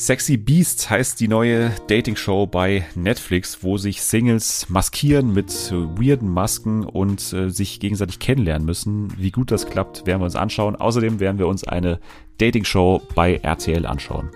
[0.00, 6.86] Sexy Beasts heißt die neue Dating-Show bei Netflix, wo sich Singles maskieren mit weirden Masken
[6.86, 9.12] und äh, sich gegenseitig kennenlernen müssen.
[9.18, 10.74] Wie gut das klappt, werden wir uns anschauen.
[10.74, 12.00] Außerdem werden wir uns eine
[12.38, 14.30] Dating-Show bei RTL anschauen.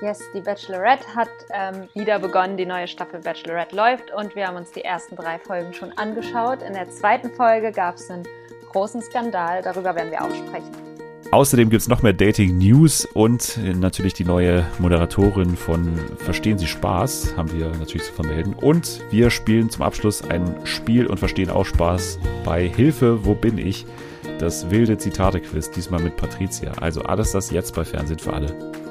[0.00, 4.56] Yes, die Bachelorette hat ähm, wieder begonnen, die neue Staffel Bachelorette läuft und wir haben
[4.56, 6.62] uns die ersten drei Folgen schon angeschaut.
[6.62, 8.26] In der zweiten Folge gab es einen
[8.72, 10.83] großen Skandal, darüber werden wir auch sprechen.
[11.34, 16.68] Außerdem gibt es noch mehr Dating News und natürlich die neue Moderatorin von Verstehen Sie
[16.68, 18.54] Spaß, haben wir natürlich zu vermelden.
[18.54, 23.58] Und wir spielen zum Abschluss ein Spiel und verstehen auch Spaß bei Hilfe, wo bin
[23.58, 23.84] ich?
[24.38, 26.70] Das wilde Zitate-Quiz, diesmal mit Patricia.
[26.74, 28.83] Also alles das jetzt bei Fernsehen für alle.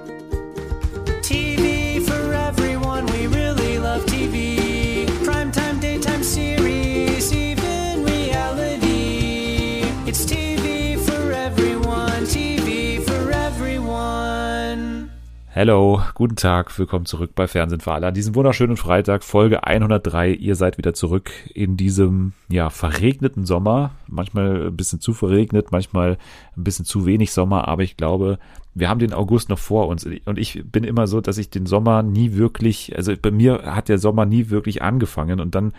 [15.56, 18.08] Hello, guten Tag, willkommen zurück bei Fernsehen für alle.
[18.08, 20.32] An diesem wunderschönen Freitag, Folge 103.
[20.32, 23.92] Ihr seid wieder zurück in diesem, ja, verregneten Sommer.
[24.08, 26.18] Manchmal ein bisschen zu verregnet, manchmal
[26.58, 28.40] ein bisschen zu wenig Sommer, aber ich glaube,
[28.74, 30.08] wir haben den August noch vor uns.
[30.26, 33.90] Und ich bin immer so, dass ich den Sommer nie wirklich, also bei mir hat
[33.90, 35.74] der Sommer nie wirklich angefangen und dann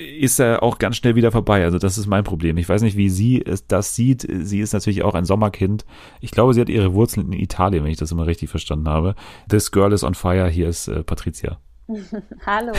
[0.00, 1.62] ist er auch ganz schnell wieder vorbei.
[1.62, 2.56] Also das ist mein Problem.
[2.56, 4.26] Ich weiß nicht, wie sie das sieht.
[4.28, 5.84] Sie ist natürlich auch ein Sommerkind.
[6.20, 9.14] Ich glaube, sie hat ihre Wurzeln in Italien, wenn ich das immer richtig verstanden habe.
[9.48, 10.48] This Girl is on Fire.
[10.48, 11.58] Hier ist äh, Patricia.
[12.46, 12.72] Hallo.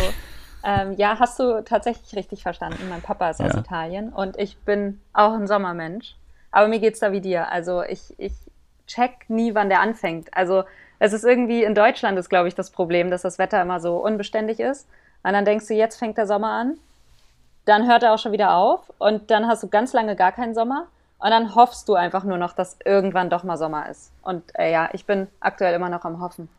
[0.63, 2.89] Ähm, ja, hast du tatsächlich richtig verstanden.
[2.89, 3.47] Mein Papa ist ja.
[3.47, 6.15] aus Italien und ich bin auch ein Sommermensch.
[6.51, 7.51] Aber mir geht's da wie dir.
[7.51, 8.33] Also ich, ich
[8.87, 10.35] check nie, wann der anfängt.
[10.35, 10.63] Also
[10.99, 13.97] es ist irgendwie in Deutschland ist, glaube ich, das Problem, dass das Wetter immer so
[13.97, 14.87] unbeständig ist.
[15.23, 16.77] Und dann denkst du, jetzt fängt der Sommer an
[17.65, 20.53] dann hört er auch schon wieder auf und dann hast du ganz lange gar keinen
[20.53, 20.87] Sommer
[21.19, 24.11] und dann hoffst du einfach nur noch, dass irgendwann doch mal Sommer ist.
[24.23, 26.49] Und äh, ja, ich bin aktuell immer noch am Hoffen.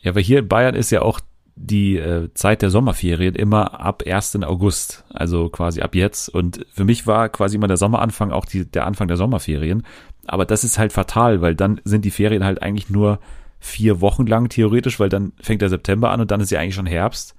[0.00, 1.20] Ja, weil hier in Bayern ist ja auch
[1.54, 4.42] die äh, Zeit der Sommerferien immer ab 1.
[4.42, 6.28] August, also quasi ab jetzt.
[6.28, 9.84] Und für mich war quasi immer der Sommeranfang auch die, der Anfang der Sommerferien.
[10.26, 13.18] Aber das ist halt fatal, weil dann sind die Ferien halt eigentlich nur
[13.60, 16.76] vier Wochen lang theoretisch, weil dann fängt der September an und dann ist ja eigentlich
[16.76, 17.34] schon Herbst.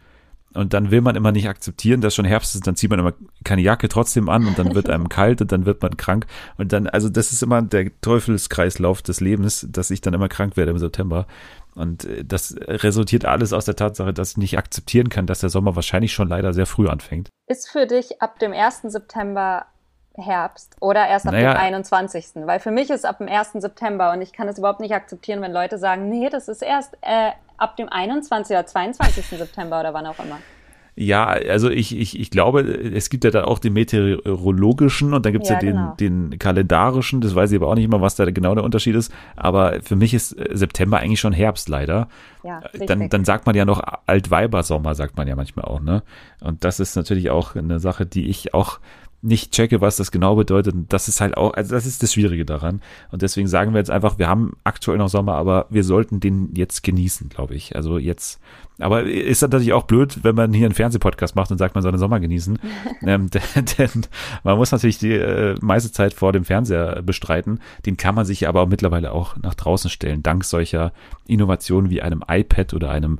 [0.54, 3.14] Und dann will man immer nicht akzeptieren, dass schon Herbst ist, dann zieht man immer
[3.44, 6.26] keine Jacke trotzdem an und dann wird einem kalt und dann wird man krank.
[6.58, 10.58] Und dann, also das ist immer der Teufelskreislauf des Lebens, dass ich dann immer krank
[10.58, 11.28] werde im September.
[11.76, 15.50] Und äh, das resultiert alles aus der Tatsache, dass ich nicht akzeptieren kann, dass der
[15.50, 17.30] Sommer wahrscheinlich schon leider sehr früh anfängt.
[17.48, 18.82] Ist für dich ab dem 1.
[18.84, 19.66] September
[20.16, 22.26] Herbst oder erst ab naja, dem 21.
[22.46, 23.54] Weil für mich ist ab dem 1.
[23.54, 26.98] September und ich kann es überhaupt nicht akzeptieren, wenn Leute sagen, nee, das ist erst
[27.02, 28.56] äh, ab dem 21.
[28.56, 29.26] oder 22.
[29.26, 30.40] September oder wann auch immer.
[31.02, 35.32] Ja, also ich, ich, ich glaube, es gibt ja da auch den meteorologischen und dann
[35.32, 35.94] gibt es ja, ja, den, genau.
[35.98, 39.10] den kalendarischen, das weiß ich aber auch nicht immer, was da genau der Unterschied ist.
[39.38, 42.10] Aber für mich ist September eigentlich schon Herbst leider.
[42.44, 46.04] Ja, dann, dann sagt man ja noch Altweibersommer, sagt man ja manchmal auch, ne?
[46.42, 48.82] Und das ist natürlich auch eine Sache, die ich auch
[49.22, 50.74] nicht checke, was das genau bedeutet.
[50.74, 52.82] Und das ist halt auch, also das ist das Schwierige daran.
[53.12, 56.54] Und deswegen sagen wir jetzt einfach, wir haben aktuell noch Sommer, aber wir sollten den
[56.56, 57.76] jetzt genießen, glaube ich.
[57.76, 58.40] Also jetzt,
[58.80, 61.92] aber ist natürlich auch blöd, wenn man hier einen Fernsehpodcast macht und sagt, man soll
[61.92, 62.60] den Sommer genießen.
[63.02, 64.06] ähm, denn, denn,
[64.44, 67.60] man muss natürlich die äh, meiste Zeit vor dem Fernseher bestreiten.
[67.86, 70.94] Den kann man sich aber auch mittlerweile auch nach draußen stellen, dank solcher
[71.28, 73.20] Innovationen wie einem iPad oder einem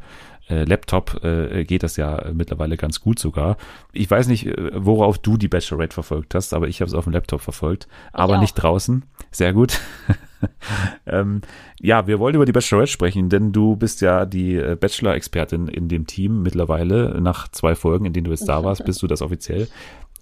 [0.50, 3.58] äh, Laptop äh, geht das ja mittlerweile ganz gut sogar.
[3.94, 7.04] Ich weiß nicht, äh, worauf du die Bachelorette verfolgt hast, aber ich habe es auf
[7.04, 9.06] dem Laptop verfolgt, aber nicht draußen.
[9.32, 9.80] Sehr gut.
[11.06, 11.42] ähm,
[11.80, 15.88] ja, wir wollen über die Bachelorette sprechen, denn du bist ja die äh, Bachelor-Expertin in
[15.88, 17.20] dem Team mittlerweile.
[17.22, 19.68] Nach zwei Folgen, in denen du jetzt da warst, bist du das offiziell.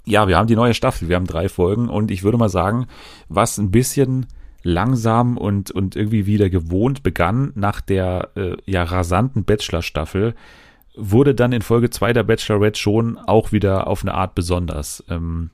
[0.06, 2.88] Ja, wir haben die neue Staffel, wir haben drei Folgen und ich würde mal sagen,
[3.28, 4.28] was ein bisschen
[4.68, 10.36] langsam und, und irgendwie wieder gewohnt begann nach der äh, ja rasanten Bachelor-Staffel,
[10.96, 15.04] wurde dann in Folge 2 der Bachelorette schon auch wieder auf eine Art besonders.
[15.10, 15.52] Ähm,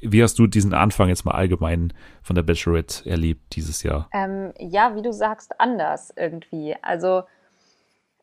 [0.00, 1.92] wie hast du diesen Anfang jetzt mal allgemein
[2.22, 4.08] von der Bachelorette erlebt dieses Jahr?
[4.12, 6.76] Ähm, ja, wie du sagst, anders irgendwie.
[6.82, 7.24] Also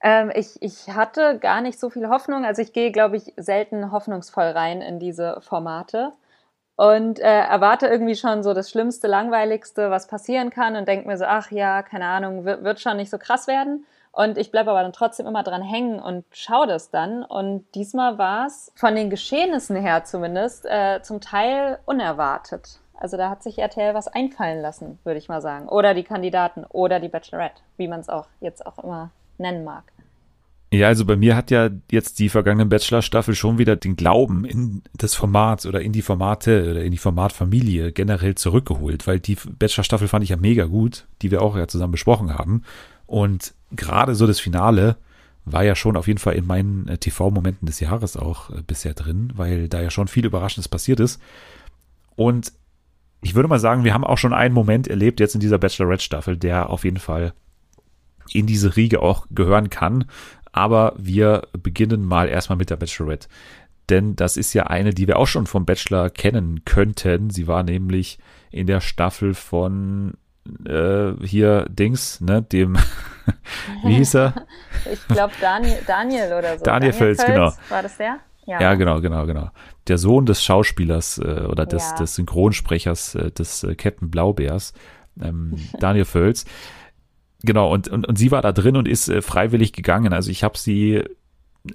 [0.01, 2.45] ähm, ich, ich hatte gar nicht so viel Hoffnung.
[2.45, 6.13] Also ich gehe, glaube ich, selten hoffnungsvoll rein in diese Formate
[6.81, 11.15] und äh, erwarte irgendwie schon so das Schlimmste, Langweiligste, was passieren kann und denke mir
[11.15, 13.85] so, ach ja, keine Ahnung, wird, schon nicht so krass werden.
[14.11, 17.23] Und ich bleibe aber dann trotzdem immer dran hängen und schaue das dann.
[17.23, 22.79] Und diesmal war es von den Geschehnissen her zumindest äh, zum Teil unerwartet.
[22.95, 25.69] Also da hat sich RTL was einfallen lassen, würde ich mal sagen.
[25.69, 29.83] Oder die Kandidaten oder die Bachelorette, wie man es auch jetzt auch immer nennen mag.
[30.73, 34.81] Ja, also bei mir hat ja jetzt die vergangene Bachelor-Staffel schon wieder den Glauben in
[34.93, 40.07] das Format oder in die Formate oder in die Formatfamilie generell zurückgeholt, weil die Bachelor-Staffel
[40.07, 42.63] fand ich ja mega gut, die wir auch ja zusammen besprochen haben.
[43.05, 44.95] Und gerade so das Finale
[45.43, 48.93] war ja schon auf jeden Fall in meinen äh, TV-Momenten des Jahres auch äh, bisher
[48.93, 51.19] drin, weil da ja schon viel Überraschendes passiert ist.
[52.15, 52.53] Und
[53.21, 56.37] ich würde mal sagen, wir haben auch schon einen Moment erlebt jetzt in dieser Bachelorette-Staffel,
[56.37, 57.33] der auf jeden Fall
[58.31, 60.05] in diese Riege auch gehören kann.
[60.51, 63.27] Aber wir beginnen mal erstmal mit der Bachelorette.
[63.89, 67.29] Denn das ist ja eine, die wir auch schon vom Bachelor kennen könnten.
[67.29, 68.19] Sie war nämlich
[68.51, 70.13] in der Staffel von
[70.65, 72.77] äh, hier Dings, ne, dem,
[73.83, 74.33] wie hieß er?
[74.91, 76.63] ich glaube Daniel, Daniel oder so.
[76.63, 77.53] Daniel, Daniel Völz, genau.
[77.69, 78.17] War das der?
[78.45, 78.59] Ja.
[78.59, 79.51] ja, genau, genau, genau.
[79.87, 81.97] Der Sohn des Schauspielers äh, oder des, ja.
[81.97, 84.73] des Synchronsprechers äh, des äh, Captain Blaubeers,
[85.21, 86.45] ähm, Daniel Völz.
[87.43, 90.13] Genau, und, und, und sie war da drin und ist äh, freiwillig gegangen.
[90.13, 91.03] Also ich habe sie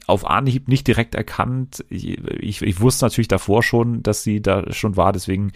[0.07, 1.85] auf Anhieb nicht direkt erkannt.
[1.91, 5.53] Ich, ich, ich wusste natürlich davor schon, dass sie da schon war, deswegen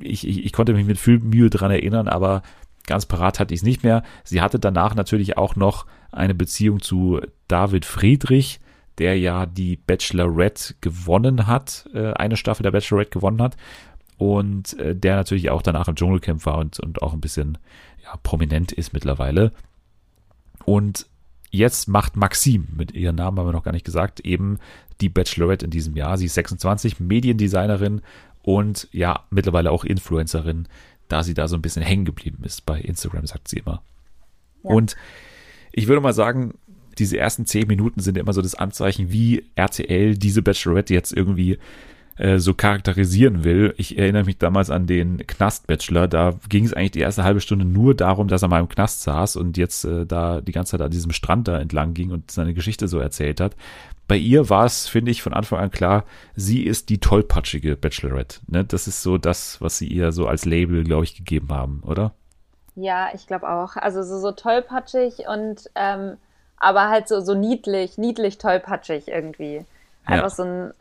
[0.00, 2.42] ich, ich, ich konnte mich mit viel Mühe dran erinnern, aber
[2.86, 4.02] ganz parat hatte ich es nicht mehr.
[4.24, 8.60] Sie hatte danach natürlich auch noch eine Beziehung zu David Friedrich,
[8.98, 13.56] der ja die Bachelorette gewonnen hat, äh, eine Staffel der Bachelorette gewonnen hat
[14.18, 17.58] und äh, der natürlich auch danach im Dschungelcamp war und, und auch ein bisschen
[18.02, 19.52] ja, prominent ist mittlerweile.
[20.64, 21.06] Und
[21.50, 24.58] jetzt macht Maxim, mit ihrem Namen haben wir noch gar nicht gesagt, eben
[25.00, 26.16] die Bachelorette in diesem Jahr.
[26.18, 28.02] Sie ist 26, Mediendesignerin
[28.42, 30.66] und ja, mittlerweile auch Influencerin,
[31.08, 32.66] da sie da so ein bisschen hängen geblieben ist.
[32.66, 33.82] Bei Instagram sagt sie immer.
[34.64, 34.70] Ja.
[34.70, 34.96] Und
[35.72, 36.54] ich würde mal sagen,
[36.98, 41.58] diese ersten zehn Minuten sind immer so das Anzeichen, wie RTL diese Bachelorette jetzt irgendwie
[42.22, 43.74] äh, so charakterisieren will.
[43.78, 46.06] Ich erinnere mich damals an den Knast-Bachelor.
[46.06, 49.02] Da ging es eigentlich die erste halbe Stunde nur darum, dass er mal im Knast
[49.02, 52.30] saß und jetzt äh, da die ganze Zeit an diesem Strand da entlang ging und
[52.30, 53.56] seine Geschichte so erzählt hat.
[54.06, 56.04] Bei ihr war es, finde ich, von Anfang an klar,
[56.36, 58.38] sie ist die tollpatschige Bachelorette.
[58.46, 58.64] Ne?
[58.64, 62.12] Das ist so das, was sie ihr so als Label, glaube ich, gegeben haben, oder?
[62.76, 63.74] Ja, ich glaube auch.
[63.74, 66.18] Also so, so tollpatschig und ähm,
[66.56, 69.64] aber halt so, so niedlich, niedlich tollpatschig irgendwie.
[70.04, 70.30] Einfach ja.
[70.30, 70.72] so ein,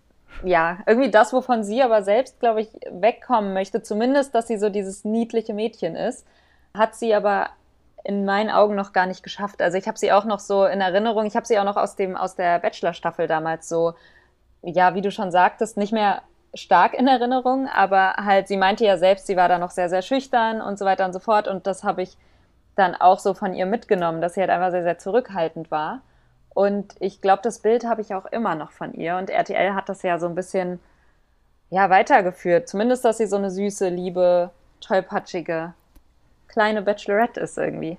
[0.43, 3.83] ja, irgendwie das, wovon sie aber selbst, glaube ich, wegkommen möchte.
[3.83, 6.25] Zumindest, dass sie so dieses niedliche Mädchen ist.
[6.73, 7.49] Hat sie aber
[8.03, 9.61] in meinen Augen noch gar nicht geschafft.
[9.61, 11.95] Also ich habe sie auch noch so in Erinnerung, ich habe sie auch noch aus
[11.95, 13.93] dem aus der Bachelor-Staffel damals so,
[14.63, 16.23] ja, wie du schon sagtest, nicht mehr
[16.53, 20.01] stark in Erinnerung, aber halt, sie meinte ja selbst, sie war da noch sehr, sehr
[20.01, 21.47] schüchtern und so weiter und so fort.
[21.47, 22.17] Und das habe ich
[22.75, 26.01] dann auch so von ihr mitgenommen, dass sie halt einfach sehr, sehr zurückhaltend war.
[26.53, 29.17] Und ich glaube, das Bild habe ich auch immer noch von ihr.
[29.17, 30.79] Und RTL hat das ja so ein bisschen
[31.69, 32.67] ja, weitergeführt.
[32.67, 34.51] Zumindest, dass sie so eine süße, liebe,
[34.81, 35.73] tollpatschige
[36.47, 37.97] kleine Bachelorette ist irgendwie.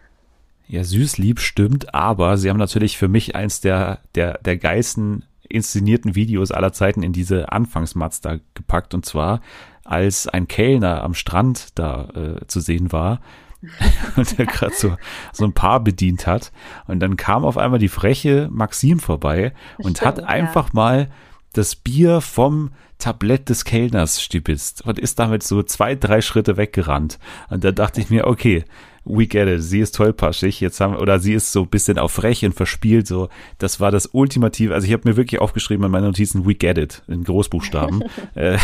[0.69, 5.25] Ja, süß, lieb stimmt, aber sie haben natürlich für mich eins der, der, der geilsten
[5.49, 8.95] inszenierten Videos aller Zeiten in diese Anfangsmats da gepackt.
[8.95, 9.41] Und zwar,
[9.85, 13.21] als ein Kellner am Strand da äh, zu sehen war
[14.17, 14.97] und der gerade so,
[15.33, 16.53] so ein Paar bedient hat.
[16.87, 20.75] Und dann kam auf einmal die freche Maxim vorbei und Stimmt, hat einfach ja.
[20.75, 21.09] mal
[21.53, 27.19] das Bier vom Tablett des Kellners stibitzt und ist damit so zwei, drei Schritte weggerannt.
[27.51, 28.65] Und da dachte ich mir, okay,
[29.05, 32.13] we get it, sie ist tollpaschig, jetzt haben, oder sie ist so ein bisschen auf
[32.13, 33.29] frech und verspielt, so,
[33.59, 36.79] das war das ultimative, also ich habe mir wirklich aufgeschrieben in meinen Notizen, we get
[36.79, 38.05] it, in Großbuchstaben.
[38.35, 38.59] Äh,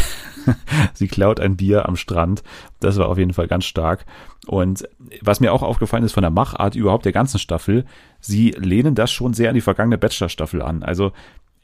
[0.95, 2.43] sie klaut ein Bier am Strand,
[2.81, 4.07] das war auf jeden Fall ganz stark.
[4.47, 4.89] Und
[5.21, 7.85] was mir auch aufgefallen ist von der Machart überhaupt der ganzen Staffel,
[8.21, 10.83] sie lehnen das schon sehr an die vergangene Bachelor-Staffel an.
[10.83, 11.13] Also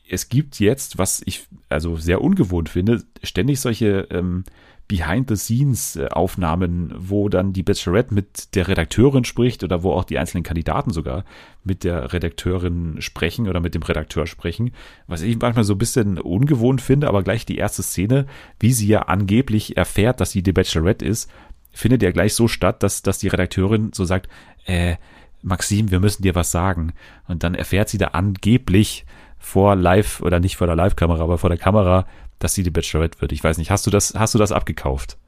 [0.09, 4.45] es gibt jetzt, was ich also sehr ungewohnt finde, ständig solche ähm,
[4.87, 10.91] Behind-the-Scenes-Aufnahmen, wo dann die Bachelorette mit der Redakteurin spricht oder wo auch die einzelnen Kandidaten
[10.91, 11.25] sogar
[11.63, 14.73] mit der Redakteurin sprechen oder mit dem Redakteur sprechen.
[15.07, 18.27] Was ich manchmal so ein bisschen ungewohnt finde, aber gleich die erste Szene,
[18.61, 21.31] wie sie ja angeblich erfährt, dass sie die Bachelorette ist,
[21.73, 24.29] findet ja gleich so statt, dass, dass die Redakteurin so sagt,
[24.67, 24.97] äh,
[25.41, 26.93] Maxim, wir müssen dir was sagen.
[27.27, 29.07] Und dann erfährt sie da angeblich,
[29.45, 32.07] vor Live oder nicht vor der Live-Kamera, aber vor der Kamera,
[32.39, 33.31] dass sie die Bachelorette wird.
[33.33, 35.19] Ich weiß nicht, hast du das, hast du das abgekauft?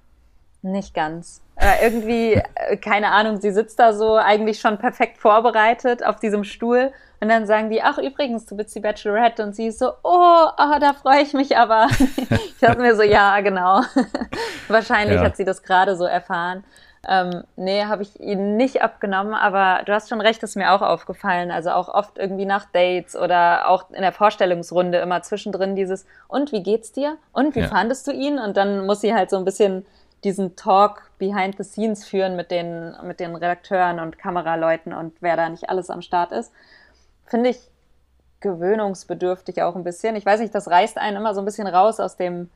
[0.63, 1.43] Nicht ganz.
[1.57, 6.45] Äh, irgendwie, äh, keine Ahnung, sie sitzt da so eigentlich schon perfekt vorbereitet auf diesem
[6.45, 9.91] Stuhl und dann sagen die, ach übrigens, du bist die Bachelorette und sie ist so,
[10.03, 11.89] oh, oh da freue ich mich aber.
[12.31, 13.83] ich dachte mir so, ja, genau.
[14.69, 15.25] Wahrscheinlich ja.
[15.25, 16.65] hat sie das gerade so erfahren.
[17.09, 20.83] Ähm, nee, habe ich ihn nicht abgenommen, aber du hast schon recht, ist mir auch
[20.83, 21.53] aufgefallen.
[21.53, 26.51] Also auch oft irgendwie nach Dates oder auch in der Vorstellungsrunde immer zwischendrin dieses, und
[26.51, 27.17] wie geht's dir?
[27.33, 27.69] Und wie ja.
[27.69, 28.39] fandest du ihn?
[28.39, 29.87] Und dann muss sie halt so ein bisschen
[30.25, 35.37] diesen Talk behind the scenes führen mit den, mit den Redakteuren und Kameraleuten und wer
[35.37, 36.53] da nicht alles am Start ist.
[37.27, 37.61] Finde ich
[38.41, 40.17] gewöhnungsbedürftig auch ein bisschen.
[40.17, 42.51] Ich weiß nicht, das reißt einen immer so ein bisschen raus aus dem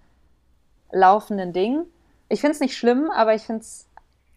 [0.91, 1.85] laufenden Ding.
[2.29, 3.87] Ich finde es nicht schlimm, aber ich finde es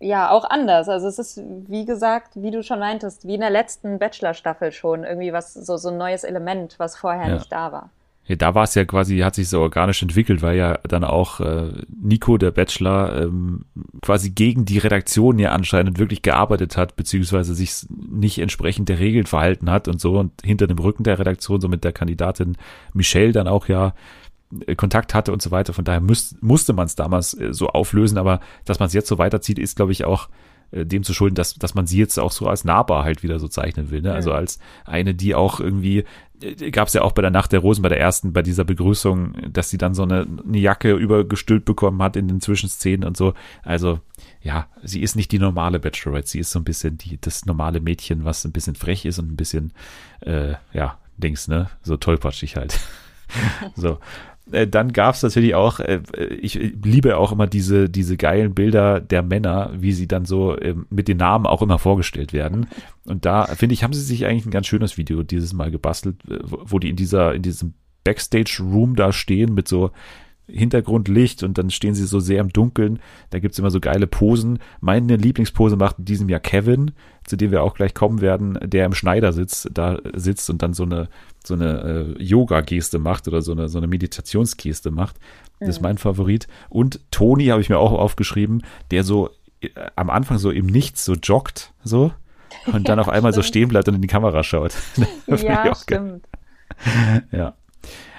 [0.03, 0.89] ja auch anders.
[0.89, 5.03] Also es ist, wie gesagt, wie du schon meintest, wie in der letzten Bachelor-Staffel schon
[5.03, 7.33] irgendwie was, so, so ein neues Element, was vorher ja.
[7.35, 7.89] nicht da war.
[8.25, 11.41] Ja, da war es ja quasi, hat sich so organisch entwickelt, weil ja dann auch
[11.41, 13.65] äh, Nico, der Bachelor, ähm,
[14.01, 19.25] quasi gegen die Redaktion ja anscheinend wirklich gearbeitet hat, beziehungsweise sich nicht entsprechend der Regeln
[19.25, 22.55] verhalten hat und so und hinter dem Rücken der Redaktion, so mit der Kandidatin
[22.93, 23.93] Michelle dann auch ja
[24.77, 25.73] Kontakt hatte und so weiter.
[25.73, 29.07] Von daher müß, musste man es damals äh, so auflösen, aber dass man es jetzt
[29.07, 30.29] so weiterzieht, ist, glaube ich, auch
[30.71, 33.39] äh, dem zu schulden, dass, dass man sie jetzt auch so als nahbar halt wieder
[33.39, 34.01] so zeichnen will.
[34.01, 34.13] Ne?
[34.13, 36.03] Also als eine, die auch irgendwie
[36.41, 38.63] äh, gab es ja auch bei der Nacht der Rosen, bei der ersten, bei dieser
[38.63, 43.17] Begrüßung, dass sie dann so eine, eine Jacke übergestülpt bekommen hat in den Zwischenszenen und
[43.17, 43.33] so.
[43.61, 43.99] Also
[44.41, 47.79] ja, sie ist nicht die normale Bachelorette, sie ist so ein bisschen die, das normale
[47.79, 49.73] Mädchen, was ein bisschen frech ist und ein bisschen,
[50.21, 52.79] äh, ja, Dings, ne, so tollpatschig halt.
[53.75, 53.99] so.
[54.51, 56.01] Äh, dann gab es natürlich auch, äh,
[56.39, 60.85] ich liebe auch immer diese, diese geilen Bilder der Männer, wie sie dann so ähm,
[60.89, 62.67] mit den Namen auch immer vorgestellt werden.
[63.05, 66.17] Und da, finde ich, haben sie sich eigentlich ein ganz schönes Video dieses Mal gebastelt,
[66.29, 67.73] äh, wo die in dieser, in diesem
[68.03, 69.91] Backstage-Room da stehen mit so
[70.45, 72.99] Hintergrundlicht und dann stehen sie so sehr im Dunkeln.
[73.29, 74.59] Da gibt's immer so geile Posen.
[74.81, 76.91] Meine Lieblingspose macht in diesem Jahr Kevin,
[77.23, 80.83] zu dem wir auch gleich kommen werden, der im Schneidersitz da sitzt und dann so
[80.83, 81.07] eine,
[81.45, 85.17] so eine äh, Yoga-Geste macht oder so eine, so eine Meditationsgeste macht.
[85.59, 86.47] Das ist mein Favorit.
[86.69, 89.29] Und Toni habe ich mir auch aufgeschrieben, der so
[89.61, 92.11] äh, am Anfang so im Nichts so joggt, so.
[92.71, 93.45] Und dann ja, auf einmal stimmt.
[93.45, 94.75] so stehen bleibt und in die Kamera schaut.
[95.27, 96.27] ja, stimmt.
[97.31, 97.55] Ja.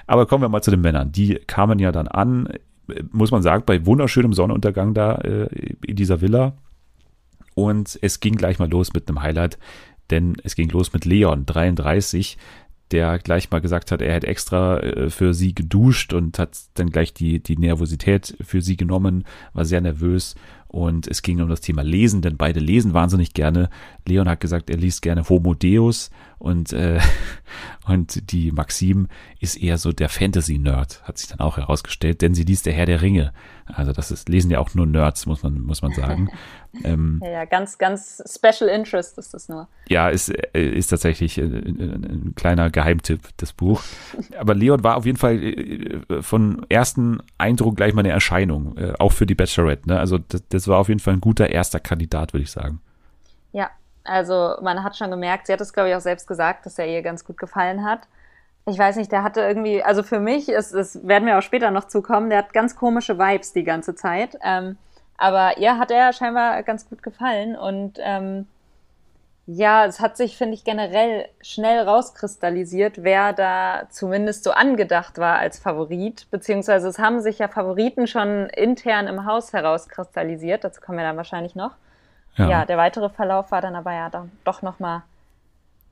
[0.07, 1.13] Aber kommen wir mal zu den Männern.
[1.13, 2.49] Die kamen ja dann an,
[3.11, 5.47] muss man sagen, bei wunderschönem Sonnenuntergang da äh,
[5.85, 6.57] in dieser Villa.
[7.55, 9.57] Und es ging gleich mal los mit einem Highlight,
[10.09, 12.37] denn es ging los mit Leon, 33,
[12.91, 16.89] der gleich mal gesagt hat, er hätte extra äh, für sie geduscht und hat dann
[16.89, 20.35] gleich die, die Nervosität für sie genommen, war sehr nervös
[20.67, 23.69] und es ging um das Thema Lesen, denn beide lesen wahnsinnig gerne.
[24.05, 26.99] Leon hat gesagt, er liest gerne Homo Deus und, äh,
[27.87, 29.07] und die Maxim
[29.39, 32.85] ist eher so der Fantasy-Nerd, hat sich dann auch herausgestellt, denn sie liest der Herr
[32.85, 33.31] der Ringe.
[33.65, 36.29] Also das ist, lesen ja auch nur Nerds, muss man, muss man sagen.
[36.83, 39.67] ähm, ja, ganz, ganz Special Interest ist das nur.
[39.89, 43.81] Ja, ist, äh, ist tatsächlich ein, äh, ein kleiner Geheimtipp, das Buch.
[44.37, 49.11] Aber Leon war auf jeden Fall äh, von ersten Eindruck gleich mal eine Erscheinung, auch
[49.11, 49.89] für die Bachelorette.
[49.89, 49.99] Ne?
[49.99, 52.81] Also das, das war auf jeden Fall ein guter erster Kandidat, würde ich sagen.
[53.51, 53.69] Ja,
[54.03, 56.87] also man hat schon gemerkt, sie hat es, glaube ich, auch selbst gesagt, dass er
[56.87, 58.01] ihr ganz gut gefallen hat.
[58.67, 61.69] Ich weiß nicht, der hatte irgendwie, also für mich, es, es werden wir auch später
[61.69, 64.37] noch zukommen, der hat ganz komische Vibes die ganze Zeit.
[64.43, 64.77] Ähm,
[65.17, 68.47] aber ihr hat er scheinbar ganz gut gefallen und ähm,
[69.47, 75.37] ja, es hat sich, finde ich, generell schnell rauskristallisiert, wer da zumindest so angedacht war
[75.37, 80.97] als Favorit, beziehungsweise es haben sich ja Favoriten schon intern im Haus herauskristallisiert, dazu kommen
[80.97, 81.71] wir dann wahrscheinlich noch.
[82.37, 85.03] Ja, ja der weitere Verlauf war dann aber ja dann doch nochmal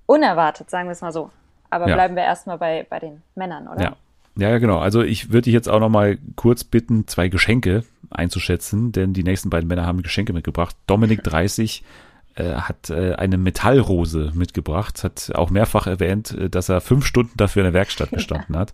[0.07, 1.29] unerwartet, sagen wir es mal so.
[1.69, 1.93] Aber ja.
[1.93, 3.81] bleiben wir erstmal bei, bei den Männern, oder?
[3.81, 3.95] Ja.
[4.35, 4.79] Ja, genau.
[4.79, 9.23] Also ich würde dich jetzt auch noch mal kurz bitten, zwei Geschenke einzuschätzen, denn die
[9.23, 10.75] nächsten beiden Männer haben Geschenke mitgebracht.
[10.87, 11.85] Dominik 30 äh,
[12.35, 17.61] hat äh, eine Metallrose mitgebracht, hat auch mehrfach erwähnt, äh, dass er fünf Stunden dafür
[17.61, 18.73] in der Werkstatt gestanden hat.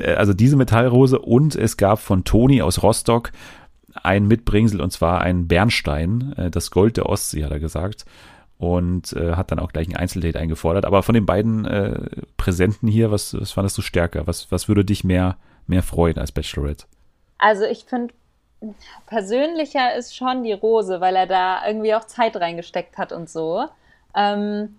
[0.16, 3.32] also diese Metallrose und es gab von Toni aus Rostock
[4.02, 8.04] ein Mitbringsel und zwar ein Bernstein, äh, das Gold der Ostsee, hat er gesagt.
[8.56, 10.84] Und äh, hat dann auch gleich ein Einzeldate eingefordert.
[10.84, 11.98] Aber von den beiden äh,
[12.36, 14.26] Präsenten hier, was, was fandest du stärker?
[14.26, 16.86] Was, was würde dich mehr, mehr freuen als Bachelorette?
[17.36, 18.14] Also ich finde,
[19.06, 23.66] persönlicher ist schon die Rose, weil er da irgendwie auch Zeit reingesteckt hat und so.
[24.14, 24.76] Ähm,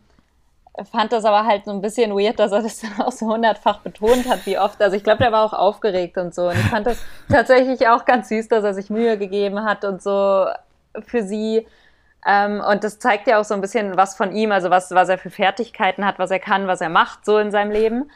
[0.91, 3.79] fand das aber halt so ein bisschen weird, dass er das dann auch so hundertfach
[3.79, 4.81] betont hat, wie oft.
[4.81, 6.49] Also ich glaube, der war auch aufgeregt und so.
[6.49, 10.01] Und ich fand das tatsächlich auch ganz süß, dass er sich Mühe gegeben hat und
[10.01, 10.47] so
[11.05, 11.65] für sie.
[12.27, 15.09] Ähm, und das zeigt ja auch so ein bisschen was von ihm, also was, was
[15.09, 18.11] er für Fertigkeiten hat, was er kann, was er macht so in seinem Leben.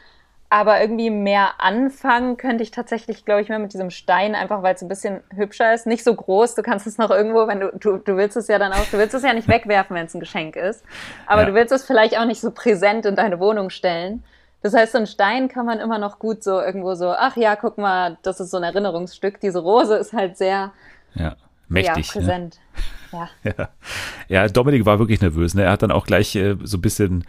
[0.52, 4.74] Aber irgendwie mehr anfangen könnte ich tatsächlich, glaube ich, mehr mit diesem Stein, einfach weil
[4.74, 5.86] es ein bisschen hübscher ist.
[5.86, 8.58] Nicht so groß, du kannst es noch irgendwo, wenn du, du, du willst es ja
[8.58, 10.84] dann auch, du willst es ja nicht wegwerfen, wenn es ein Geschenk ist.
[11.26, 11.46] Aber ja.
[11.46, 14.24] du willst es vielleicht auch nicht so präsent in deine Wohnung stellen.
[14.62, 17.54] Das heißt, so ein Stein kann man immer noch gut so irgendwo so, ach ja,
[17.56, 19.40] guck mal, das ist so ein Erinnerungsstück.
[19.40, 20.72] Diese Rose ist halt sehr
[21.14, 21.36] ja,
[21.68, 22.08] mächtig.
[22.08, 22.56] Ja, präsent.
[22.56, 22.69] Ne?
[23.12, 23.28] Ja.
[23.58, 23.68] ja.
[24.28, 24.48] ja.
[24.48, 25.54] Dominik war wirklich nervös.
[25.54, 25.62] Ne?
[25.62, 27.24] Er hat dann auch gleich äh, so ein bisschen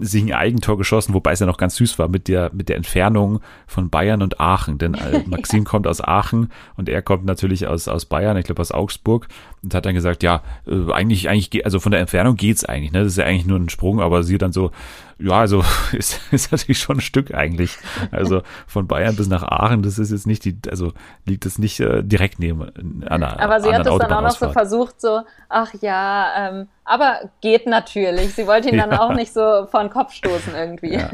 [0.00, 2.76] sich ein Eigentor geschossen, wobei es ja noch ganz süß war mit der, mit der
[2.76, 4.78] Entfernung von Bayern und Aachen.
[4.78, 8.60] Denn äh, Maxim kommt aus Aachen und er kommt natürlich aus, aus Bayern, ich glaube
[8.60, 9.28] aus Augsburg
[9.62, 13.00] und hat dann gesagt, ja, äh, eigentlich, eigentlich, also von der Entfernung geht's eigentlich, ne?
[13.00, 14.70] Das ist ja eigentlich nur ein Sprung, aber sie dann so,
[15.18, 17.76] ja, also ist, ist natürlich schon ein Stück eigentlich.
[18.10, 20.92] Also von Bayern bis nach Aachen, das ist jetzt nicht die, also
[21.26, 24.50] liegt es nicht äh, direkt neben einer Aber sie hat es dann auch noch so
[24.50, 28.34] versucht so, ach ja, ähm, aber geht natürlich.
[28.34, 29.00] Sie wollte ihn dann ja.
[29.00, 30.94] auch nicht so vor den Kopf stoßen irgendwie.
[30.94, 31.10] Ja.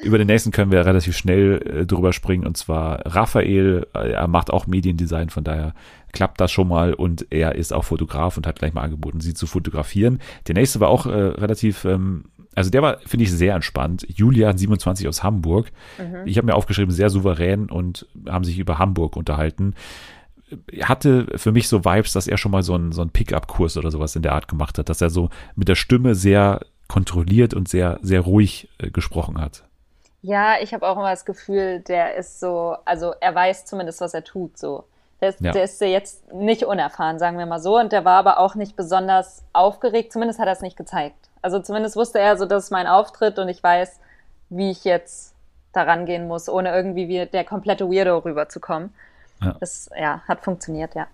[0.00, 3.86] Über den nächsten können wir relativ schnell äh, drüber springen und zwar Raphael.
[3.94, 5.72] Äh, er macht auch Mediendesign, von daher
[6.12, 9.34] klappt das schon mal und er ist auch Fotograf und hat gleich mal angeboten, sie
[9.34, 10.20] zu fotografieren.
[10.48, 12.24] Der nächste war auch äh, relativ, ähm,
[12.54, 14.04] also der war, finde ich, sehr entspannt.
[14.08, 15.70] Julia 27 aus Hamburg.
[15.98, 16.26] Mhm.
[16.26, 19.74] Ich habe mir aufgeschrieben, sehr souverän und haben sich über Hamburg unterhalten
[20.82, 23.90] hatte für mich so Vibes, dass er schon mal so einen, so einen Pickup-Kurs oder
[23.90, 27.68] sowas in der Art gemacht hat, dass er so mit der Stimme sehr kontrolliert und
[27.68, 29.64] sehr, sehr ruhig äh, gesprochen hat.
[30.22, 34.14] Ja, ich habe auch immer das Gefühl, der ist so, also er weiß zumindest, was
[34.14, 34.84] er tut, so.
[35.20, 35.52] Der ist, ja.
[35.52, 37.78] der ist jetzt nicht unerfahren, sagen wir mal so.
[37.78, 40.12] Und der war aber auch nicht besonders aufgeregt.
[40.12, 41.30] Zumindest hat er es nicht gezeigt.
[41.40, 44.00] Also zumindest wusste er so, das ist mein Auftritt und ich weiß,
[44.50, 45.34] wie ich jetzt
[45.72, 48.92] da rangehen muss, ohne irgendwie wie der komplette Weirdo rüberzukommen.
[49.42, 49.56] Ja.
[49.60, 51.06] Das ja, hat funktioniert, ja.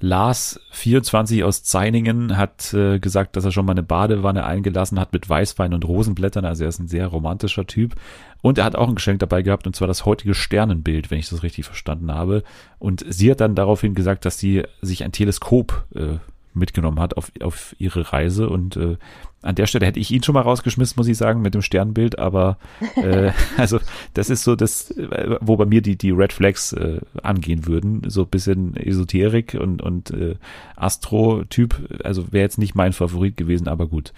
[0.00, 5.12] Lars 24 aus Zeiningen hat äh, gesagt, dass er schon mal eine Badewanne eingelassen hat
[5.12, 6.44] mit Weißwein und Rosenblättern.
[6.44, 7.94] Also er ist ein sehr romantischer Typ.
[8.42, 11.30] Und er hat auch ein Geschenk dabei gehabt, und zwar das heutige Sternenbild, wenn ich
[11.30, 12.42] das richtig verstanden habe.
[12.78, 16.18] Und sie hat dann daraufhin gesagt, dass sie sich ein Teleskop äh,
[16.54, 18.48] mitgenommen hat auf, auf ihre Reise.
[18.48, 18.96] Und äh,
[19.42, 22.18] an der Stelle hätte ich ihn schon mal rausgeschmissen, muss ich sagen, mit dem Sternbild.
[22.18, 22.58] Aber
[22.96, 23.78] äh, also
[24.14, 24.94] das ist so das,
[25.40, 28.02] wo bei mir die, die Red Flags äh, angehen würden.
[28.08, 30.36] So ein bisschen Esoterik und, und äh,
[30.76, 32.00] Astro-Typ.
[32.04, 34.12] Also wäre jetzt nicht mein Favorit gewesen, aber gut.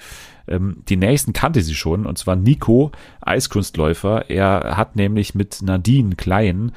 [0.48, 4.30] Ähm, die nächsten kannte sie schon, und zwar Nico, Eiskunstläufer.
[4.30, 6.72] Er hat nämlich mit Nadine Klein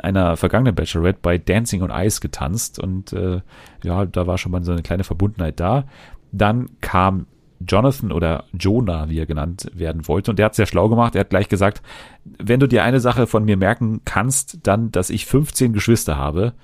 [0.00, 3.40] einer vergangenen Bachelorette bei Dancing on Ice getanzt und äh,
[3.82, 5.84] ja, da war schon mal so eine kleine Verbundenheit da.
[6.32, 7.26] Dann kam
[7.66, 10.30] Jonathan oder Jonah, wie er genannt werden wollte.
[10.30, 11.14] Und der hat sehr schlau gemacht.
[11.14, 11.82] Er hat gleich gesagt,
[12.24, 16.54] wenn du dir eine Sache von mir merken kannst, dann, dass ich 15 Geschwister habe.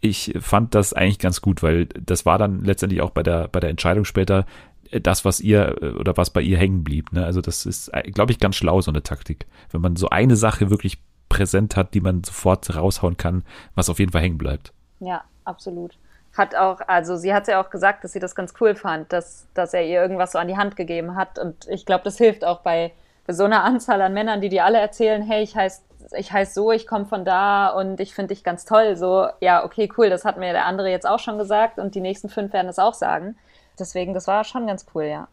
[0.00, 3.60] Ich fand das eigentlich ganz gut, weil das war dann letztendlich auch bei der, bei
[3.60, 4.46] der Entscheidung später
[4.90, 7.12] das, was ihr oder was bei ihr hängen blieb.
[7.12, 7.24] Ne?
[7.24, 9.46] Also das ist, glaube ich, ganz schlau, so eine Taktik.
[9.70, 13.98] Wenn man so eine Sache wirklich präsent hat, die man sofort raushauen kann, was auf
[13.98, 14.72] jeden Fall hängen bleibt.
[15.00, 15.96] Ja, absolut.
[16.36, 19.46] Hat auch, also sie hat ja auch gesagt, dass sie das ganz cool fand, dass,
[19.54, 21.38] dass er ihr irgendwas so an die Hand gegeben hat.
[21.38, 22.92] Und ich glaube, das hilft auch bei,
[23.26, 25.82] bei so einer Anzahl an Männern, die dir alle erzählen, hey, ich heiße
[26.16, 28.96] ich heiß so, ich komme von da und ich finde dich ganz toll.
[28.96, 32.00] So, ja, okay, cool, das hat mir der andere jetzt auch schon gesagt und die
[32.00, 33.36] nächsten fünf werden es auch sagen.
[33.78, 35.28] Deswegen, das war schon ganz cool, ja.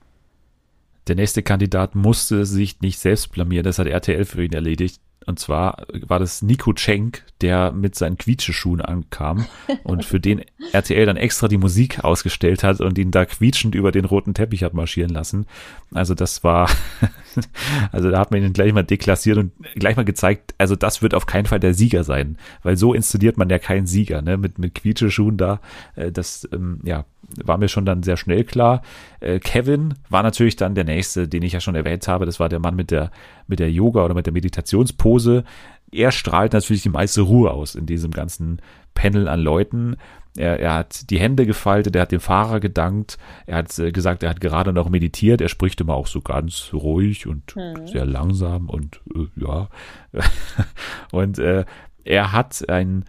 [1.07, 5.01] Der nächste Kandidat musste sich nicht selbst blamieren, das hat RTL für ihn erledigt.
[5.25, 9.45] Und zwar war das Nico Cenk, der mit seinen Quietscheschuhen ankam
[9.83, 13.91] und für den RTL dann extra die Musik ausgestellt hat und ihn da quietschend über
[13.91, 15.47] den roten Teppich hat marschieren lassen.
[15.93, 16.69] Also das war,
[17.91, 21.13] also da hat man ihn gleich mal deklassiert und gleich mal gezeigt, also das wird
[21.13, 24.59] auf keinen Fall der Sieger sein, weil so installiert man ja keinen Sieger, ne, mit,
[24.59, 25.59] mit Quietscheschuhen da.
[25.95, 27.05] Äh, das, ähm, ja,
[27.43, 28.81] war mir schon dann sehr schnell klar.
[29.19, 32.25] Äh, Kevin war natürlich dann der nächste, den ich ja schon erwähnt habe.
[32.25, 33.11] Das war der Mann mit der,
[33.47, 35.43] mit der Yoga oder mit der Meditationspose.
[35.91, 38.61] Er strahlt natürlich die meiste Ruhe aus in diesem ganzen
[38.93, 39.97] Panel an Leuten.
[40.37, 44.23] Er, er hat die Hände gefaltet, er hat dem Fahrer gedankt, er hat äh, gesagt,
[44.23, 47.87] er hat gerade noch meditiert, er spricht immer auch so ganz ruhig und hm.
[47.87, 49.69] sehr langsam und äh, ja.
[51.11, 51.65] und äh,
[52.03, 53.05] er hat ein,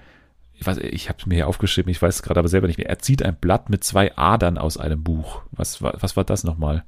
[0.54, 2.78] ich weiß, ich habe es mir hier aufgeschrieben, ich weiß es gerade aber selber nicht
[2.78, 2.88] mehr.
[2.88, 5.42] Er zieht ein Blatt mit zwei Adern aus einem Buch.
[5.50, 6.84] Was, was war das nochmal?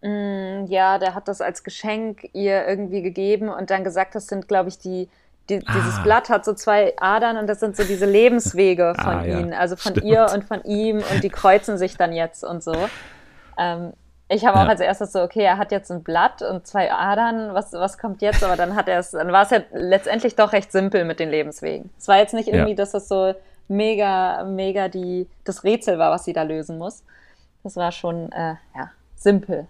[0.00, 4.48] Mm, ja, der hat das als Geschenk ihr irgendwie gegeben und dann gesagt, das sind,
[4.48, 5.08] glaube ich, die,
[5.48, 5.72] die ah.
[5.74, 9.52] dieses Blatt hat so zwei Adern und das sind so diese Lebenswege von ah, ihnen,
[9.52, 9.58] ja.
[9.58, 10.06] also von Stimmt.
[10.06, 12.74] ihr und von ihm und die kreuzen sich dann jetzt und so.
[13.58, 13.92] Ähm,
[14.28, 17.52] ich habe auch als erstes so, okay, er hat jetzt ein Blatt und zwei Adern,
[17.52, 18.42] was, was kommt jetzt?
[18.42, 21.28] Aber dann hat er es, dann war es ja letztendlich doch recht simpel mit den
[21.28, 21.90] Lebenswegen.
[21.98, 22.76] Es war jetzt nicht irgendwie, ja.
[22.76, 23.34] dass das so
[23.68, 27.04] mega, mega die, das Rätsel war, was sie da lösen muss.
[27.62, 29.68] Das war schon, äh, ja, simpel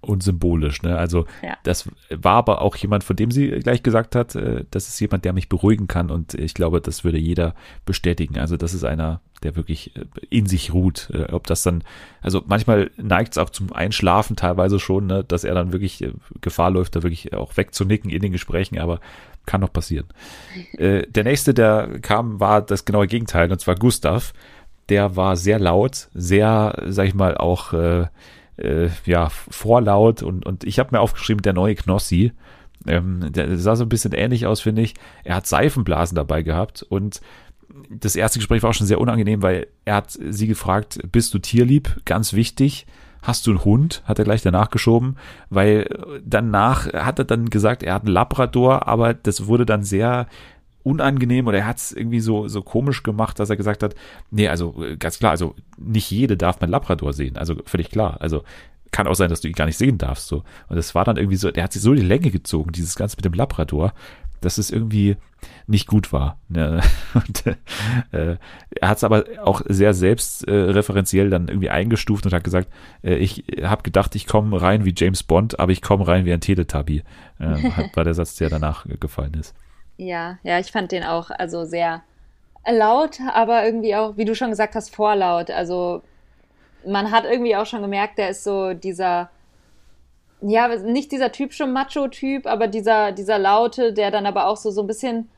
[0.00, 0.82] und symbolisch.
[0.82, 0.96] Ne?
[0.96, 1.56] Also ja.
[1.62, 5.24] das war aber auch jemand, von dem sie gleich gesagt hat, äh, das ist jemand,
[5.24, 8.38] der mich beruhigen kann und ich glaube, das würde jeder bestätigen.
[8.38, 11.10] Also das ist einer, der wirklich äh, in sich ruht.
[11.12, 11.84] Äh, ob das dann,
[12.22, 15.22] also manchmal neigt es auch zum Einschlafen teilweise schon, ne?
[15.22, 16.08] dass er dann wirklich
[16.40, 19.00] Gefahr läuft, da wirklich auch wegzunicken in den Gesprächen, aber
[19.44, 20.06] kann noch passieren.
[20.78, 24.32] der nächste, der kam, war das genaue Gegenteil und zwar Gustav.
[24.88, 27.72] Der war sehr laut, sehr, sag ich mal, auch
[28.60, 32.32] äh, ja, vorlaut und, und ich habe mir aufgeschrieben, der neue Knossi.
[32.86, 34.94] Ähm, der sah so ein bisschen ähnlich aus, finde ich.
[35.24, 37.20] Er hat Seifenblasen dabei gehabt und
[37.88, 41.38] das erste Gespräch war auch schon sehr unangenehm, weil er hat sie gefragt, bist du
[41.38, 42.00] tierlieb?
[42.04, 42.86] Ganz wichtig.
[43.22, 44.02] Hast du einen Hund?
[44.06, 45.16] Hat er gleich danach geschoben,
[45.50, 45.86] weil
[46.24, 50.26] danach hat er dann gesagt, er hat einen Labrador, aber das wurde dann sehr
[50.82, 53.94] unangenehm oder er hat es irgendwie so, so komisch gemacht, dass er gesagt hat,
[54.30, 57.36] nee, also äh, ganz klar, also nicht jede darf mein Labrador sehen.
[57.36, 58.16] Also völlig klar.
[58.20, 58.42] Also
[58.90, 60.26] kann auch sein, dass du ihn gar nicht sehen darfst.
[60.26, 60.42] So.
[60.68, 63.16] Und das war dann irgendwie so, der hat sich so die Länge gezogen, dieses Ganze
[63.16, 63.92] mit dem Labrador,
[64.40, 65.16] dass es irgendwie
[65.66, 66.38] nicht gut war.
[66.48, 66.80] Ne?
[67.14, 68.36] Und, äh,
[68.70, 72.68] er hat es aber auch sehr selbstreferenziell äh, dann irgendwie eingestuft und hat gesagt,
[73.02, 76.32] äh, ich habe gedacht, ich komme rein wie James Bond, aber ich komme rein wie
[76.32, 77.02] ein Teletubby,
[77.38, 79.54] äh, war der Satz, der danach gefallen ist.
[80.00, 82.02] Ja, ja, ich fand den auch also sehr
[82.66, 85.50] laut, aber irgendwie auch, wie du schon gesagt hast, vorlaut.
[85.50, 86.02] Also
[86.86, 89.28] man hat irgendwie auch schon gemerkt, der ist so dieser,
[90.40, 94.80] ja, nicht dieser typische Macho-Typ, aber dieser, dieser Laute, der dann aber auch so, so
[94.82, 95.28] ein bisschen,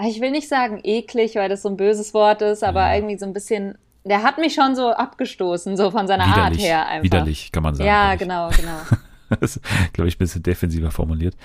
[0.00, 2.94] ich will nicht sagen eklig, weil das so ein böses Wort ist, aber ja.
[2.94, 6.58] irgendwie so ein bisschen, der hat mich schon so abgestoßen, so von seiner widerlich, Art
[6.58, 7.04] her einfach.
[7.04, 7.86] Widerlich, kann man sagen.
[7.86, 8.78] Ja, genau, genau.
[9.40, 9.60] das
[9.92, 11.36] glaube ich, ein bisschen defensiver formuliert.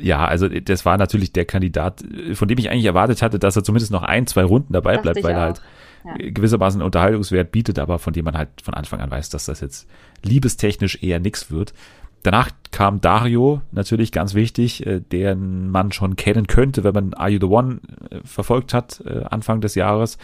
[0.00, 2.04] Ja, also das war natürlich der Kandidat,
[2.34, 5.02] von dem ich eigentlich erwartet hatte, dass er zumindest noch ein, zwei Runden dabei Dachte
[5.12, 5.62] bleibt, weil er halt
[6.04, 6.14] ja.
[6.30, 9.88] gewissermaßen Unterhaltungswert bietet, aber von dem man halt von Anfang an weiß, dass das jetzt
[10.22, 11.74] liebestechnisch eher nix wird.
[12.22, 17.30] Danach kam Dario, natürlich ganz wichtig, äh, den man schon kennen könnte, wenn man Are
[17.30, 17.80] You the One
[18.10, 20.18] äh, verfolgt hat, äh, Anfang des Jahres.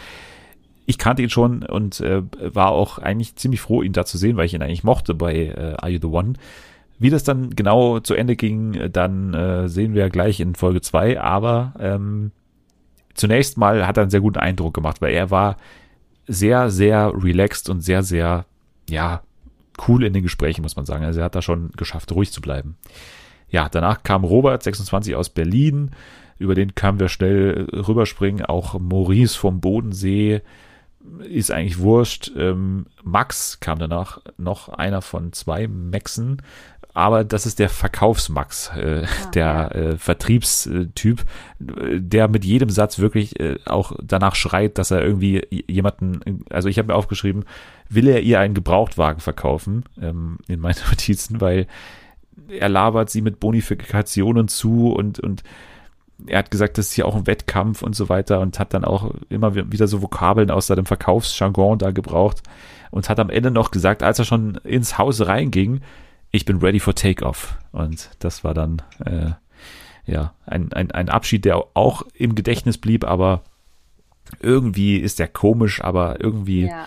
[0.85, 4.47] Ich kannte ihn schon und war auch eigentlich ziemlich froh, ihn da zu sehen, weil
[4.47, 6.35] ich ihn eigentlich mochte bei Are You the One.
[6.99, 11.21] Wie das dann genau zu Ende ging, dann äh, sehen wir gleich in Folge zwei.
[11.21, 12.33] Aber ähm,
[13.15, 15.57] zunächst mal hat er einen sehr guten Eindruck gemacht, weil er war
[16.27, 18.47] sehr, sehr relaxed und sehr, sehr,
[18.89, 19.23] ja,
[19.87, 21.05] cool in den Gesprächen, muss man sagen.
[21.05, 22.77] Also er hat da schon geschafft, ruhig zu bleiben.
[23.49, 25.91] Ja, danach kam Robert, 26 aus Berlin.
[26.39, 28.45] Über den können wir schnell rüberspringen.
[28.45, 30.43] Auch Maurice vom Bodensee
[31.29, 32.33] ist eigentlich wurscht.
[32.37, 36.43] Ähm, Max kam danach noch einer von zwei Maxen
[36.97, 39.69] aber das ist der Verkaufsmax, äh, ah, der ja.
[39.69, 41.27] äh, Vertriebstyp,
[41.59, 46.79] der mit jedem Satz wirklich äh, auch danach schreit, dass er irgendwie jemanden, also ich
[46.79, 47.45] habe mir aufgeschrieben,
[47.91, 51.67] will er ihr einen Gebrauchtwagen verkaufen ähm, in meinen Notizen, weil
[52.49, 55.43] er labert sie mit Bonifikationen zu und und
[56.27, 58.85] er hat gesagt, das ist hier auch ein Wettkampf und so weiter und hat dann
[58.85, 62.43] auch immer wieder so Vokabeln aus seinem Verkaufsjargon da gebraucht
[62.91, 65.81] und hat am Ende noch gesagt, als er schon ins Haus reinging,
[66.31, 67.59] ich bin ready for Takeoff.
[67.73, 69.33] Und das war dann äh,
[70.07, 73.43] ja ein, ein, ein Abschied, der auch im Gedächtnis blieb, aber
[74.41, 76.87] irgendwie ist der komisch, aber irgendwie ja.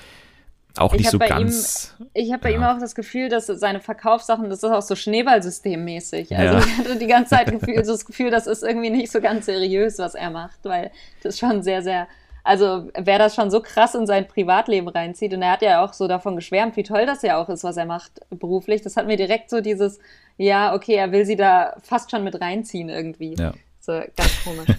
[0.78, 1.96] Auch nicht so ganz.
[2.00, 2.58] Ihm, ich habe bei ja.
[2.58, 6.36] ihm auch das Gefühl, dass seine Verkaufssachen, das ist auch so Schneeballsystemmäßig.
[6.36, 6.60] Also ja.
[6.60, 9.46] ich hatte die ganze Zeit Gefühl, so das Gefühl, das ist irgendwie nicht so ganz
[9.46, 10.92] seriös, was er macht, weil
[11.24, 12.08] das schon sehr, sehr
[12.44, 15.94] also wer das schon so krass in sein Privatleben reinzieht, und er hat ja auch
[15.94, 19.08] so davon geschwärmt, wie toll das ja auch ist, was er macht beruflich, das hat
[19.08, 20.00] mir direkt so dieses,
[20.38, 23.36] ja, okay, er will sie da fast schon mit reinziehen irgendwie.
[23.38, 23.54] Ja.
[23.80, 24.70] So ganz komisch.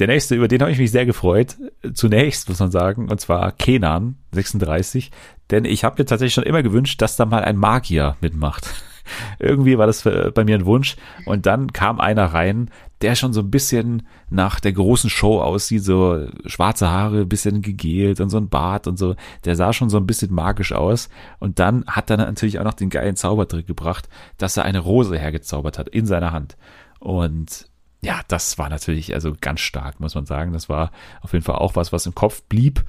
[0.00, 1.58] Der nächste, über den habe ich mich sehr gefreut.
[1.92, 5.10] Zunächst muss man sagen, und zwar Kenan, 36.
[5.50, 8.66] Denn ich habe mir tatsächlich schon immer gewünscht, dass da mal ein Magier mitmacht.
[9.38, 10.96] Irgendwie war das bei mir ein Wunsch.
[11.26, 12.70] Und dann kam einer rein,
[13.02, 18.20] der schon so ein bisschen nach der großen Show aussieht, so schwarze Haare, bisschen gegelt
[18.20, 19.16] und so ein Bart und so.
[19.44, 21.10] Der sah schon so ein bisschen magisch aus.
[21.40, 24.08] Und dann hat er natürlich auch noch den geilen Zaubertrick gebracht,
[24.38, 26.56] dass er eine Rose hergezaubert hat in seiner Hand.
[27.00, 27.69] Und
[28.02, 30.52] ja, das war natürlich also ganz stark, muss man sagen.
[30.52, 32.84] Das war auf jeden Fall auch was, was im Kopf blieb.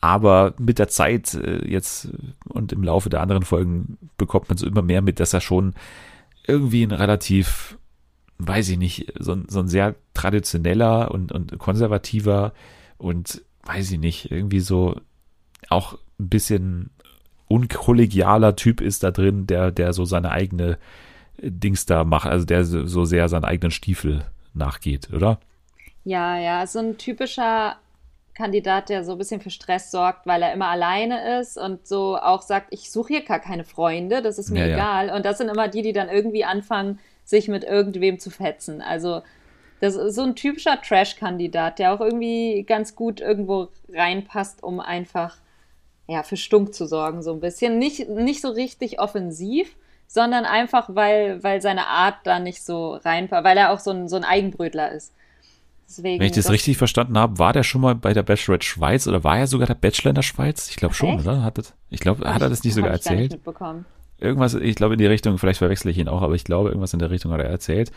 [0.00, 2.08] Aber mit der Zeit äh, jetzt
[2.48, 5.74] und im Laufe der anderen Folgen bekommt man so immer mehr mit, dass er schon
[6.46, 7.78] irgendwie ein relativ
[8.38, 12.52] weiß ich nicht, so, so ein sehr traditioneller und, und konservativer
[12.96, 15.00] und weiß ich nicht, irgendwie so
[15.68, 16.90] auch ein bisschen
[17.48, 20.78] unkollegialer Typ ist da drin, der, der so seine eigene
[21.40, 24.24] Dings da macht, also der so sehr seinen eigenen Stiefel
[24.54, 25.38] nachgeht, oder?
[26.04, 27.76] Ja, ja, so ein typischer
[28.34, 32.16] Kandidat, der so ein bisschen für Stress sorgt, weil er immer alleine ist und so
[32.16, 35.08] auch sagt, ich suche hier gar keine Freunde, das ist mir ja, egal.
[35.08, 35.16] Ja.
[35.16, 38.80] Und das sind immer die, die dann irgendwie anfangen, sich mit irgendwem zu fetzen.
[38.80, 39.22] Also
[39.80, 45.36] das ist so ein typischer Trash-Kandidat, der auch irgendwie ganz gut irgendwo reinpasst, um einfach
[46.08, 47.78] ja, für Stunk zu sorgen, so ein bisschen.
[47.78, 49.76] Nicht, nicht so richtig offensiv,
[50.08, 54.08] sondern einfach, weil, weil seine Art da nicht so reinpasst, weil er auch so ein,
[54.08, 55.14] so ein Eigenbrötler ist.
[55.86, 58.66] Deswegen, Wenn ich das, das, richtig verstanden habe, war der schon mal bei der Bachelorette
[58.66, 60.68] Schweiz oder war er sogar der Bachelor in der Schweiz?
[60.68, 61.26] Ich glaube schon, Echt?
[61.26, 61.42] oder?
[61.42, 63.32] Hat das, ich glaube, hat er das nicht sogar erzählt?
[63.32, 63.86] Ich mitbekommen
[64.20, 66.92] irgendwas, ich glaube in die Richtung, vielleicht verwechsle ich ihn auch, aber ich glaube, irgendwas
[66.92, 67.92] in der Richtung hat er erzählt.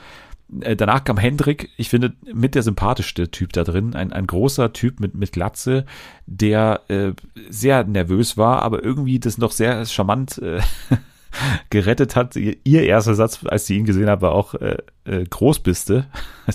[0.61, 4.73] Äh, danach kam Hendrik, ich finde, mit der sympathischste Typ da drin, ein, ein großer
[4.73, 5.85] Typ mit, mit Glatze,
[6.25, 7.13] der äh,
[7.49, 10.59] sehr nervös war, aber irgendwie das noch sehr charmant äh,
[11.69, 12.35] gerettet hat.
[12.35, 16.05] Ihr, ihr, erster Satz, als sie ihn gesehen hat, war auch äh, äh, Großbiste.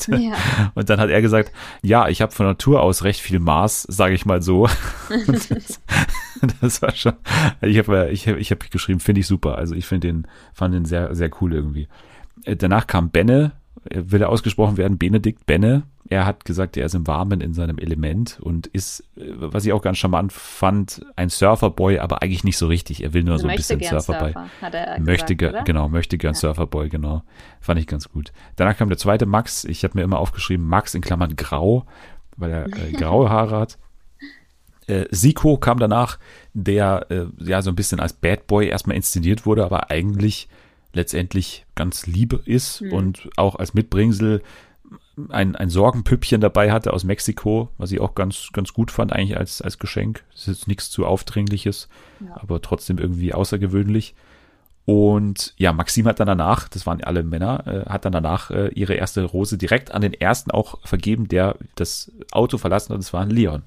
[0.09, 0.35] Ja.
[0.75, 4.15] Und dann hat er gesagt, ja, ich habe von Natur aus recht viel Maß, sage
[4.15, 4.69] ich mal so.
[5.27, 5.49] das,
[6.61, 7.15] das, war schon,
[7.62, 9.57] ich habe ich hab, ich hab geschrieben, finde ich super.
[9.57, 11.89] Also ich finde den, fand den sehr, sehr cool irgendwie.
[12.45, 13.53] Äh, danach kam Benne,
[13.91, 15.85] will er ausgesprochen werden, Benedikt Benne.
[16.09, 19.73] Er hat gesagt, er ist im Warmen in seinem Element und ist, äh, was ich
[19.73, 23.03] auch ganz charmant fand, ein Surferboy, aber eigentlich nicht so richtig.
[23.03, 24.33] Er will nur so ein bisschen Surferboy.
[24.33, 26.40] Surfer, möchte gesagt, genau, möchte gern ja.
[26.40, 27.23] Surferboy, genau.
[27.61, 28.33] Fand ich ganz gut.
[28.57, 29.64] Danach kam der zweite Max.
[29.64, 31.87] Ich habe mir immer aufgeschrieben, Max in Klammern grau,
[32.37, 33.79] weil er äh, graue Haare hat.
[34.87, 36.19] Äh, Siko kam danach,
[36.55, 40.49] der äh, ja so ein bisschen als Bad Boy erstmal inszeniert wurde, aber eigentlich
[40.92, 42.92] letztendlich ganz lieb ist mhm.
[42.92, 44.42] und auch als Mitbringsel
[45.31, 49.37] ein, ein Sorgenpüppchen dabei hatte aus Mexiko, was ich auch ganz, ganz gut fand, eigentlich
[49.37, 50.24] als, als Geschenk.
[50.33, 51.88] Das ist jetzt nichts zu Aufdringliches,
[52.20, 52.37] ja.
[52.37, 54.14] aber trotzdem irgendwie außergewöhnlich.
[54.85, 58.68] Und ja, Maxim hat dann danach, das waren alle Männer, äh, hat dann danach äh,
[58.68, 63.12] ihre erste Rose direkt an den ersten auch vergeben, der das Auto verlassen hat, das
[63.12, 63.64] war ein Leon.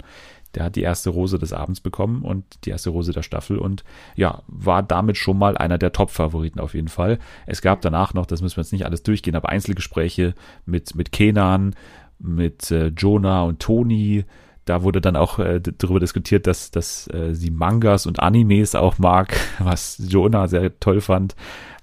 [0.54, 3.84] Der hat die erste Rose des Abends bekommen und die erste Rose der Staffel und
[4.16, 7.18] ja, war damit schon mal einer der Top-Favoriten auf jeden Fall.
[7.46, 10.34] Es gab danach noch, das müssen wir jetzt nicht alles durchgehen, aber Einzelgespräche
[10.66, 11.74] mit, mit Kenan,
[12.18, 14.24] mit äh, Jonah und Toni.
[14.64, 18.98] Da wurde dann auch äh, darüber diskutiert, dass, dass äh, sie Mangas und Animes auch
[18.98, 21.34] mag, was Jonah sehr toll fand.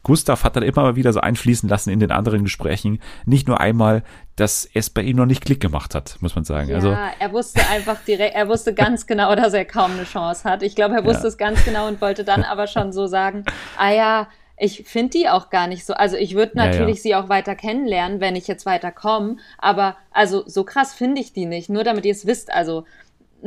[0.08, 3.60] Gustav hat dann immer mal wieder so einfließen lassen in den anderen Gesprächen, nicht nur
[3.60, 4.04] einmal,
[4.38, 6.70] dass es bei ihm noch nicht Klick gemacht hat, muss man sagen.
[6.70, 10.50] Ja, also, er wusste einfach direkt, er wusste ganz genau, dass er kaum eine Chance
[10.50, 10.64] hat.
[10.64, 11.28] Ich glaube, er wusste ja.
[11.28, 13.44] es ganz genau und wollte dann aber schon so sagen,
[13.78, 15.94] ah ja, ich finde die auch gar nicht so.
[15.94, 17.20] Also ich würde natürlich ja, ja.
[17.20, 19.38] sie auch weiter kennenlernen, wenn ich jetzt weiterkomme.
[19.60, 21.70] Aber also so krass finde ich die nicht.
[21.70, 22.52] Nur damit ihr es wisst.
[22.52, 22.86] Also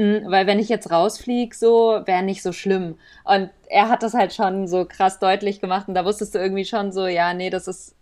[0.01, 2.97] weil wenn ich jetzt rausfliege, so wäre nicht so schlimm.
[3.25, 6.65] Und er hat das halt schon so krass deutlich gemacht und da wusstest du irgendwie
[6.65, 7.97] schon so, ja, nee, das ist.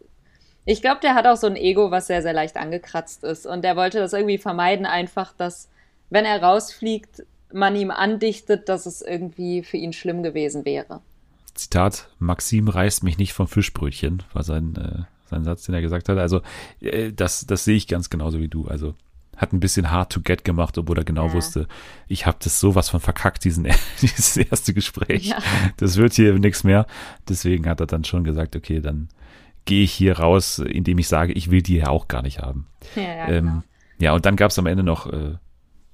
[0.65, 3.47] Ich glaube, der hat auch so ein Ego, was sehr, sehr leicht angekratzt ist.
[3.47, 5.71] Und der wollte das irgendwie vermeiden, einfach, dass,
[6.11, 11.01] wenn er rausfliegt, man ihm andichtet, dass es irgendwie für ihn schlimm gewesen wäre.
[11.55, 16.11] Zitat, Maxim reißt mich nicht vom Fischbrötchen, war sein, äh, sein Satz, den er gesagt
[16.11, 16.19] hat.
[16.19, 16.43] Also,
[16.81, 18.69] äh, das, das sehe ich ganz genauso wie du.
[18.69, 18.95] Also,
[19.39, 21.33] hat ein bisschen hard to get gemacht, obwohl er genau ja.
[21.33, 21.67] wusste,
[22.09, 23.67] ich habe das sowas von verkackt, diesen,
[24.03, 25.27] dieses erste Gespräch.
[25.27, 25.39] Ja.
[25.79, 26.87] Das wird hier nichts mehr.
[27.29, 29.09] Deswegen hat er dann schon gesagt, okay, dann
[29.65, 32.67] gehe ich hier raus, indem ich sage, ich will die ja auch gar nicht haben.
[32.97, 33.63] Ja, ja, ähm, genau.
[34.01, 35.37] ja und dann gab es am Ende noch äh,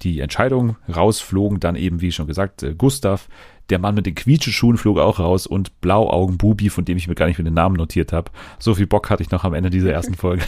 [0.01, 3.27] die Entscheidung, rausflogen dann eben, wie schon gesagt, äh, Gustav,
[3.69, 7.15] der Mann mit den Quietscheschuhen flog auch raus und Blauaugen Bubi, von dem ich mir
[7.15, 8.31] gar nicht mehr den Namen notiert habe.
[8.59, 10.43] So viel Bock hatte ich noch am Ende dieser ersten Folge.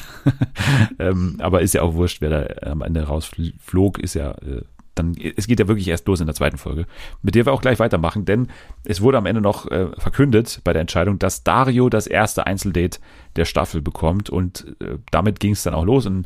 [0.99, 4.61] ähm, aber ist ja auch wurscht, wer da am Ende rausflog, ist ja äh,
[4.97, 6.85] dann, es geht ja wirklich erst los in der zweiten Folge,
[7.21, 8.47] mit der wir auch gleich weitermachen, denn
[8.83, 12.99] es wurde am Ende noch äh, verkündet bei der Entscheidung, dass Dario das erste Einzeldate
[13.35, 16.25] der Staffel bekommt und äh, damit ging es dann auch los in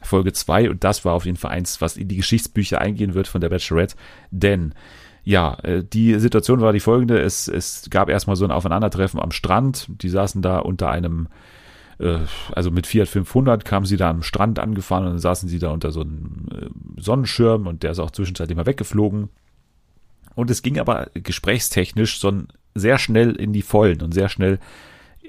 [0.00, 3.26] Folge 2 und das war auf jeden Fall eins, was in die Geschichtsbücher eingehen wird
[3.26, 3.96] von der Bachelorette,
[4.30, 4.74] denn
[5.24, 7.20] ja, äh, die Situation war die folgende.
[7.20, 9.86] Es, es gab erstmal so ein Aufeinandertreffen am Strand.
[9.88, 11.28] Die saßen da unter einem,
[11.98, 12.18] äh,
[12.52, 15.70] also mit Fiat 500 kamen sie da am Strand angefahren und dann saßen sie da
[15.70, 19.30] unter so einem äh, Sonnenschirm und der ist auch zwischenzeitlich mal weggeflogen.
[20.34, 22.32] Und es ging aber gesprächstechnisch so
[22.74, 24.58] sehr schnell in die Vollen und sehr schnell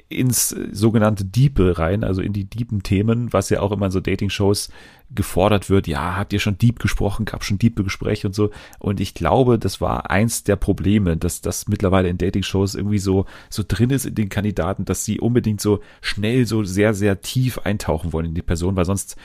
[0.08, 4.00] ins sogenannte Diepe rein, also in die diepen Themen, was ja auch immer in so
[4.00, 4.70] Dating-Shows
[5.14, 5.88] gefordert wird.
[5.88, 8.52] Ja, habt ihr schon Deep gesprochen, gab schon diepe Gespräche und so.
[8.80, 13.26] Und ich glaube, das war eins der Probleme, dass das mittlerweile in Dating-Shows irgendwie so,
[13.50, 17.60] so drin ist in den Kandidaten, dass sie unbedingt so schnell, so sehr, sehr tief
[17.60, 19.16] eintauchen wollen in die Person, weil sonst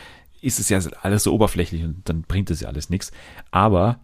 [0.43, 3.12] ist es ja alles so oberflächlich und dann bringt es ja alles nichts.
[3.51, 4.01] Aber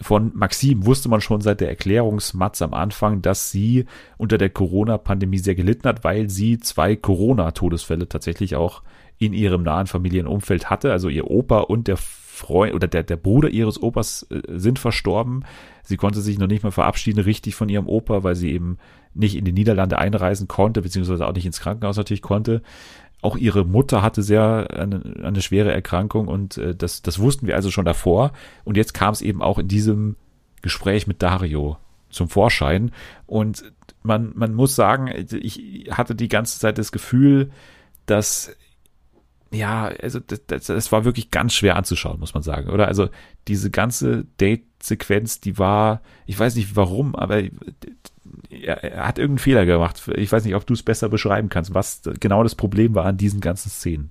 [0.00, 5.38] von Maxim wusste man schon seit der Erklärungsmatz am Anfang, dass sie unter der Corona-Pandemie
[5.38, 8.82] sehr gelitten hat, weil sie zwei Corona-Todesfälle tatsächlich auch
[9.18, 10.92] in ihrem nahen Familienumfeld hatte.
[10.92, 15.44] Also ihr Opa und der Freund oder der, der Bruder ihres Opas äh, sind verstorben.
[15.82, 18.78] Sie konnte sich noch nicht mal verabschieden richtig von ihrem Opa, weil sie eben
[19.14, 22.62] nicht in die Niederlande einreisen konnte, beziehungsweise auch nicht ins Krankenhaus natürlich konnte.
[23.20, 27.56] Auch ihre Mutter hatte sehr eine, eine schwere Erkrankung und äh, das, das wussten wir
[27.56, 28.32] also schon davor.
[28.64, 30.16] Und jetzt kam es eben auch in diesem
[30.62, 31.78] Gespräch mit Dario
[32.10, 32.92] zum Vorschein.
[33.26, 37.50] Und man, man muss sagen, ich hatte die ganze Zeit das Gefühl,
[38.06, 38.56] dass
[39.50, 42.88] ja, also das, das, das war wirklich ganz schwer anzuschauen, muss man sagen, oder?
[42.88, 43.08] Also
[43.46, 47.42] diese ganze Date-Sequenz, die war, ich weiß nicht warum, aber
[48.50, 50.02] er, er hat irgendeinen Fehler gemacht.
[50.16, 53.16] Ich weiß nicht, ob du es besser beschreiben kannst, was genau das Problem war an
[53.16, 54.10] diesen ganzen Szenen.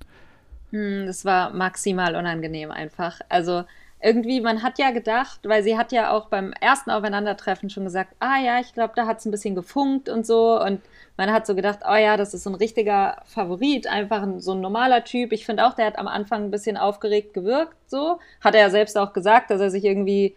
[0.71, 3.19] Hm, das war maximal unangenehm einfach.
[3.29, 3.63] Also
[3.99, 8.15] irgendwie, man hat ja gedacht, weil sie hat ja auch beim ersten Aufeinandertreffen schon gesagt,
[8.19, 10.61] ah ja, ich glaube, da hat es ein bisschen gefunkt und so.
[10.61, 10.81] Und
[11.17, 14.51] man hat so gedacht, oh ja, das ist so ein richtiger Favorit, einfach ein, so
[14.51, 15.31] ein normaler Typ.
[15.31, 18.19] Ich finde auch, der hat am Anfang ein bisschen aufgeregt gewirkt, so.
[18.39, 20.35] Hat er ja selbst auch gesagt, dass er sich irgendwie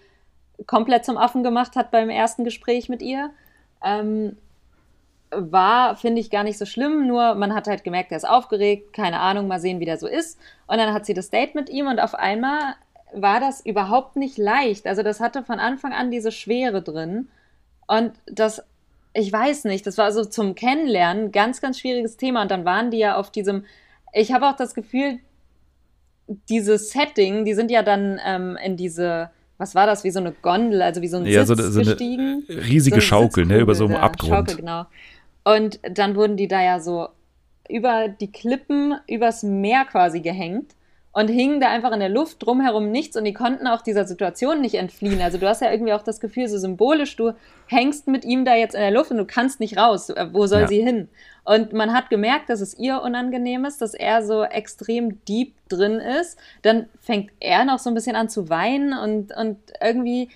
[0.66, 3.30] komplett zum Affen gemacht hat beim ersten Gespräch mit ihr.
[3.84, 4.38] Ähm,
[5.30, 8.92] war, finde ich, gar nicht so schlimm, nur man hat halt gemerkt, er ist aufgeregt,
[8.92, 10.38] keine Ahnung, mal sehen, wie der so ist.
[10.66, 12.74] Und dann hat sie das Date mit ihm und auf einmal
[13.14, 14.86] war das überhaupt nicht leicht.
[14.86, 17.28] Also das hatte von Anfang an diese Schwere drin.
[17.86, 18.62] Und das,
[19.14, 22.42] ich weiß nicht, das war so zum Kennenlernen ganz, ganz schwieriges Thema.
[22.42, 23.64] Und dann waren die ja auf diesem,
[24.12, 25.18] ich habe auch das Gefühl,
[26.48, 30.32] dieses Setting, die sind ja dann ähm, in diese, was war das, wie so eine
[30.32, 32.44] Gondel, also wie so ein ja, Sitz so, so gestiegen.
[32.48, 34.32] riesige so Schaukel, ne, über so einem Abgrund.
[34.32, 34.86] Schaukel, genau.
[35.42, 37.08] Und dann wurden die da ja so
[37.68, 40.74] über die Klippen, übers Meer quasi gehängt
[41.12, 44.60] und hingen da einfach in der Luft, drumherum nichts und die konnten auch dieser Situation
[44.60, 45.20] nicht entfliehen.
[45.20, 47.32] Also du hast ja irgendwie auch das Gefühl, so symbolisch, du
[47.66, 50.10] hängst mit ihm da jetzt in der Luft und du kannst nicht raus.
[50.10, 50.68] Äh, wo soll ja.
[50.68, 51.08] sie hin?
[51.44, 55.94] Und man hat gemerkt, dass es ihr unangenehm ist, dass er so extrem deep drin
[55.94, 56.38] ist.
[56.62, 60.28] Dann fängt er noch so ein bisschen an zu weinen und, und irgendwie,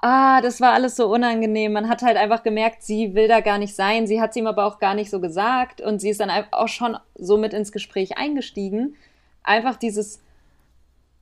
[0.00, 1.74] ah, das war alles so unangenehm.
[1.74, 4.08] Man hat halt einfach gemerkt, sie will da gar nicht sein.
[4.08, 6.68] Sie hat es ihm aber auch gar nicht so gesagt und sie ist dann auch
[6.68, 8.96] schon so mit ins Gespräch eingestiegen
[9.42, 10.20] einfach dieses,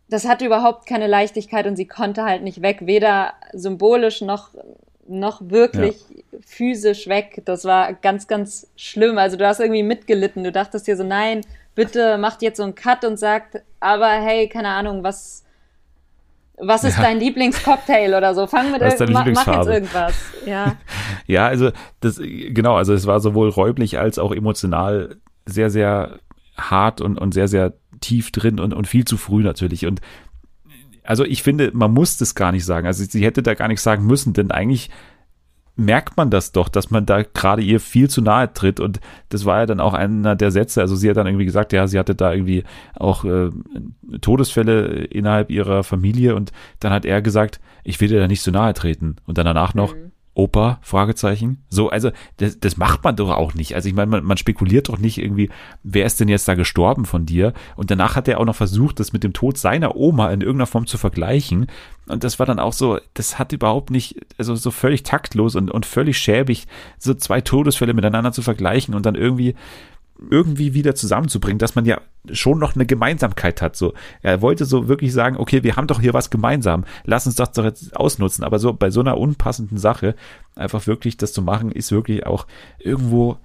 [0.09, 4.51] das hatte überhaupt keine Leichtigkeit und sie konnte halt nicht weg, weder symbolisch noch,
[5.07, 6.39] noch wirklich ja.
[6.45, 7.43] physisch weg.
[7.45, 9.19] Das war ganz, ganz schlimm.
[9.19, 10.45] Also du hast irgendwie mitgelitten.
[10.45, 11.43] Du dachtest dir so, nein,
[11.75, 15.45] bitte macht jetzt so einen Cut und sagt, aber hey, keine Ahnung, was,
[16.59, 17.05] was ist ja.
[17.05, 18.47] dein Lieblingscocktail oder so?
[18.47, 20.15] Fang mit irgendwas, mach jetzt irgendwas.
[20.45, 20.77] Ja.
[21.27, 26.19] ja, also das, genau, also es war sowohl räublich als auch emotional sehr, sehr
[26.57, 29.87] hart und, und sehr, sehr tief drin und, und viel zu früh natürlich.
[29.87, 30.01] Und
[31.05, 32.87] also ich finde, man muss das gar nicht sagen.
[32.87, 34.91] Also sie hätte da gar nichts sagen müssen, denn eigentlich
[35.77, 38.81] merkt man das doch, dass man da gerade ihr viel zu nahe tritt.
[38.81, 40.81] Und das war ja dann auch einer der Sätze.
[40.81, 43.51] Also sie hat dann irgendwie gesagt, ja, sie hatte da irgendwie auch äh,
[44.21, 46.35] Todesfälle innerhalb ihrer Familie.
[46.35, 49.17] Und dann hat er gesagt, ich will dir da nicht zu nahe treten.
[49.27, 50.13] Und dann danach noch, mhm.
[50.35, 50.79] Opa?
[50.83, 51.65] Fragezeichen.
[51.69, 53.75] So, also das, das macht man doch auch nicht.
[53.75, 55.51] Also ich meine, man, man spekuliert doch nicht irgendwie,
[55.83, 57.53] wer ist denn jetzt da gestorben von dir?
[57.77, 60.67] Und danach hat er auch noch versucht, das mit dem Tod seiner Oma in irgendeiner
[60.67, 61.67] Form zu vergleichen.
[62.07, 65.71] Und das war dann auch so, das hat überhaupt nicht, also so völlig taktlos und,
[65.71, 66.67] und völlig schäbig,
[66.99, 69.57] so zwei Todesfälle miteinander zu vergleichen und dann irgendwie
[70.31, 72.01] irgendwie wieder zusammenzubringen, dass man ja
[72.33, 73.77] schon noch eine Gemeinsamkeit hat.
[73.77, 77.37] So, er wollte so wirklich sagen, okay, wir haben doch hier was gemeinsam, lass uns
[77.37, 78.45] das doch jetzt ausnutzen.
[78.45, 80.15] Aber so bei so einer unpassenden Sache
[80.57, 82.47] einfach wirklich das zu machen, ist wirklich auch
[82.79, 83.39] irgendwo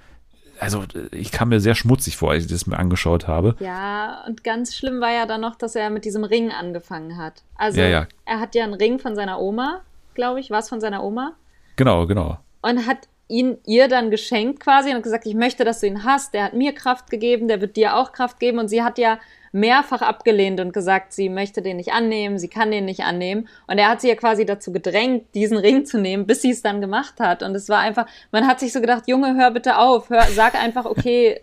[0.58, 3.56] also ich kam mir sehr schmutzig vor, als ich das mir angeschaut habe.
[3.60, 7.44] Ja, und ganz schlimm war ja dann noch, dass er mit diesem Ring angefangen hat.
[7.56, 8.08] Also ja, ja.
[8.24, 9.82] er hat ja einen Ring von seiner Oma,
[10.14, 11.34] glaube ich, war es von seiner Oma?
[11.76, 12.40] Genau, genau.
[12.62, 16.34] Und hat ihn ihr dann geschenkt quasi und gesagt, ich möchte, dass du ihn hast.
[16.34, 18.60] Der hat mir Kraft gegeben, der wird dir auch Kraft geben.
[18.60, 19.20] Und sie hat ja
[19.52, 23.48] mehrfach abgelehnt und gesagt, sie möchte den nicht annehmen, sie kann den nicht annehmen.
[23.68, 26.62] Und er hat sie ja quasi dazu gedrängt, diesen Ring zu nehmen, bis sie es
[26.62, 27.42] dann gemacht hat.
[27.42, 30.56] Und es war einfach, man hat sich so gedacht, Junge, hör bitte auf, hör, sag
[30.56, 31.42] einfach, okay,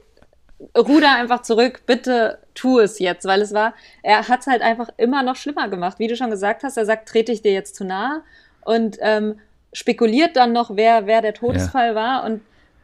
[0.77, 4.91] ruder einfach zurück, bitte tu es jetzt, weil es war, er hat es halt einfach
[4.97, 5.99] immer noch schlimmer gemacht.
[5.99, 8.23] Wie du schon gesagt hast, er sagt, trete ich dir jetzt zu nahe
[8.65, 9.41] und ähm,
[9.73, 11.95] spekuliert dann noch, wer, wer der Todesfall ja.
[11.95, 12.43] war und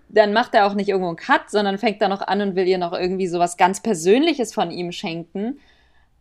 [0.09, 2.66] dann macht er auch nicht irgendwo einen Cut, sondern fängt da noch an und will
[2.66, 5.59] ihr noch irgendwie so was ganz Persönliches von ihm schenken.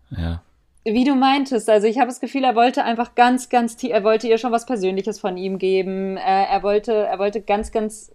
[0.10, 0.42] Ja.
[0.84, 4.04] Wie du meintest, also ich habe das Gefühl, er wollte einfach ganz, ganz tief, er
[4.04, 6.18] wollte ihr schon was Persönliches von ihm geben.
[6.18, 8.12] Er wollte, er wollte ganz, ganz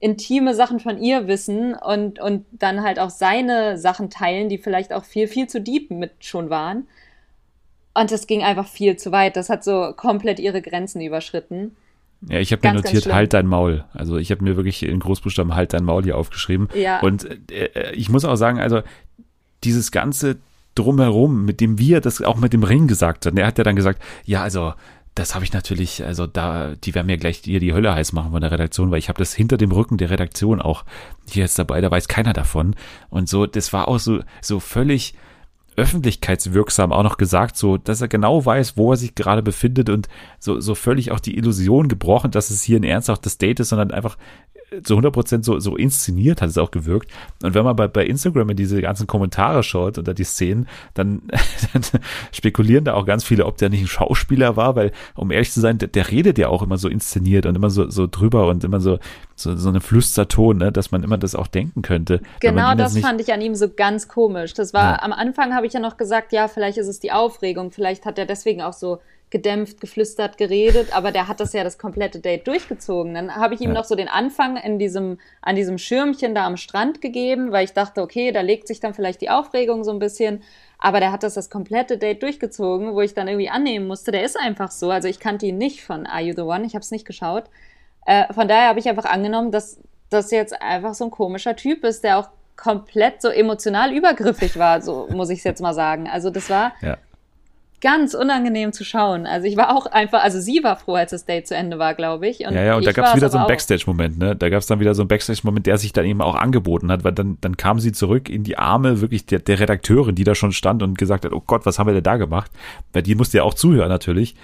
[0.00, 4.92] intime Sachen von ihr wissen und, und dann halt auch seine Sachen teilen, die vielleicht
[4.92, 6.88] auch viel, viel zu deep mit schon waren.
[7.94, 9.36] Und das ging einfach viel zu weit.
[9.36, 11.76] Das hat so komplett ihre Grenzen überschritten.
[12.28, 13.84] Ja, ich habe mir notiert, halt dein Maul.
[13.92, 16.68] Also ich habe mir wirklich in Großbuchstaben halt dein Maul hier aufgeschrieben.
[16.74, 17.00] Ja.
[17.00, 18.82] Und äh, ich muss auch sagen, also
[19.64, 20.38] dieses ganze
[20.74, 23.36] drumherum, mit dem wir das auch mit dem Ring gesagt hat.
[23.36, 24.72] Er hat ja dann gesagt, ja, also
[25.14, 28.32] das habe ich natürlich, also da, die werden mir gleich hier die Hölle heiß machen
[28.32, 30.84] von der Redaktion, weil ich habe das hinter dem Rücken der Redaktion auch
[31.28, 32.74] hier jetzt dabei, da weiß keiner davon.
[33.10, 35.14] Und so, das war auch so, so völlig,
[35.76, 40.08] öffentlichkeitswirksam auch noch gesagt, so, dass er genau weiß, wo er sich gerade befindet und
[40.38, 43.90] so, so völlig auch die Illusion gebrochen, dass es hier ein ernsthaftes Date ist, sondern
[43.90, 44.16] einfach
[44.82, 47.10] zu 100 Prozent so, so inszeniert hat es auch gewirkt.
[47.42, 51.22] Und wenn man bei, bei Instagram in diese ganzen Kommentare schaut oder die Szenen, dann,
[51.72, 51.82] dann
[52.32, 55.60] spekulieren da auch ganz viele, ob der nicht ein Schauspieler war, weil, um ehrlich zu
[55.60, 58.64] sein, der, der redet ja auch immer so inszeniert und immer so, so drüber und
[58.64, 58.98] immer so,
[59.34, 62.20] so, so eine Flüsterton, ne, dass man immer das auch denken könnte.
[62.40, 64.54] Genau, das fand ich an ihm so ganz komisch.
[64.54, 65.02] Das war, ja.
[65.02, 68.18] am Anfang habe ich ja noch gesagt, ja, vielleicht ist es die Aufregung, vielleicht hat
[68.18, 69.00] er deswegen auch so
[69.32, 73.14] gedämpft, geflüstert, geredet, aber der hat das ja das komplette Date durchgezogen.
[73.14, 73.74] Dann habe ich ihm ja.
[73.74, 77.72] noch so den Anfang in diesem, an diesem Schirmchen da am Strand gegeben, weil ich
[77.72, 80.42] dachte, okay, da legt sich dann vielleicht die Aufregung so ein bisschen.
[80.78, 84.22] Aber der hat das das komplette Date durchgezogen, wo ich dann irgendwie annehmen musste, der
[84.22, 84.90] ist einfach so.
[84.90, 87.44] Also ich kannte ihn nicht von Are You the One, ich habe es nicht geschaut.
[88.04, 89.80] Äh, von daher habe ich einfach angenommen, dass
[90.10, 94.82] das jetzt einfach so ein komischer Typ ist, der auch komplett so emotional übergriffig war,
[94.82, 96.06] so muss ich es jetzt mal sagen.
[96.06, 96.98] Also das war ja
[97.82, 99.26] ganz unangenehm zu schauen.
[99.26, 101.94] Also ich war auch einfach, also sie war froh, als das Date zu Ende war,
[101.94, 102.46] glaube ich.
[102.46, 104.36] Und ja, ja, und da gab es wieder so einen Backstage-Moment, ne?
[104.36, 107.02] Da gab es dann wieder so einen Backstage-Moment, der sich dann eben auch angeboten hat,
[107.02, 110.36] weil dann, dann kam sie zurück in die Arme wirklich der, der Redakteurin, die da
[110.36, 112.52] schon stand und gesagt hat, oh Gott, was haben wir denn da gemacht?
[112.92, 114.36] Weil die musste ja auch zuhören natürlich.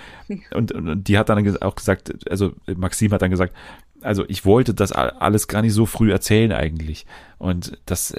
[0.53, 3.55] Und, und die hat dann auch gesagt, also Maxim hat dann gesagt,
[4.03, 7.07] also ich wollte das alles gar nicht so früh erzählen eigentlich.
[7.39, 8.12] Und das,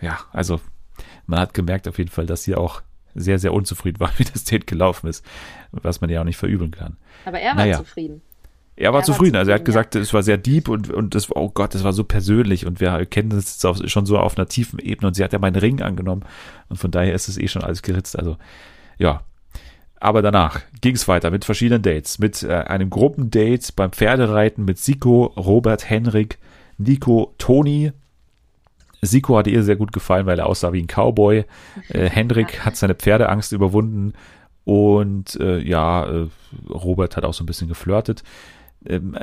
[0.00, 0.60] ja, also
[1.26, 2.80] man hat gemerkt auf jeden Fall, dass sie auch
[3.14, 5.24] sehr, sehr unzufrieden war, wie das Date gelaufen ist,
[5.70, 6.96] was man ja auch nicht verübeln kann.
[7.24, 7.78] Aber er war naja.
[7.78, 8.22] zufrieden.
[8.74, 9.34] Er war, er zufrieden.
[9.34, 10.00] war also er hat gesagt, ja.
[10.00, 13.04] es war sehr deep und, und das, oh Gott, das war so persönlich und wir
[13.06, 15.56] kennen das jetzt auf, schon so auf einer tiefen Ebene und sie hat ja meinen
[15.56, 16.24] Ring angenommen
[16.68, 18.18] und von daher ist es eh schon alles geritzt.
[18.18, 18.36] Also,
[18.98, 19.22] ja.
[20.00, 22.18] Aber danach ging es weiter mit verschiedenen Dates.
[22.18, 26.38] Mit äh, einem Gruppendate beim Pferdereiten mit Siko, Robert, Henrik,
[26.76, 27.92] Nico, Toni,
[29.02, 31.44] Siko hat ihr sehr gut gefallen, weil er aussah wie ein Cowboy.
[31.88, 34.14] Äh, Hendrik hat seine Pferdeangst überwunden
[34.64, 36.28] und äh, ja, äh,
[36.70, 38.22] Robert hat auch so ein bisschen geflirtet.
[38.86, 39.16] Ähm,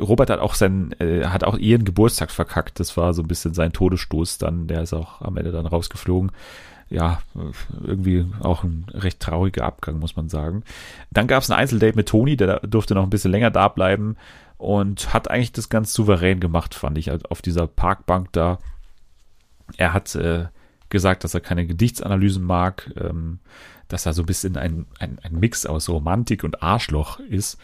[0.00, 2.80] Robert hat auch sein, äh, hat auch ihren Geburtstag verkackt.
[2.80, 4.66] Das war so ein bisschen sein Todesstoß dann.
[4.66, 6.32] Der ist auch am Ende dann rausgeflogen.
[6.88, 7.20] Ja,
[7.84, 10.62] irgendwie auch ein recht trauriger Abgang, muss man sagen.
[11.10, 14.16] Dann gab es ein Einzeldate mit Toni, der durfte noch ein bisschen länger da bleiben
[14.56, 18.58] und hat eigentlich das ganz souverän gemacht, fand ich, auf dieser Parkbank da
[19.76, 20.46] er hat äh,
[20.88, 23.40] gesagt, dass er keine Gedichtsanalysen mag, ähm,
[23.88, 27.58] dass er so ein bisschen ein, ein, ein Mix aus Romantik und Arschloch ist,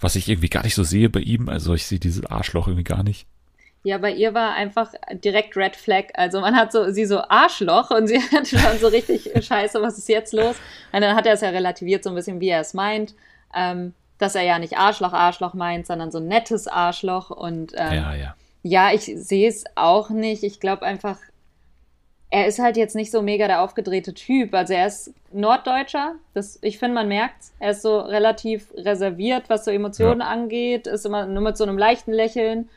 [0.00, 1.48] was ich irgendwie gar nicht so sehe bei ihm.
[1.48, 3.26] Also ich sehe dieses Arschloch irgendwie gar nicht.
[3.84, 4.92] Ja, bei ihr war einfach
[5.24, 6.06] direkt Red Flag.
[6.14, 9.98] Also man hat so sie so Arschloch und sie hat schon so richtig Scheiße, was
[9.98, 10.56] ist jetzt los?
[10.92, 13.14] Und dann hat er es ja relativiert so ein bisschen, wie er es meint.
[13.54, 17.94] Ähm, dass er ja nicht Arschloch, Arschloch meint, sondern so ein nettes Arschloch und ähm,
[17.94, 18.34] ja, ja.
[18.62, 20.42] Ja, ich sehe es auch nicht.
[20.42, 21.18] Ich glaube einfach,
[22.30, 24.54] er ist halt jetzt nicht so mega der aufgedrehte Typ.
[24.54, 26.16] Also er ist Norddeutscher.
[26.34, 30.26] Das, ich finde, man merkt Er ist so relativ reserviert, was so Emotionen ja.
[30.26, 30.86] angeht.
[30.86, 32.68] Ist immer nur mit so einem leichten Lächeln.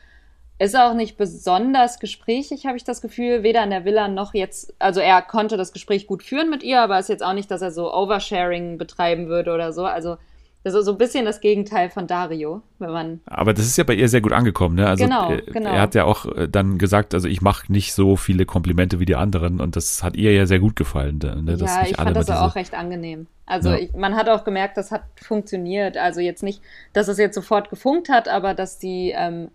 [0.58, 3.42] Ist auch nicht besonders gesprächig, habe ich das Gefühl.
[3.42, 4.74] Weder an der Villa noch jetzt.
[4.78, 7.62] Also er konnte das Gespräch gut führen mit ihr, aber ist jetzt auch nicht, dass
[7.62, 9.84] er so Oversharing betreiben würde oder so.
[9.84, 10.16] Also
[10.64, 13.20] ist so ein bisschen das Gegenteil von Dario, wenn man.
[13.26, 14.86] Aber das ist ja bei ihr sehr gut angekommen, ne?
[14.86, 15.70] Also genau, äh, genau.
[15.70, 19.04] er hat ja auch äh, dann gesagt, also ich mache nicht so viele Komplimente wie
[19.04, 21.18] die anderen und das hat ihr ja sehr gut gefallen.
[21.18, 21.56] Ne?
[21.56, 23.26] Dass ja, ich fand das auch recht angenehm.
[23.44, 23.78] Also ja.
[23.78, 25.96] ich, man hat auch gemerkt, das hat funktioniert.
[25.96, 29.48] Also jetzt nicht, dass es jetzt sofort gefunkt hat, aber dass die ähm,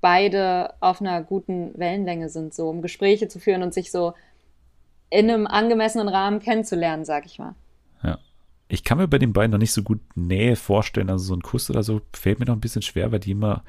[0.00, 4.14] beide auf einer guten Wellenlänge sind, so um Gespräche zu führen und sich so
[5.10, 7.54] in einem angemessenen Rahmen kennenzulernen, sag ich mal
[8.74, 11.08] ich kann mir bei den beiden noch nicht so gut Nähe vorstellen.
[11.08, 13.62] Also so ein Kuss oder so fällt mir noch ein bisschen schwer, weil die immer,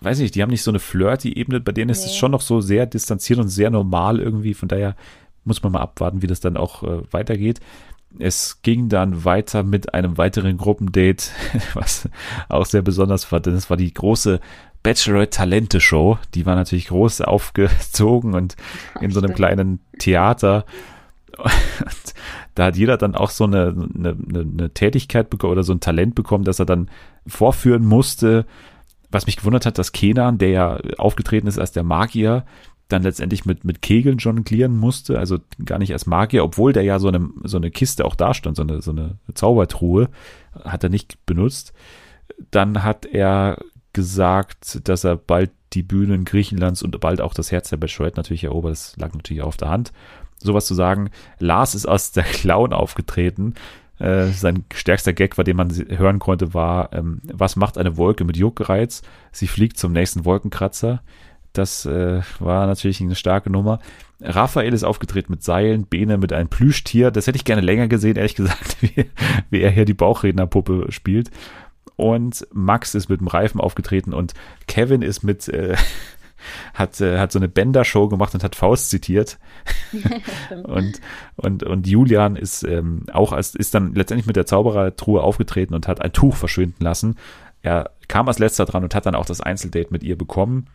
[0.00, 1.60] weiß ich nicht, die haben nicht so eine Flirty-Ebene.
[1.60, 2.10] Bei denen ist nee.
[2.10, 4.54] es schon noch so sehr distanziert und sehr normal irgendwie.
[4.54, 4.96] Von daher
[5.44, 7.60] muss man mal abwarten, wie das dann auch äh, weitergeht.
[8.18, 11.30] Es ging dann weiter mit einem weiteren Gruppendate,
[11.74, 12.08] was
[12.48, 14.40] auch sehr besonders war, denn es war die große
[14.84, 16.18] Bachelor-Talente-Show.
[16.34, 18.56] Die war natürlich groß aufgezogen und
[19.00, 20.66] in so einem kleinen Theater.
[21.36, 22.14] Und
[22.54, 26.14] da hat jeder dann auch so eine, eine, eine Tätigkeit bekommen oder so ein Talent
[26.14, 26.88] bekommen, dass er dann
[27.26, 28.46] vorführen musste.
[29.10, 32.44] Was mich gewundert hat, dass Kenan, der ja aufgetreten ist als der Magier,
[32.88, 36.98] dann letztendlich mit, mit Kegeln jonglieren musste, also gar nicht als Magier, obwohl der ja
[36.98, 40.08] so eine, so eine Kiste auch da stand, so eine, so eine Zaubertruhe,
[40.64, 41.72] hat er nicht benutzt.
[42.50, 43.58] Dann hat er
[43.92, 48.44] gesagt, dass er bald die Bühnen Griechenlands und bald auch das Herz der Bachelorette natürlich
[48.44, 48.72] erobert.
[48.72, 49.92] Das lag natürlich auf der Hand
[50.46, 51.10] sowas zu sagen.
[51.38, 53.54] Lars ist aus der Clown aufgetreten.
[53.98, 58.24] Äh, sein stärkster Gag, war, den man hören konnte, war, ähm, was macht eine Wolke
[58.24, 59.02] mit Juckreiz?
[59.30, 61.02] Sie fliegt zum nächsten Wolkenkratzer.
[61.52, 63.78] Das äh, war natürlich eine starke Nummer.
[64.20, 67.12] Raphael ist aufgetreten mit Seilen, Bene mit einem Plüschtier.
[67.12, 69.06] Das hätte ich gerne länger gesehen, ehrlich gesagt, wie,
[69.50, 71.30] wie er hier die Bauchrednerpuppe spielt.
[71.96, 74.34] und Max ist mit dem Reifen aufgetreten und
[74.66, 75.76] Kevin ist mit äh,
[76.74, 79.38] hat, äh, hat so eine Bender-Show gemacht und hat Faust zitiert.
[80.64, 81.00] und,
[81.36, 85.88] und, und Julian ist ähm, auch als, ist dann letztendlich mit der Zauberertruhe aufgetreten und
[85.88, 87.16] hat ein Tuch verschwinden lassen.
[87.62, 90.66] Er kam als letzter dran und hat dann auch das Einzeldate mit ihr bekommen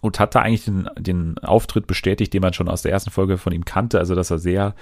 [0.00, 3.38] und hat da eigentlich den, den Auftritt bestätigt, den man schon aus der ersten Folge
[3.38, 4.74] von ihm kannte, also dass er sehr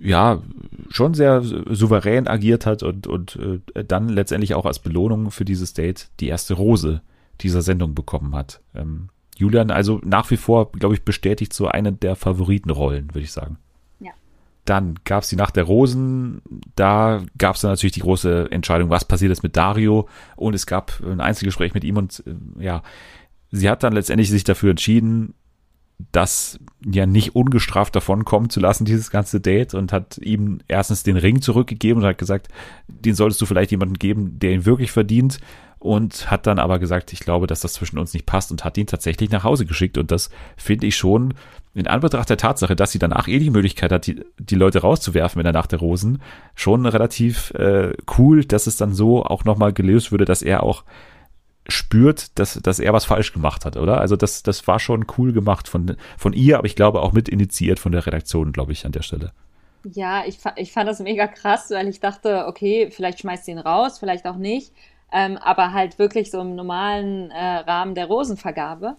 [0.00, 0.42] ja,
[0.88, 5.74] schon sehr souverän agiert hat und, und äh, dann letztendlich auch als Belohnung für dieses
[5.74, 7.02] Date die erste Rose
[7.40, 8.60] dieser Sendung bekommen hat.
[8.74, 13.32] Ähm, Julian also nach wie vor, glaube ich, bestätigt so eine der Favoritenrollen, würde ich
[13.32, 13.58] sagen.
[14.00, 14.12] Ja.
[14.64, 16.40] Dann gab es die Nacht der Rosen.
[16.76, 20.08] Da gab es dann natürlich die große Entscheidung, was passiert ist mit Dario.
[20.36, 22.82] Und es gab ein Einzelgespräch mit ihm und äh, ja,
[23.50, 25.34] sie hat dann letztendlich sich dafür entschieden,
[26.12, 31.04] das ja nicht ungestraft davon kommen zu lassen, dieses ganze Date, und hat ihm erstens
[31.04, 32.48] den Ring zurückgegeben und hat gesagt,
[32.88, 35.38] den solltest du vielleicht jemanden geben, der ihn wirklich verdient
[35.84, 38.78] und hat dann aber gesagt, ich glaube, dass das zwischen uns nicht passt und hat
[38.78, 41.34] ihn tatsächlich nach Hause geschickt und das finde ich schon
[41.74, 45.40] in Anbetracht der Tatsache, dass sie danach eh die Möglichkeit hat, die, die Leute rauszuwerfen
[45.40, 46.22] in der Nacht der Rosen,
[46.54, 50.84] schon relativ äh, cool, dass es dann so auch nochmal gelöst würde, dass er auch
[51.68, 54.00] spürt, dass, dass er was falsch gemacht hat, oder?
[54.00, 57.28] Also das, das war schon cool gemacht von, von ihr, aber ich glaube auch mit
[57.28, 59.32] initiiert von der Redaktion, glaube ich, an der Stelle.
[59.92, 63.58] Ja, ich, ich fand das mega krass, weil ich dachte, okay, vielleicht schmeißt sie ihn
[63.58, 64.72] raus, vielleicht auch nicht
[65.14, 68.96] ähm, aber halt wirklich so im normalen äh, Rahmen der Rosenvergabe.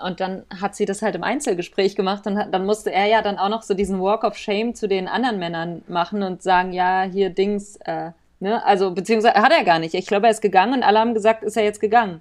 [0.00, 3.22] Und dann hat sie das halt im Einzelgespräch gemacht und hat, dann musste er ja
[3.22, 6.72] dann auch noch so diesen Walk of Shame zu den anderen Männern machen und sagen,
[6.72, 9.94] ja, hier Dings, äh, ne, also beziehungsweise hat er gar nicht.
[9.94, 12.20] Ich glaube, er ist gegangen und alle haben gesagt, ist er jetzt gegangen.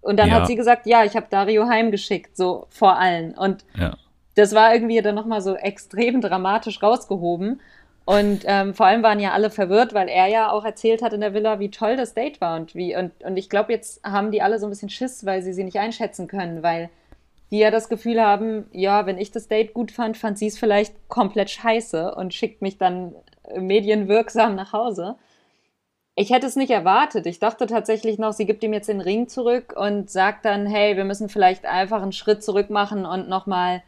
[0.00, 0.36] Und dann ja.
[0.36, 3.34] hat sie gesagt, ja, ich habe Dario heimgeschickt, so vor allen.
[3.34, 3.94] Und ja.
[4.36, 7.60] das war irgendwie dann nochmal so extrem dramatisch rausgehoben.
[8.04, 11.20] Und ähm, vor allem waren ja alle verwirrt, weil er ja auch erzählt hat in
[11.20, 12.96] der Villa, wie toll das Date war und wie.
[12.96, 15.64] Und, und ich glaube, jetzt haben die alle so ein bisschen Schiss, weil sie sie
[15.64, 16.90] nicht einschätzen können, weil
[17.52, 20.58] die ja das Gefühl haben, ja, wenn ich das Date gut fand, fand sie es
[20.58, 23.14] vielleicht komplett scheiße und schickt mich dann
[23.56, 25.16] medienwirksam nach Hause.
[26.14, 27.26] Ich hätte es nicht erwartet.
[27.26, 30.96] Ich dachte tatsächlich noch, sie gibt ihm jetzt den Ring zurück und sagt dann, hey,
[30.96, 33.82] wir müssen vielleicht einfach einen Schritt zurück machen und nochmal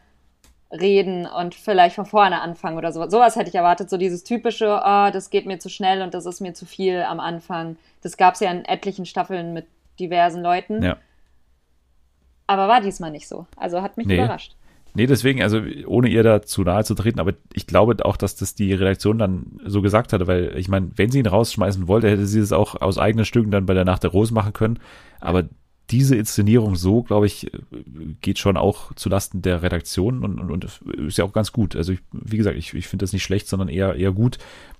[0.81, 3.11] reden und vielleicht von vorne anfangen oder sowas.
[3.11, 6.27] Sowas hätte ich erwartet, so dieses typische, oh, das geht mir zu schnell und das
[6.27, 7.77] ist mir zu viel am Anfang.
[8.03, 9.67] Das gab es ja in etlichen Staffeln mit
[9.99, 10.83] diversen Leuten.
[10.83, 10.97] Ja.
[12.47, 13.47] Aber war diesmal nicht so.
[13.57, 14.17] Also hat mich nee.
[14.17, 14.57] überrascht.
[14.97, 18.37] Nee, deswegen, also ohne ihr da zu nahe zu treten, aber ich glaube auch, dass
[18.37, 22.09] das die Redaktion dann so gesagt hatte, weil ich meine, wenn sie ihn rausschmeißen wollte,
[22.09, 24.79] hätte sie es auch aus eigenen Stücken dann bei der Nacht der Rose machen können.
[25.21, 25.45] Aber
[25.91, 27.51] diese Inszenierung so, glaube ich,
[28.23, 30.65] geht schon auch zulasten der Redaktion und, und, und
[31.07, 31.77] ist ja auch ganz gut.
[31.77, 34.39] Also ich, wie gesagt, ich, ich finde das nicht schlecht, sondern eher eher gut,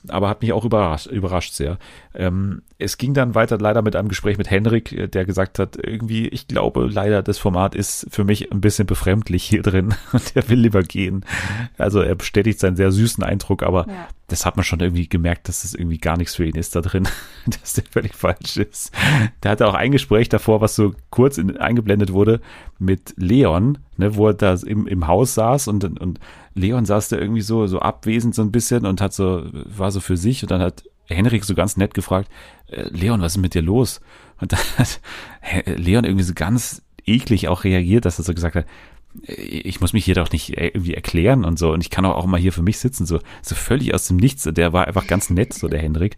[0.09, 1.79] aber hat mich auch überrascht, überrascht sehr.
[2.15, 6.27] Ähm, es ging dann weiter leider mit einem Gespräch mit Henrik, der gesagt hat, irgendwie,
[6.29, 10.49] ich glaube leider, das Format ist für mich ein bisschen befremdlich hier drin und er
[10.49, 11.25] will lieber gehen.
[11.79, 14.09] Also er bestätigt seinen sehr süßen Eindruck, aber ja.
[14.27, 16.81] das hat man schon irgendwie gemerkt, dass das irgendwie gar nichts für ihn ist da
[16.81, 17.07] drin,
[17.47, 18.93] dass der völlig falsch ist.
[19.43, 22.41] Der hatte auch ein Gespräch davor, was so kurz in, eingeblendet wurde
[22.81, 26.19] mit Leon, ne, wo er da im, im Haus saß und, und
[26.55, 30.01] Leon saß da irgendwie so, so abwesend so ein bisschen und hat so, war so
[30.01, 32.31] für sich und dann hat Henrik so ganz nett gefragt,
[32.71, 34.01] äh, Leon, was ist mit dir los?
[34.41, 35.01] Und dann hat
[35.67, 38.67] Leon irgendwie so ganz eklig auch reagiert, dass er so gesagt hat,
[39.27, 42.17] äh, ich muss mich hier doch nicht irgendwie erklären und so und ich kann auch,
[42.17, 44.45] auch mal hier für mich sitzen, so, so völlig aus dem Nichts.
[44.45, 46.17] Der war einfach ganz nett, so der Henrik.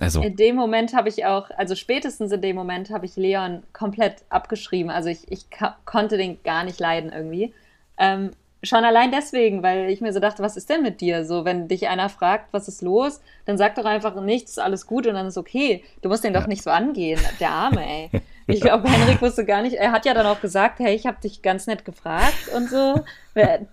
[0.00, 0.22] Also.
[0.22, 4.22] In dem Moment habe ich auch, also spätestens in dem Moment habe ich Leon komplett
[4.28, 4.90] abgeschrieben.
[4.90, 5.46] Also ich, ich
[5.84, 7.52] konnte den gar nicht leiden irgendwie.
[7.98, 8.30] Ähm,
[8.62, 11.24] schon allein deswegen, weil ich mir so dachte, was ist denn mit dir?
[11.24, 15.06] So, wenn dich einer fragt, was ist los, dann sag doch einfach nichts, alles gut
[15.06, 15.84] und dann ist okay.
[16.02, 18.10] Du musst den doch nicht so angehen, der Arme, ey.
[18.50, 21.20] Ich glaube, Henrik wusste gar nicht, er hat ja dann auch gesagt, hey, ich habe
[21.20, 23.04] dich ganz nett gefragt und so.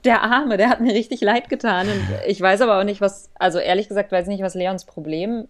[0.04, 3.30] Der Arme, der hat mir richtig leid getan und ich weiß aber auch nicht, was,
[3.36, 5.48] also ehrlich gesagt, weiß ich nicht, was Leons Problem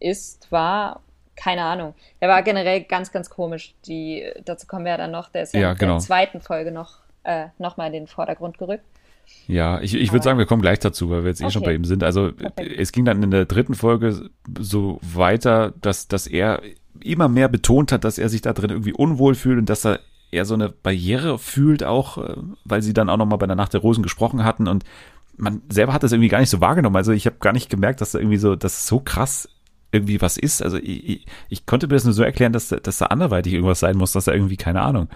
[0.00, 1.00] ist, war,
[1.36, 1.94] keine Ahnung.
[2.18, 3.74] Er war generell ganz, ganz komisch.
[3.86, 5.30] Die, dazu kommen wir ja dann noch.
[5.30, 5.92] Der ist ja, ja in genau.
[5.94, 8.84] der zweiten Folge noch, äh, noch mal in den Vordergrund gerückt.
[9.46, 11.52] Ja, ich, ich würde sagen, wir kommen gleich dazu, weil wir jetzt eh okay.
[11.52, 12.02] schon bei ihm sind.
[12.02, 12.78] Also Perfekt.
[12.78, 16.62] es ging dann in der dritten Folge so weiter, dass, dass er
[17.00, 20.00] immer mehr betont hat, dass er sich da drin irgendwie unwohl fühlt und dass er
[20.30, 23.72] eher so eine Barriere fühlt, auch äh, weil sie dann auch nochmal bei der Nacht
[23.72, 24.84] der Rosen gesprochen hatten und
[25.36, 26.96] man selber hat das irgendwie gar nicht so wahrgenommen.
[26.96, 29.48] Also ich habe gar nicht gemerkt, dass da irgendwie so, dass so krass
[29.90, 30.62] irgendwie was ist.
[30.62, 33.80] Also ich, ich, ich konnte mir das nur so erklären, dass, dass da anderweitig irgendwas
[33.80, 35.08] sein muss, dass er irgendwie, keine Ahnung,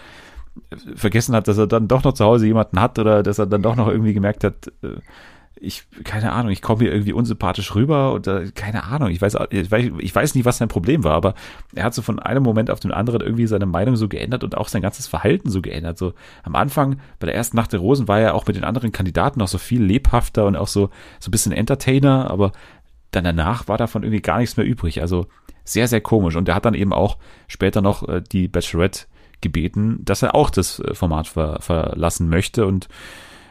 [0.94, 3.62] vergessen hat, dass er dann doch noch zu Hause jemanden hat oder dass er dann
[3.62, 5.00] doch noch irgendwie gemerkt hat, äh,
[5.56, 9.70] ich, keine Ahnung, ich komme hier irgendwie unsympathisch rüber oder keine Ahnung, ich weiß, ich
[9.70, 11.34] weiß, ich weiß nicht, was sein Problem war, aber
[11.74, 14.56] er hat so von einem Moment auf den anderen irgendwie seine Meinung so geändert und
[14.56, 15.96] auch sein ganzes Verhalten so geändert.
[15.96, 18.92] So am Anfang, bei der ersten Nacht der Rosen, war er auch mit den anderen
[18.92, 20.90] Kandidaten noch so viel lebhafter und auch so,
[21.20, 22.52] so ein bisschen Entertainer, aber
[23.12, 25.00] dann danach war davon irgendwie gar nichts mehr übrig.
[25.00, 25.26] Also
[25.64, 26.36] sehr, sehr komisch.
[26.36, 29.06] Und er hat dann eben auch später noch äh, die Bachelorette
[29.44, 32.88] gebeten, dass er auch das äh, Format ver verlassen möchte und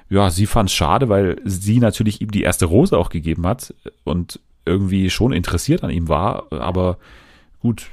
[0.09, 3.73] ja, sie fand es schade, weil sie natürlich ihm die erste Rose auch gegeben hat
[4.03, 6.51] und irgendwie schon interessiert an ihm war.
[6.51, 6.97] Aber
[7.61, 7.89] gut,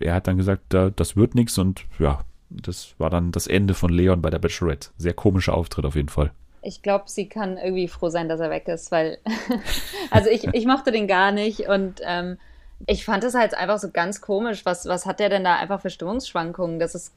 [0.00, 3.90] er hat dann gesagt, das wird nichts und ja, das war dann das Ende von
[3.90, 4.90] Leon bei der Bachelorette.
[4.96, 6.30] Sehr komischer Auftritt auf jeden Fall.
[6.62, 9.18] Ich glaube, sie kann irgendwie froh sein, dass er weg ist, weil,
[10.10, 12.38] also ich, ich mochte den gar nicht und ähm,
[12.86, 14.64] ich fand es halt einfach so ganz komisch.
[14.64, 16.78] Was, was hat der denn da einfach für Stimmungsschwankungen?
[16.78, 17.12] Das ist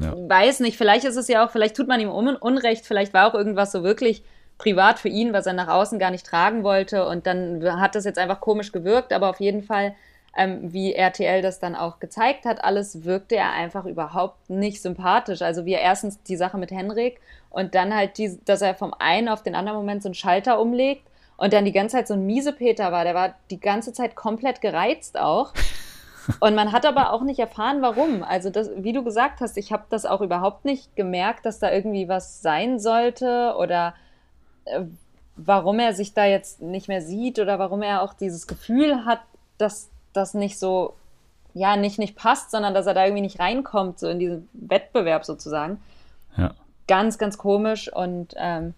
[0.00, 0.14] ja.
[0.16, 3.34] Weiß nicht, vielleicht ist es ja auch, vielleicht tut man ihm Unrecht, vielleicht war auch
[3.34, 4.22] irgendwas so wirklich
[4.58, 8.04] privat für ihn, was er nach außen gar nicht tragen wollte und dann hat das
[8.04, 9.94] jetzt einfach komisch gewirkt, aber auf jeden Fall,
[10.36, 15.42] ähm, wie RTL das dann auch gezeigt hat, alles wirkte er einfach überhaupt nicht sympathisch.
[15.42, 18.94] Also wie er erstens die Sache mit Henrik und dann halt, die, dass er vom
[18.98, 21.02] einen auf den anderen Moment so einen Schalter umlegt
[21.36, 24.60] und dann die ganze Zeit so ein Miesepeter war, der war die ganze Zeit komplett
[24.60, 25.52] gereizt auch.
[26.40, 28.22] Und man hat aber auch nicht erfahren, warum.
[28.22, 31.70] Also, das, wie du gesagt hast, ich habe das auch überhaupt nicht gemerkt, dass da
[31.70, 33.94] irgendwie was sein sollte oder
[34.66, 34.82] äh,
[35.36, 39.20] warum er sich da jetzt nicht mehr sieht oder warum er auch dieses Gefühl hat,
[39.58, 40.94] dass das nicht so,
[41.54, 45.24] ja, nicht, nicht passt, sondern dass er da irgendwie nicht reinkommt, so in diesen Wettbewerb
[45.24, 45.80] sozusagen.
[46.36, 46.54] Ja.
[46.86, 48.74] Ganz, ganz komisch und ähm,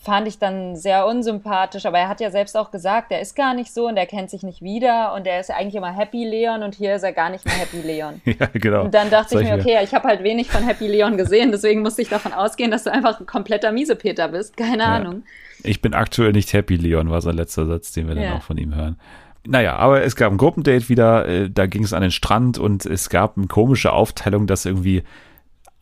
[0.00, 3.54] fand ich dann sehr unsympathisch, aber er hat ja selbst auch gesagt, er ist gar
[3.54, 6.24] nicht so und er kennt sich nicht wieder und er ist ja eigentlich immer Happy
[6.24, 8.20] Leon und hier ist er gar nicht mehr Happy Leon.
[8.24, 8.84] ja, genau.
[8.84, 9.48] Und dann dachte Solche.
[9.48, 12.32] ich mir, okay, ich habe halt wenig von Happy Leon gesehen, deswegen musste ich davon
[12.32, 14.56] ausgehen, dass du einfach ein kompletter Miesepeter bist.
[14.56, 14.88] Keine ja.
[14.96, 15.22] Ahnung.
[15.62, 18.22] Ich bin aktuell nicht Happy Leon, war sein letzter Satz, den wir ja.
[18.22, 18.98] dann auch von ihm hören.
[19.44, 22.86] Naja, aber es gab ein Gruppendate wieder, äh, da ging es an den Strand und
[22.86, 25.02] es gab eine komische Aufteilung, dass irgendwie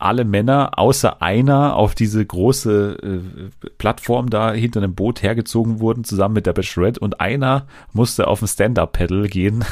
[0.01, 6.03] alle Männer außer einer auf diese große äh, Plattform da hinter einem Boot hergezogen wurden,
[6.03, 9.63] zusammen mit der Bachelorette und einer musste auf ein Stand-Up-Pedal gehen.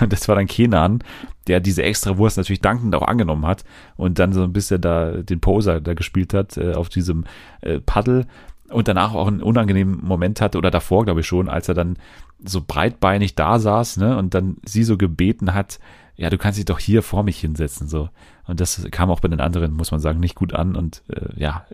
[0.00, 1.02] und das war dann Kenan,
[1.46, 3.64] der diese extra Wurst natürlich dankend auch angenommen hat
[3.96, 7.24] und dann so ein bisschen da den Poser da gespielt hat äh, auf diesem
[7.62, 8.26] äh, Paddel
[8.68, 11.96] und danach auch einen unangenehmen Moment hatte oder davor glaube ich schon, als er dann
[12.44, 15.78] so breitbeinig da saß, ne, und dann sie so gebeten hat,
[16.16, 18.08] ja, du kannst dich doch hier vor mich hinsetzen, so.
[18.46, 21.28] Und das kam auch bei den anderen, muss man sagen, nicht gut an und äh,
[21.36, 21.66] ja,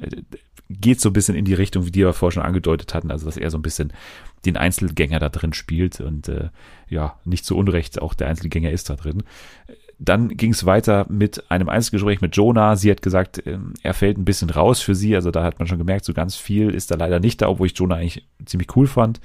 [0.71, 3.25] geht so ein bisschen in die Richtung, wie die wir vorher schon angedeutet hatten, also
[3.25, 3.93] dass er so ein bisschen
[4.45, 6.51] den Einzelgänger da drin spielt und äh,
[6.89, 9.23] ja, nicht zu Unrecht, auch der Einzelgänger ist da drin.
[9.99, 12.77] Dann ging es weiter mit einem Einzelgespräch mit Jonah.
[12.77, 15.17] Sie hat gesagt, ähm, er fällt ein bisschen raus für sie.
[15.17, 17.67] Also da hat man schon gemerkt, so ganz viel ist da leider nicht da, obwohl
[17.67, 19.21] ich Jonah eigentlich ziemlich cool fand.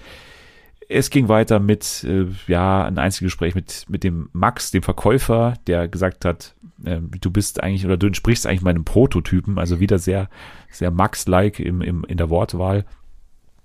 [0.89, 5.87] Es ging weiter mit, äh, ja, ein Einzelgespräch mit, mit dem Max, dem Verkäufer, der
[5.87, 10.29] gesagt hat, äh, du bist eigentlich, oder du entsprichst eigentlich meinem Prototypen, also wieder sehr,
[10.69, 12.85] sehr Max-like im, im, in der Wortwahl.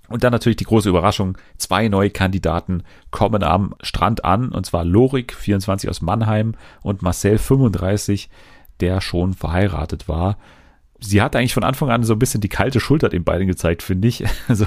[0.09, 4.85] Und dann natürlich die große Überraschung, zwei neue Kandidaten kommen am Strand an, und zwar
[4.85, 8.31] Lorik, 24 aus Mannheim, und Marcel, 35,
[8.81, 10.39] der schon verheiratet war
[11.01, 13.83] sie hat eigentlich von Anfang an so ein bisschen die kalte Schulter den beiden gezeigt,
[13.83, 14.25] finde ich.
[14.49, 14.67] Also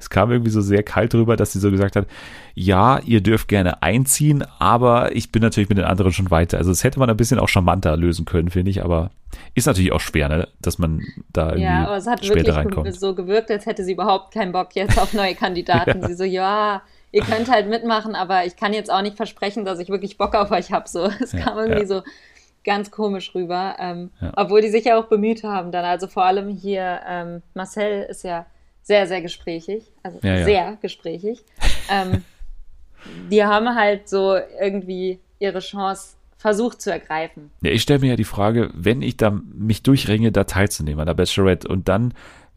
[0.00, 2.06] es kam irgendwie so sehr kalt drüber, dass sie so gesagt hat,
[2.54, 6.58] ja, ihr dürft gerne einziehen, aber ich bin natürlich mit den anderen schon weiter.
[6.58, 9.10] Also das hätte man ein bisschen auch charmanter lösen können, finde ich, aber
[9.54, 10.48] ist natürlich auch schwer, ne?
[10.60, 11.02] dass man
[11.32, 12.94] da irgendwie Ja, aber es hat wirklich reinkommt.
[12.94, 16.02] so gewirkt, als hätte sie überhaupt keinen Bock jetzt auf neue Kandidaten.
[16.02, 16.08] ja.
[16.12, 19.78] Sie so, ja, ihr könnt halt mitmachen, aber ich kann jetzt auch nicht versprechen, dass
[19.78, 20.88] ich wirklich Bock auf euch habe.
[20.88, 21.86] So, es kam irgendwie ja.
[21.86, 22.02] so
[22.64, 23.76] ganz komisch rüber.
[23.78, 24.32] Ähm, ja.
[24.36, 25.84] Obwohl die sich ja auch bemüht haben dann.
[25.84, 28.46] Also vor allem hier, ähm, Marcel ist ja
[28.82, 29.84] sehr, sehr gesprächig.
[30.02, 30.44] Also ja, ja.
[30.44, 31.44] sehr gesprächig.
[31.90, 32.24] ähm,
[33.30, 37.50] die haben halt so irgendwie ihre Chance versucht zu ergreifen.
[37.62, 41.06] Ja, ich stelle mir ja die Frage, wenn ich da mich durchringe, da teilzunehmen an
[41.06, 42.14] der Bachelorette und dann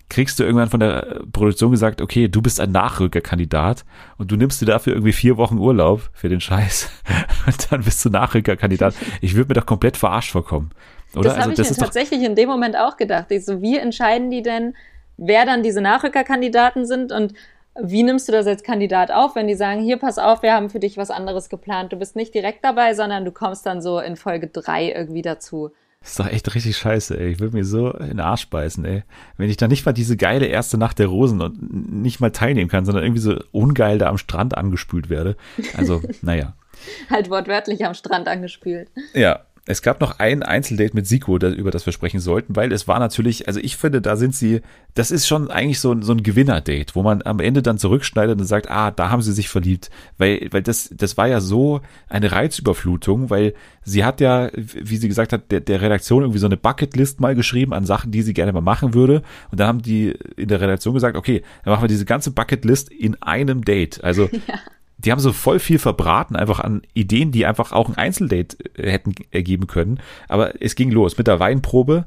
[0.10, 3.86] kriegst du irgendwann von der Produktion gesagt, okay, du bist ein Nachrückerkandidat
[4.18, 6.90] und du nimmst dir dafür irgendwie vier Wochen Urlaub für den Scheiß
[7.48, 8.96] und dann bist du Nachrückerkandidat.
[9.22, 10.72] Ich würde mir doch komplett verarscht vorkommen.
[11.16, 11.30] Oder?
[11.30, 13.28] Das habe also, ich mir tatsächlich in dem Moment auch gedacht.
[13.30, 14.76] Ich so, wie entscheiden die denn,
[15.18, 17.34] wer dann diese Nachrückerkandidaten sind und
[17.82, 20.70] wie nimmst du das als Kandidat auf, wenn die sagen, hier pass auf, wir haben
[20.70, 21.92] für dich was anderes geplant.
[21.92, 25.72] Du bist nicht direkt dabei, sondern du kommst dann so in Folge drei irgendwie dazu.
[26.06, 27.32] Das ist doch echt richtig scheiße, ey.
[27.32, 29.02] Ich würde mir so in den Arsch beißen, ey.
[29.38, 32.70] Wenn ich da nicht mal diese geile erste Nacht der Rosen und nicht mal teilnehmen
[32.70, 35.36] kann, sondern irgendwie so ungeil da am Strand angespült werde.
[35.76, 36.54] Also, naja.
[37.10, 38.92] halt wortwörtlich am Strand angespült.
[39.16, 39.40] Ja.
[39.68, 43.00] Es gab noch ein Einzeldate mit Siko, über das wir sprechen sollten, weil es war
[43.00, 44.62] natürlich, also ich finde, da sind sie,
[44.94, 48.46] das ist schon eigentlich so, so ein Gewinner-Date, wo man am Ende dann zurückschneidet und
[48.46, 49.90] sagt, ah, da haben sie sich verliebt.
[50.20, 55.08] Weil, weil das, das war ja so eine Reizüberflutung, weil sie hat ja, wie sie
[55.08, 58.36] gesagt hat, der, der Redaktion irgendwie so eine Bucketlist mal geschrieben an Sachen, die sie
[58.36, 59.24] gerne mal machen würde.
[59.50, 62.92] Und dann haben die in der Redaktion gesagt, okay, dann machen wir diese ganze Bucketlist
[62.92, 64.04] in einem Date.
[64.04, 64.60] Also ja
[65.06, 68.90] die haben so voll viel verbraten, einfach an Ideen, die einfach auch ein Einzeldate äh,
[68.90, 70.00] hätten ergeben können.
[70.28, 72.06] Aber es ging los mit der Weinprobe,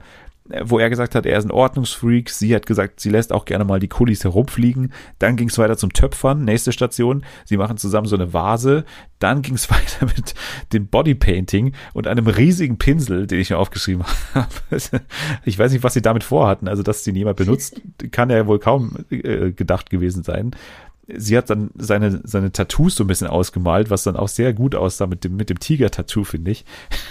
[0.51, 2.29] äh, wo er gesagt hat, er ist ein Ordnungsfreak.
[2.29, 4.93] Sie hat gesagt, sie lässt auch gerne mal die Kulis herumfliegen.
[5.21, 7.25] Dann ging es weiter zum Töpfern, nächste Station.
[7.45, 8.85] Sie machen zusammen so eine Vase.
[9.21, 10.35] Dann ging es weiter mit
[10.73, 14.49] dem Bodypainting und einem riesigen Pinsel, den ich mir aufgeschrieben habe.
[15.45, 16.67] Ich weiß nicht, was sie damit vorhatten.
[16.67, 17.81] Also, dass sie niemand benutzt,
[18.11, 20.51] kann ja wohl kaum äh, gedacht gewesen sein
[21.17, 24.75] sie hat dann seine, seine Tattoos so ein bisschen ausgemalt, was dann auch sehr gut
[24.75, 26.65] aussah mit dem, mit dem Tiger-Tattoo, finde ich.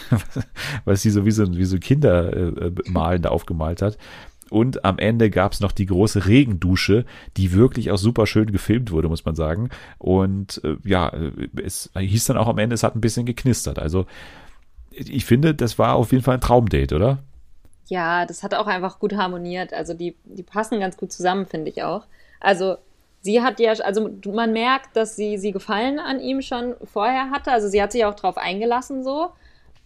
[0.86, 3.98] Weil sie so wie so, wie so Kindermalen äh, da aufgemalt hat.
[4.50, 8.92] Und am Ende gab es noch die große Regendusche, die wirklich auch super schön gefilmt
[8.92, 9.70] wurde, muss man sagen.
[9.98, 11.12] Und äh, ja,
[11.62, 13.80] es hieß dann auch am Ende, es hat ein bisschen geknistert.
[13.80, 14.06] Also
[14.92, 17.24] ich finde, das war auf jeden Fall ein Traumdate, oder?
[17.88, 19.74] Ja, das hat auch einfach gut harmoniert.
[19.74, 22.06] Also die, die passen ganz gut zusammen, finde ich auch.
[22.40, 22.78] Also
[23.28, 27.52] sie hat ja, also man merkt, dass sie, sie Gefallen an ihm schon vorher hatte.
[27.52, 29.32] Also sie hat sich auch drauf eingelassen so.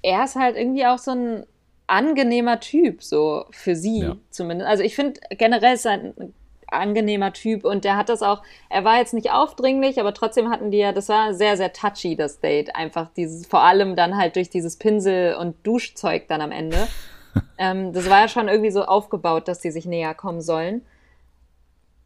[0.04, 1.46] Er ist halt irgendwie auch so ein
[1.88, 4.18] angenehmer Typ, so für sie ja.
[4.30, 4.70] zumindest.
[4.70, 6.34] Also ich finde generell ist er ein
[6.68, 10.70] angenehmer Typ und der hat das auch, er war jetzt nicht aufdringlich, aber trotzdem hatten
[10.70, 12.76] die ja, das war sehr, sehr touchy, das Date.
[12.76, 16.88] Einfach dieses, vor allem dann halt durch dieses Pinsel- und Duschzeug dann am Ende.
[17.58, 20.84] ähm, das war ja schon irgendwie so aufgebaut, dass die sich näher kommen sollen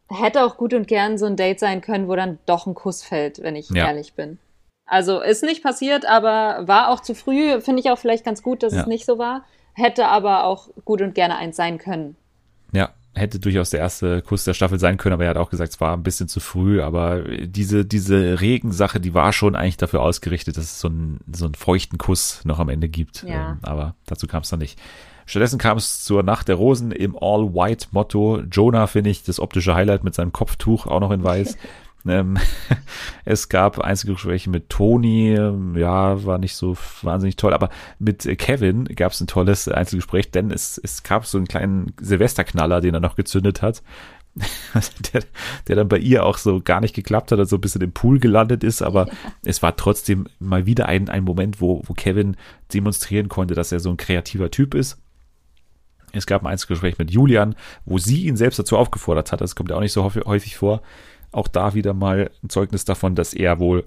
[0.08, 3.02] hätte auch gut und gern so ein Date sein können, wo dann doch ein Kuss
[3.02, 3.86] fällt, wenn ich ja.
[3.86, 4.38] ehrlich bin.
[4.86, 7.60] Also ist nicht passiert, aber war auch zu früh.
[7.60, 8.82] Finde ich auch vielleicht ganz gut, dass ja.
[8.82, 9.44] es nicht so war.
[9.74, 12.16] Hätte aber auch gut und gerne eins sein können.
[12.72, 15.72] Ja, hätte durchaus der erste Kuss der Staffel sein können, aber er hat auch gesagt,
[15.72, 16.80] es war ein bisschen zu früh.
[16.80, 21.46] Aber diese, diese Regensache, die war schon eigentlich dafür ausgerichtet, dass es so einen, so
[21.46, 23.24] einen feuchten Kuss noch am Ende gibt.
[23.24, 23.52] Ja.
[23.52, 24.78] Ähm, aber dazu kam es dann nicht.
[25.26, 28.42] Stattdessen kam es zur Nacht der Rosen im All-White-Motto.
[28.50, 31.58] Jonah finde ich das optische Highlight mit seinem Kopftuch auch noch in weiß.
[32.06, 32.38] ähm,
[33.24, 35.34] es gab Einzelgespräche mit Toni,
[35.74, 40.52] ja, war nicht so wahnsinnig toll, aber mit Kevin gab es ein tolles Einzelgespräch, denn
[40.52, 43.82] es, es gab so einen kleinen Silvesterknaller, den er noch gezündet hat.
[45.12, 45.22] der,
[45.66, 48.20] der dann bei ihr auch so gar nicht geklappt hat, also ein bisschen im Pool
[48.20, 49.12] gelandet ist, aber ja.
[49.44, 52.36] es war trotzdem mal wieder ein, ein Moment, wo, wo Kevin
[52.72, 54.98] demonstrieren konnte, dass er so ein kreativer Typ ist
[56.16, 57.54] es gab ein Einzelgespräch mit Julian,
[57.84, 59.40] wo sie ihn selbst dazu aufgefordert hat.
[59.40, 60.82] Das kommt ja auch nicht so häufig vor.
[61.32, 63.84] Auch da wieder mal ein Zeugnis davon, dass er wohl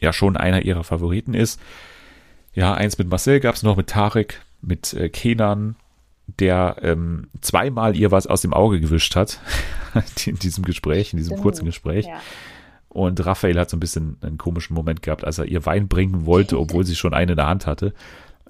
[0.00, 1.60] ja schon einer ihrer Favoriten ist.
[2.52, 5.76] Ja, eins mit Marcel gab es noch, mit Tarek, mit äh, Kenan,
[6.38, 9.40] der ähm, zweimal ihr was aus dem Auge gewischt hat
[10.26, 11.42] in diesem Gespräch, in diesem Stimmt.
[11.42, 12.06] kurzen Gespräch.
[12.06, 12.20] Ja.
[12.88, 16.26] Und Raphael hat so ein bisschen einen komischen Moment gehabt, als er ihr Wein bringen
[16.26, 17.94] wollte, obwohl sie schon einen in der Hand hatte.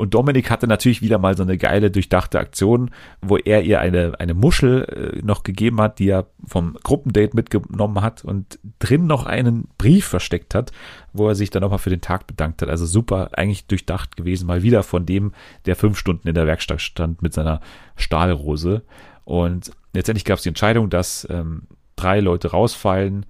[0.00, 2.90] Und Dominik hatte natürlich wieder mal so eine geile, durchdachte Aktion,
[3.20, 8.00] wo er ihr eine, eine Muschel äh, noch gegeben hat, die er vom Gruppendate mitgenommen
[8.00, 10.72] hat und drin noch einen Brief versteckt hat,
[11.12, 12.70] wo er sich dann nochmal für den Tag bedankt hat.
[12.70, 15.32] Also super, eigentlich durchdacht gewesen, mal wieder von dem,
[15.66, 17.60] der fünf Stunden in der Werkstatt stand mit seiner
[17.96, 18.82] Stahlrose.
[19.24, 21.64] Und letztendlich gab es die Entscheidung, dass ähm,
[21.96, 23.26] drei Leute rausfallen.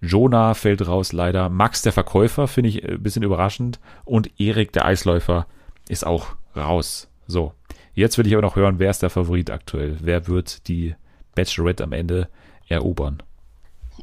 [0.00, 1.50] Jonah fällt raus leider.
[1.50, 3.78] Max, der Verkäufer, finde ich ein bisschen überraschend.
[4.06, 5.46] Und Erik, der Eisläufer,
[5.88, 7.08] ist auch raus.
[7.26, 7.52] So,
[7.94, 9.96] jetzt will ich aber noch hören, wer ist der Favorit aktuell?
[10.00, 10.94] Wer wird die
[11.34, 12.28] Bachelorette am Ende
[12.68, 13.22] erobern?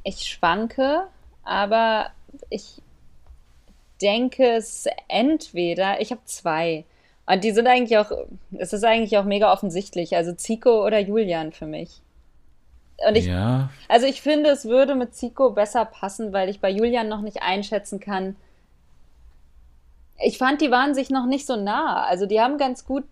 [0.03, 1.03] Ich schwanke,
[1.43, 2.07] aber
[2.49, 2.81] ich
[4.01, 6.85] denke es entweder, ich habe zwei.
[7.25, 8.11] Und die sind eigentlich auch,
[8.57, 10.15] es ist eigentlich auch mega offensichtlich.
[10.15, 12.01] Also Zico oder Julian für mich.
[13.07, 13.69] Und ich, ja.
[13.87, 17.41] also ich finde, es würde mit Zico besser passen, weil ich bei Julian noch nicht
[17.41, 18.35] einschätzen kann,
[20.23, 22.03] ich fand, die waren sich noch nicht so nah.
[22.03, 23.03] Also die haben ganz gut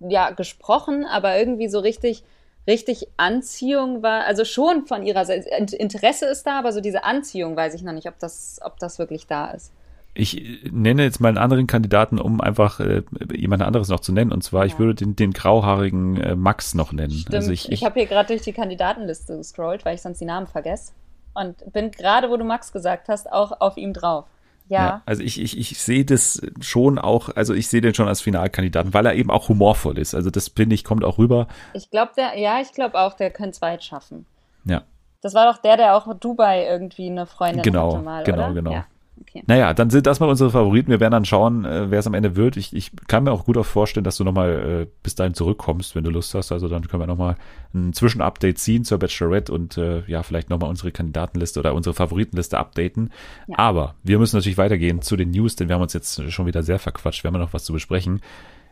[0.00, 2.22] ja gesprochen, aber irgendwie so richtig
[2.68, 7.56] richtig Anziehung war, also schon von ihrer Seite, Interesse ist da, aber so diese Anziehung
[7.56, 9.72] weiß ich noch nicht, ob das, ob das wirklich da ist.
[10.14, 13.02] Ich nenne jetzt mal einen anderen Kandidaten, um einfach äh,
[13.32, 14.32] jemand anderes noch zu nennen.
[14.32, 14.66] Und zwar, ja.
[14.66, 17.12] ich würde den, den grauhaarigen äh, Max noch nennen.
[17.12, 17.34] Stimmt.
[17.34, 20.24] Also ich, ich, ich habe hier gerade durch die Kandidatenliste gescrollt, weil ich sonst die
[20.24, 20.92] Namen vergesse.
[21.34, 24.24] Und bin gerade, wo du Max gesagt hast, auch auf ihm drauf.
[24.68, 24.86] Ja.
[24.86, 25.02] ja.
[25.06, 28.94] Also ich, ich, ich sehe das schon auch, also ich sehe den schon als Finalkandidaten,
[28.94, 30.14] weil er eben auch humorvoll ist.
[30.14, 31.48] Also das finde ich, kommt auch rüber.
[31.74, 34.26] Ich glaube, der, ja, ich glaube auch, der könnte es weit schaffen.
[34.64, 34.82] Ja.
[35.20, 38.54] Das war doch der, der auch Dubai irgendwie eine Freundin genau, hatte mal, Genau, oder?
[38.54, 38.72] genau.
[38.72, 38.86] Ja.
[39.20, 39.42] Okay.
[39.46, 40.90] Naja, dann sind das mal unsere Favoriten.
[40.90, 42.56] Wir werden dann schauen, äh, wer es am Ende wird.
[42.56, 45.94] Ich, ich kann mir auch gut auch vorstellen, dass du nochmal äh, bis dahin zurückkommst,
[45.94, 46.52] wenn du Lust hast.
[46.52, 47.36] Also dann können wir nochmal
[47.74, 52.58] ein Zwischenupdate ziehen zur Bachelorette und äh, ja, vielleicht nochmal unsere Kandidatenliste oder unsere Favoritenliste
[52.58, 53.10] updaten.
[53.46, 53.58] Ja.
[53.58, 56.62] Aber wir müssen natürlich weitergehen zu den News, denn wir haben uns jetzt schon wieder
[56.62, 57.24] sehr verquatscht.
[57.24, 58.20] Wir haben noch was zu besprechen.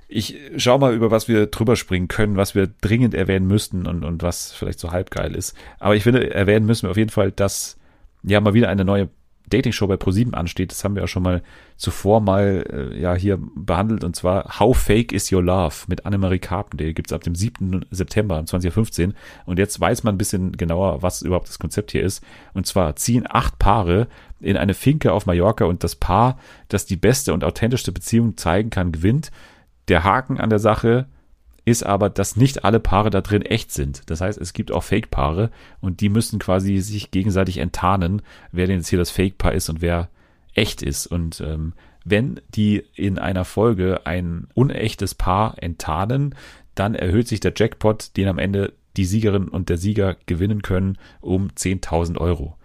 [0.09, 4.05] Ich schau mal, über was wir drüber springen können, was wir dringend erwähnen müssten und,
[4.05, 5.57] und was vielleicht so halbgeil ist.
[5.81, 7.77] Aber ich finde, erwähnen müssen wir auf jeden Fall, dass
[8.23, 9.09] ja mal wieder eine neue
[9.49, 10.71] Dating-Show bei ProSieben ansteht.
[10.71, 11.43] Das haben wir ja schon mal
[11.77, 16.39] zuvor mal äh, ja hier behandelt und zwar How Fake is Your Love mit Annemarie
[16.39, 17.85] Carpendale gibt's ab dem 7.
[17.91, 22.25] September 2015 und jetzt weiß man ein bisschen genauer, was überhaupt das Konzept hier ist
[22.55, 24.09] und zwar ziehen acht Paare
[24.41, 26.39] in eine Finke auf Mallorca und das Paar,
[26.69, 29.31] das die beste und authentischste Beziehung zeigen kann, gewinnt
[29.89, 31.07] der Haken an der Sache
[31.67, 34.09] ist aber, dass nicht alle Paare da drin echt sind.
[34.09, 35.51] Das heißt, es gibt auch Fake-Paare
[35.81, 39.83] und die müssen quasi sich gegenseitig enttarnen, wer denn jetzt hier das Fake-Paar ist und
[39.83, 40.09] wer
[40.55, 41.09] echt ist.
[41.09, 41.73] Und ähm,
[42.05, 46.37] wenn die in einer Folge ein unechtes Paar enttarnen,
[46.77, 50.99] dann erhöht sich der Jackpot, den am Ende die Siegerin und der Sieger gewinnen können,
[51.21, 52.57] um 10.000 Euro.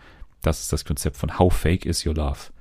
[0.43, 2.52] Das ist das Konzept von How Fake is Your Love.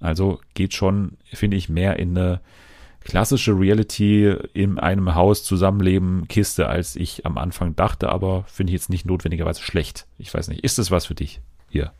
[0.00, 2.40] Also geht schon, finde ich, mehr in eine
[3.04, 8.80] klassische Reality in einem Haus zusammenleben Kiste, als ich am Anfang dachte, aber finde ich
[8.80, 10.06] jetzt nicht notwendigerweise schlecht.
[10.18, 11.92] Ich weiß nicht, ist das was für dich hier?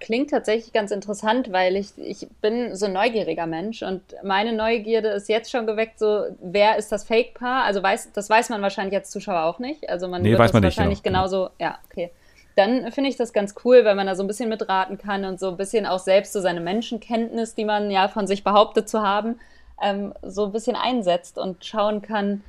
[0.00, 5.08] Klingt tatsächlich ganz interessant, weil ich, ich bin so ein neugieriger Mensch und meine Neugierde
[5.10, 7.62] ist jetzt schon geweckt, so wer ist das Fake-Paar?
[7.62, 9.88] Also weiß, das weiß man wahrscheinlich als Zuschauer auch nicht.
[9.88, 11.20] Also man nee, wird weiß das man wahrscheinlich nicht, genau.
[11.20, 12.10] genauso, ja, okay.
[12.56, 15.38] Dann finde ich das ganz cool, weil man da so ein bisschen mitraten kann und
[15.38, 19.02] so ein bisschen auch selbst so seine Menschenkenntnis, die man ja von sich behauptet zu
[19.02, 19.38] haben,
[19.82, 22.42] ähm, so ein bisschen einsetzt und schauen kann,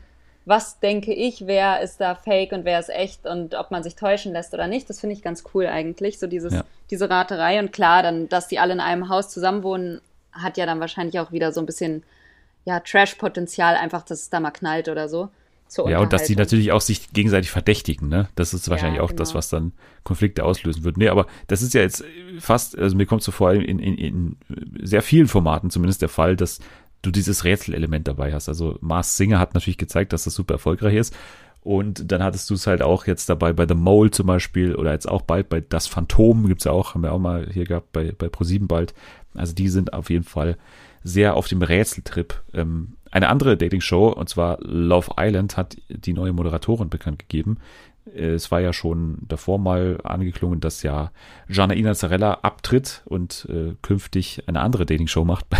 [0.46, 3.96] was denke ich, wer ist da fake und wer ist echt und ob man sich
[3.96, 4.90] täuschen lässt oder nicht.
[4.90, 6.64] Das finde ich ganz cool eigentlich, so dieses, ja.
[6.90, 7.60] diese Raterei.
[7.60, 10.02] Und klar, dann, dass die alle in einem Haus zusammenwohnen,
[10.34, 12.04] hat ja dann wahrscheinlich auch wieder so ein bisschen
[12.66, 15.30] ja, Trash-Potenzial, einfach, dass es da mal knallt oder so.
[15.88, 18.28] Ja, und dass die natürlich auch sich gegenseitig verdächtigen, ne?
[18.36, 19.20] Das ist wahrscheinlich ja, auch genau.
[19.20, 19.72] das, was dann
[20.04, 20.98] Konflikte auslösen wird.
[20.98, 22.04] Nee, aber das ist ja jetzt
[22.40, 24.38] fast, also mir kommt so vor, in, in, in
[24.84, 26.60] sehr vielen Formaten zumindest der Fall, dass
[27.04, 28.50] du dieses Rätselelement dabei hast.
[28.50, 31.16] Also Mars Singer hat natürlich gezeigt, dass das super erfolgreich ist.
[31.62, 34.92] Und dann hattest du es halt auch jetzt dabei bei The Mole zum Beispiel oder
[34.92, 37.94] jetzt auch bald bei Das Phantom gibt's ja auch, haben wir auch mal hier gehabt
[37.94, 38.94] bei, bei ProSieben bald.
[39.34, 40.58] Also die sind auf jeden Fall
[41.04, 42.42] sehr auf dem Rätseltrip.
[42.54, 47.58] Ähm, eine andere Dating-Show, und zwar Love Island, hat die neue Moderatorin bekannt gegeben.
[48.06, 51.12] Es war ja schon davor mal angeklungen, dass ja
[51.48, 55.60] Gianna Inazzarella abtritt und äh, künftig eine andere Dating-Show macht bei,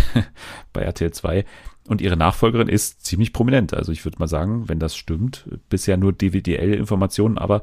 [0.72, 1.44] bei RTL 2.
[1.88, 3.74] Und ihre Nachfolgerin ist ziemlich prominent.
[3.74, 7.62] Also ich würde mal sagen, wenn das stimmt, bisher nur DWDL-Informationen, aber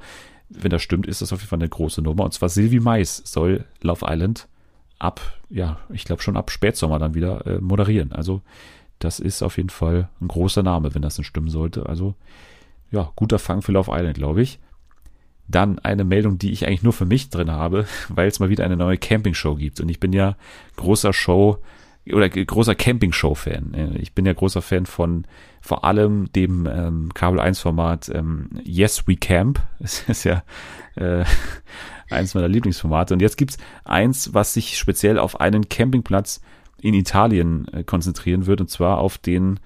[0.49, 2.25] wenn das stimmt, ist das auf jeden Fall eine große Nummer.
[2.25, 4.47] Und zwar Sylvie Mais soll Love Island
[4.99, 8.11] ab, ja, ich glaube schon ab Spätsommer dann wieder äh, moderieren.
[8.11, 8.41] Also
[8.99, 11.87] das ist auf jeden Fall ein großer Name, wenn das denn stimmen sollte.
[11.87, 12.15] Also
[12.91, 14.59] ja, guter Fang für Love Island, glaube ich.
[15.51, 18.63] Dann eine Meldung, die ich eigentlich nur für mich drin habe, weil es mal wieder
[18.63, 19.79] eine neue Camping-Show gibt.
[19.79, 20.35] Und ich bin ja
[20.77, 21.59] großer Show
[22.11, 23.97] oder großer Camping-Show-Fan.
[23.99, 25.25] Ich bin ja großer Fan von
[25.61, 29.61] vor allem dem ähm, Kabel 1-Format ähm, Yes We Camp.
[29.79, 30.43] Es ist ja
[30.95, 31.23] äh,
[32.09, 33.13] eins meiner Lieblingsformate.
[33.13, 36.41] Und jetzt gibt's eins, was sich speziell auf einen Campingplatz
[36.81, 39.59] in Italien äh, konzentrieren wird, und zwar auf den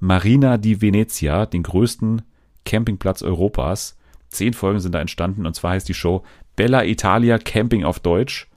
[0.00, 2.22] Marina di Venezia, den größten
[2.64, 3.98] Campingplatz Europas.
[4.32, 6.24] Zehn Folgen sind da entstanden und zwar heißt die Show
[6.56, 8.48] Bella Italia Camping auf Deutsch.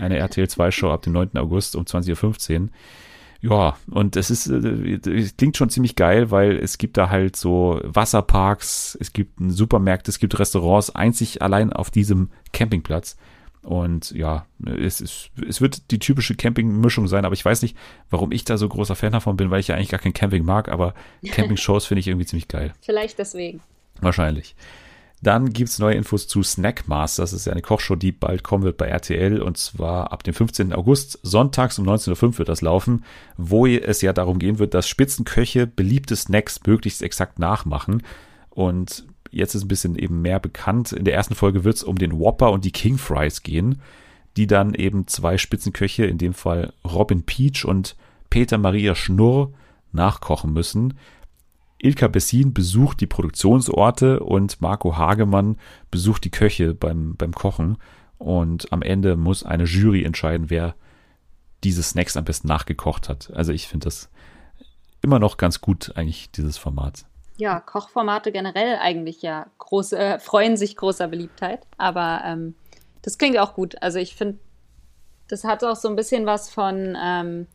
[0.00, 1.36] Eine RTL 2 Show ab dem 9.
[1.36, 2.68] August um 20.15 Uhr.
[3.42, 7.34] Ja, und es ist, äh, es klingt schon ziemlich geil, weil es gibt da halt
[7.34, 13.16] so Wasserparks, es gibt Supermärkte, es gibt Restaurants, einzig allein auf diesem Campingplatz.
[13.62, 17.76] Und ja, es, ist, es wird die typische Camping-Mischung sein, aber ich weiß nicht,
[18.10, 20.44] warum ich da so großer Fan davon bin, weil ich ja eigentlich gar kein Camping
[20.44, 20.94] mag, aber
[21.24, 22.72] Camping-Shows finde ich irgendwie ziemlich geil.
[22.80, 23.60] Vielleicht deswegen.
[24.00, 24.54] Wahrscheinlich.
[25.22, 27.22] Dann gibt's neue Infos zu Snackmaster.
[27.22, 29.40] Das ist ja eine Kochshow, die bald kommen wird bei RTL.
[29.40, 30.72] Und zwar ab dem 15.
[30.72, 31.20] August.
[31.22, 33.04] Sonntags um 19.05 Uhr wird das laufen,
[33.36, 38.02] wo es ja darum gehen wird, dass Spitzenköche beliebte Snacks möglichst exakt nachmachen.
[38.50, 40.92] Und jetzt ist ein bisschen eben mehr bekannt.
[40.92, 43.80] In der ersten Folge wird's um den Whopper und die King Fries gehen,
[44.36, 47.94] die dann eben zwei Spitzenköche, in dem Fall Robin Peach und
[48.28, 49.52] Peter Maria Schnurr,
[49.92, 50.94] nachkochen müssen.
[51.82, 55.58] Ilka Bessin besucht die Produktionsorte und Marco Hagemann
[55.90, 57.76] besucht die Köche beim, beim Kochen.
[58.18, 60.76] Und am Ende muss eine Jury entscheiden, wer
[61.64, 63.32] diese Snacks am besten nachgekocht hat.
[63.34, 64.10] Also ich finde das
[65.02, 67.04] immer noch ganz gut, eigentlich, dieses Format.
[67.36, 71.66] Ja, Kochformate generell eigentlich ja groß, äh, freuen sich großer Beliebtheit.
[71.78, 72.54] Aber ähm,
[73.02, 73.82] das klingt auch gut.
[73.82, 74.38] Also ich finde
[75.26, 77.48] Das hat auch so ein bisschen was von, ähm,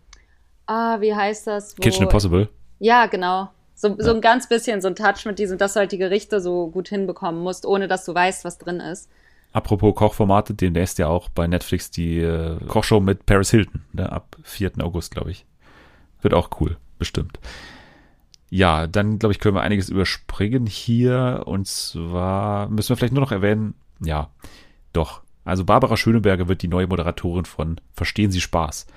[0.65, 1.77] ah, wie heißt das?
[1.77, 2.49] Wo, Kitchen Impossible.
[2.79, 3.49] Ja, genau.
[3.79, 6.41] So, so ein ganz bisschen so ein Touch mit diesem, dass du halt die Gerichte
[6.41, 9.07] so gut hinbekommen musst, ohne dass du weißt, was drin ist.
[9.53, 14.35] Apropos Kochformate, demnächst ja auch bei Netflix die äh, Kochshow mit Paris Hilton, ne, ab
[14.41, 14.71] 4.
[14.81, 15.45] August, glaube ich.
[16.23, 17.39] Wird auch cool, bestimmt.
[18.49, 21.43] Ja, dann glaube ich, können wir einiges überspringen hier.
[21.45, 24.31] Und zwar müssen wir vielleicht nur noch erwähnen, ja,
[24.91, 25.21] doch.
[25.45, 28.87] Also Barbara Schöneberger wird die neue Moderatorin von Verstehen Sie Spaß.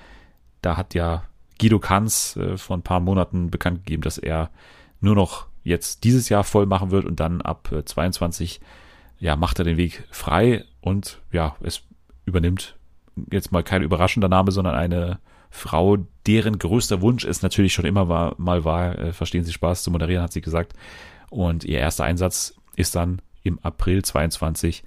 [0.63, 1.23] Da hat ja
[1.61, 4.49] Guido Kanz äh, vor ein paar Monaten bekannt gegeben, dass er
[4.99, 8.59] nur noch jetzt dieses Jahr voll machen wird und dann ab äh, 22
[9.19, 11.83] ja, macht er den Weg frei und ja, es
[12.25, 12.75] übernimmt
[13.31, 15.19] jetzt mal kein überraschender Name, sondern eine
[15.51, 19.83] Frau, deren größter Wunsch es natürlich schon immer war, mal war, äh, verstehen Sie Spaß
[19.83, 20.73] zu moderieren, hat sie gesagt.
[21.29, 24.83] Und ihr erster Einsatz ist dann im April 22.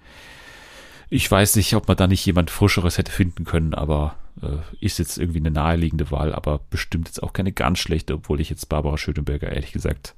[1.11, 4.99] Ich weiß nicht, ob man da nicht jemand Frischeres hätte finden können, aber äh, ist
[4.99, 8.69] jetzt irgendwie eine naheliegende Wahl, aber bestimmt jetzt auch keine ganz schlechte, obwohl ich jetzt
[8.69, 10.15] Barbara Schöneberger ehrlich gesagt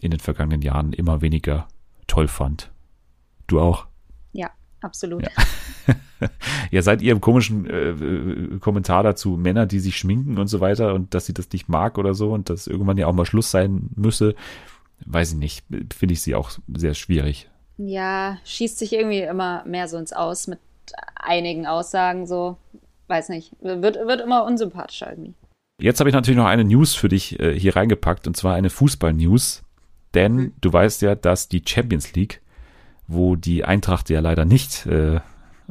[0.00, 1.68] in den vergangenen Jahren immer weniger
[2.06, 2.70] toll fand.
[3.46, 3.86] Du auch?
[4.32, 4.50] Ja,
[4.80, 5.22] absolut.
[5.22, 5.94] Ja,
[6.70, 10.94] ja seit ihrem komischen äh, äh, Kommentar dazu, Männer, die sich schminken und so weiter
[10.94, 13.50] und dass sie das nicht mag oder so und dass irgendwann ja auch mal Schluss
[13.50, 14.34] sein müsse,
[15.06, 17.48] weiß ich nicht, finde ich sie auch sehr schwierig.
[17.78, 20.58] Ja, schießt sich irgendwie immer mehr so ins Aus mit
[21.14, 22.56] einigen Aussagen, so,
[23.10, 25.34] weiß nicht, wird, wird immer unsympathischer irgendwie.
[25.80, 28.70] Jetzt habe ich natürlich noch eine News für dich äh, hier reingepackt und zwar eine
[28.70, 29.62] Fußball-News.
[30.14, 30.52] Denn mhm.
[30.60, 32.40] du weißt ja, dass die Champions League
[33.10, 35.20] wo die Eintracht ja leider nicht äh,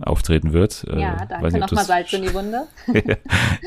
[0.01, 0.85] auftreten wird.
[0.89, 2.67] Äh, ja, danke nochmal Salz in die Wunde.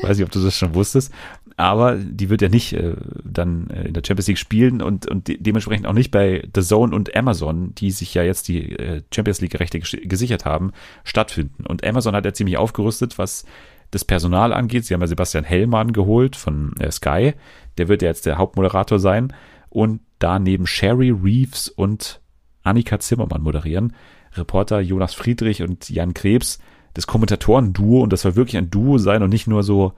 [0.01, 1.11] weiß nicht, ob du das schon wusstest.
[1.55, 5.27] Aber die wird ja nicht äh, dann äh, in der Champions League spielen und, und
[5.27, 9.03] de dementsprechend auch nicht bei The Zone und Amazon, die sich ja jetzt die äh,
[9.13, 10.71] Champions League-Rechte gesichert haben,
[11.03, 11.65] stattfinden.
[11.67, 13.45] Und Amazon hat ja ziemlich aufgerüstet, was
[13.91, 14.85] das Personal angeht.
[14.85, 17.33] Sie haben ja Sebastian Hellmann geholt von äh, Sky.
[17.77, 19.33] Der wird ja jetzt der Hauptmoderator sein.
[19.69, 22.21] Und da neben Sherry Reeves und
[22.63, 23.93] Annika Zimmermann moderieren.
[24.35, 26.59] Reporter Jonas Friedrich und Jan Krebs,
[26.93, 29.93] das Kommentatoren-Duo, und das soll wirklich ein Duo sein und nicht nur so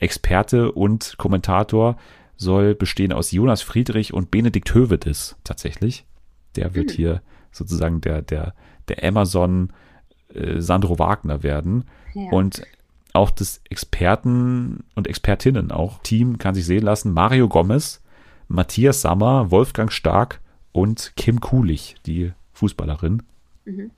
[0.00, 1.96] Experte und Kommentator,
[2.36, 6.04] soll bestehen aus Jonas Friedrich und Benedikt Hövedes tatsächlich.
[6.56, 6.94] Der wird mhm.
[6.94, 7.22] hier
[7.52, 8.54] sozusagen der, der,
[8.88, 9.72] der Amazon
[10.34, 11.84] äh, Sandro Wagner werden.
[12.14, 12.30] Ja.
[12.30, 12.62] Und
[13.12, 17.12] auch das Experten und Expertinnen auch Team kann sich sehen lassen.
[17.12, 18.00] Mario Gomez,
[18.48, 20.40] Matthias Sammer, Wolfgang Stark
[20.72, 23.22] und Kim Kulich, die Fußballerin.
[23.64, 23.90] Mhm.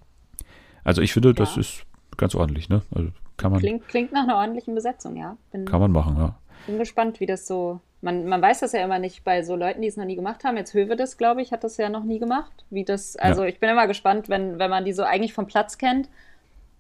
[0.82, 1.34] Also ich finde, ja.
[1.34, 1.84] das ist
[2.16, 2.82] ganz ordentlich, ne?
[2.94, 5.36] Also kann man, klingt, klingt nach einer ordentlichen Besetzung, ja.
[5.50, 6.34] Bin, kann man machen, ja.
[6.66, 7.80] Bin gespannt, wie das so.
[8.00, 10.42] Man, man weiß das ja immer nicht bei so Leuten, die es noch nie gemacht
[10.42, 10.56] haben.
[10.56, 12.64] Jetzt Höwe das, glaube ich, hat das ja noch nie gemacht.
[12.68, 13.48] Wie das, also ja.
[13.48, 16.08] ich bin immer gespannt, wenn, wenn man die so eigentlich vom Platz kennt,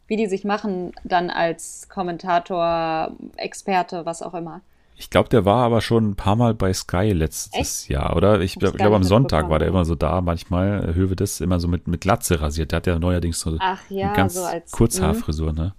[0.08, 4.62] wie die sich machen, dann als Kommentator, Experte, was auch immer.
[4.96, 7.88] Ich glaube, der war aber schon ein paar Mal bei Sky letztes Echt?
[7.88, 8.40] Jahr, oder?
[8.40, 10.20] Ich glaube, glaub, am Sonntag war der immer so da.
[10.20, 12.72] Manchmal Höwe das immer so mit, mit Glatze rasiert.
[12.72, 15.74] Der hat ja neuerdings so Ach, ja, eine ganz so als, Kurzhaarfrisur, ne?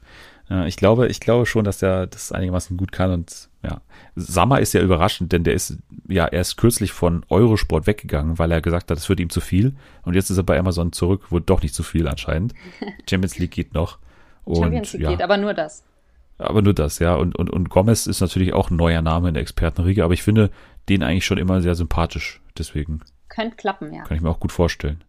[0.50, 3.82] Ich glaube, ich glaube schon, dass der das einigermaßen gut kann und ja.
[4.16, 5.78] Sammer ist ja überraschend, denn der ist
[6.08, 9.76] ja erst kürzlich von Eurosport weggegangen, weil er gesagt hat, es wird ihm zu viel.
[10.04, 12.54] Und jetzt ist er bei Amazon zurück, wurde doch nicht zu viel anscheinend.
[13.10, 14.00] Champions League geht noch.
[14.44, 15.10] Und, Champions League ja.
[15.12, 15.84] geht, aber nur das.
[16.38, 17.16] Aber nur das, ja.
[17.16, 20.24] Und, und, und Gomez ist natürlich auch ein neuer Name in der Expertenriege, aber ich
[20.24, 20.52] finde
[20.90, 22.42] den eigentlich schon immer sehr sympathisch.
[22.58, 23.02] Deswegen.
[23.30, 24.04] Könnte klappen, ja.
[24.04, 25.04] Kann ich mir auch gut vorstellen.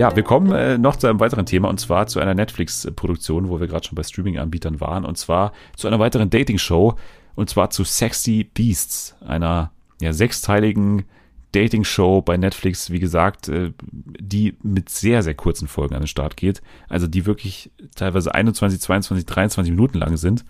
[0.00, 3.60] Ja, wir kommen äh, noch zu einem weiteren Thema und zwar zu einer Netflix-Produktion, wo
[3.60, 6.96] wir gerade schon bei Streaming-Anbietern waren und zwar zu einer weiteren Dating-Show
[7.34, 11.04] und zwar zu Sexy Beasts, einer ja, sechsteiligen
[11.52, 16.34] Dating-Show bei Netflix, wie gesagt, äh, die mit sehr, sehr kurzen Folgen an den Start
[16.38, 16.62] geht.
[16.88, 20.46] Also die wirklich teilweise 21, 22, 23 Minuten lang sind.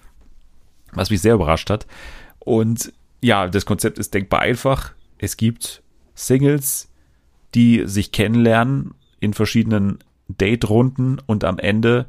[0.93, 1.89] Was mich sehr überrascht hat.
[2.39, 4.93] Und ja, das Konzept ist denkbar einfach.
[5.19, 5.83] Es gibt
[6.15, 6.89] Singles,
[7.57, 9.99] die sich kennenlernen in verschiedenen
[10.29, 12.07] Date-Runden und am Ende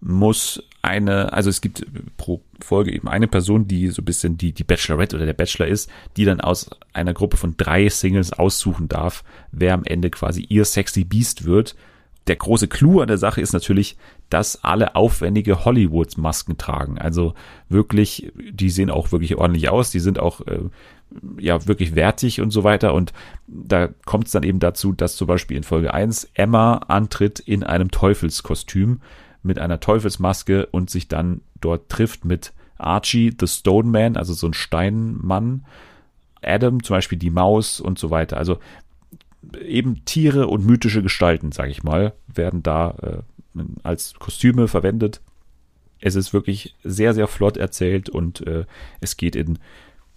[0.00, 1.84] muss eine, also es gibt
[2.16, 5.66] pro Folge eben eine Person, die so ein bisschen die, die Bachelorette oder der Bachelor
[5.66, 10.46] ist, die dann aus einer Gruppe von drei Singles aussuchen darf, wer am Ende quasi
[10.48, 11.76] ihr Sexy Beast wird.
[12.26, 13.96] Der große Clou an der Sache ist natürlich,
[14.28, 16.98] dass alle aufwendige Hollywood-Masken tragen.
[16.98, 17.34] Also
[17.68, 20.60] wirklich, die sehen auch wirklich ordentlich aus, die sind auch äh,
[21.38, 22.94] ja wirklich wertig und so weiter.
[22.94, 23.12] Und
[23.46, 27.64] da kommt es dann eben dazu, dass zum Beispiel in Folge 1 Emma antritt in
[27.64, 29.00] einem Teufelskostüm
[29.42, 34.46] mit einer Teufelsmaske und sich dann dort trifft mit Archie, the Stone Man, also so
[34.46, 35.64] ein Steinmann,
[36.42, 38.36] Adam zum Beispiel die Maus und so weiter.
[38.36, 38.58] Also
[39.62, 43.24] eben Tiere und mythische Gestalten, sage ich mal, werden da
[43.54, 45.20] äh, als Kostüme verwendet.
[46.00, 48.64] Es ist wirklich sehr, sehr flott erzählt und äh,
[49.00, 49.58] es geht in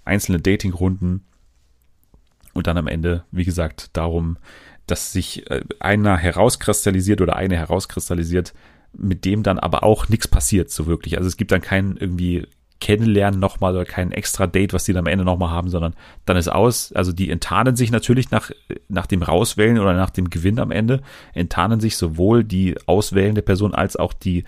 [0.05, 1.23] einzelne Datingrunden
[2.53, 4.37] und dann am Ende, wie gesagt, darum,
[4.87, 8.53] dass sich äh, einer herauskristallisiert oder eine herauskristallisiert,
[8.93, 11.17] mit dem dann aber auch nichts passiert so wirklich.
[11.17, 12.47] Also es gibt dann keinen irgendwie
[12.83, 15.93] Kennenlernen nochmal oder kein extra Date, was die dann am Ende nochmal haben, sondern
[16.25, 16.91] dann ist aus.
[16.91, 18.51] Also die enttarnen sich natürlich nach,
[18.89, 21.01] nach dem Rauswählen oder nach dem Gewinn am Ende,
[21.33, 24.43] enttarnen sich sowohl die auswählende Person als auch die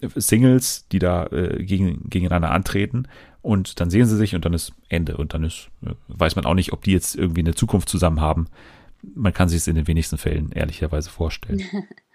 [0.00, 3.06] Singles, die da äh, gegen, gegeneinander antreten.
[3.42, 5.18] Und dann sehen sie sich und dann ist Ende.
[5.18, 8.22] Und dann ist, äh, weiß man auch nicht, ob die jetzt irgendwie eine Zukunft zusammen
[8.22, 8.46] haben.
[9.14, 11.62] Man kann sich es in den wenigsten Fällen ehrlicherweise vorstellen.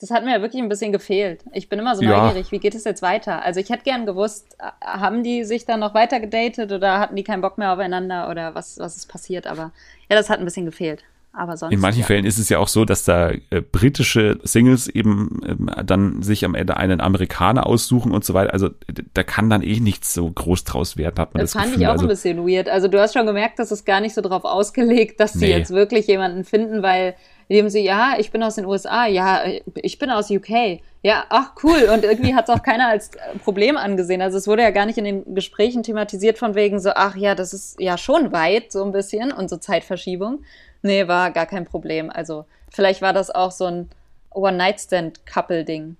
[0.00, 1.42] Das hat mir ja wirklich ein bisschen gefehlt.
[1.52, 2.24] Ich bin immer so ja.
[2.24, 3.42] neugierig, wie geht es jetzt weiter?
[3.42, 7.16] Also ich hätte gern gewusst, äh, haben die sich dann noch weiter gedatet oder hatten
[7.16, 9.46] die keinen Bock mehr aufeinander oder was, was ist passiert?
[9.46, 9.72] Aber
[10.10, 11.04] ja, das hat ein bisschen gefehlt.
[11.36, 12.06] Aber sonst, In manchen ja.
[12.06, 16.46] Fällen ist es ja auch so, dass da äh, britische Singles eben äh, dann sich
[16.46, 18.54] am Ende einen Amerikaner aussuchen und so weiter.
[18.54, 18.70] Also
[19.12, 21.82] da kann dann eh nichts so groß draus werden, hat man das, das fand Gefühl.
[21.82, 22.70] ich auch also, ein bisschen weird.
[22.70, 25.46] Also du hast schon gemerkt, dass es gar nicht so drauf ausgelegt, dass nee.
[25.46, 27.14] sie jetzt wirklich jemanden finden, weil
[27.50, 29.42] haben sie, ja, ich bin aus den USA, ja,
[29.76, 30.80] ich bin aus UK.
[31.02, 31.88] Ja, ach cool.
[31.92, 33.12] Und irgendwie hat es auch keiner als
[33.44, 34.20] Problem angesehen.
[34.20, 37.36] Also es wurde ja gar nicht in den Gesprächen thematisiert von wegen so, ach ja,
[37.36, 40.40] das ist ja schon weit, so ein bisschen und so Zeitverschiebung.
[40.82, 42.10] Nee, war gar kein Problem.
[42.10, 43.90] Also vielleicht war das auch so ein
[44.30, 45.96] One-Night-Stand-Couple-Ding.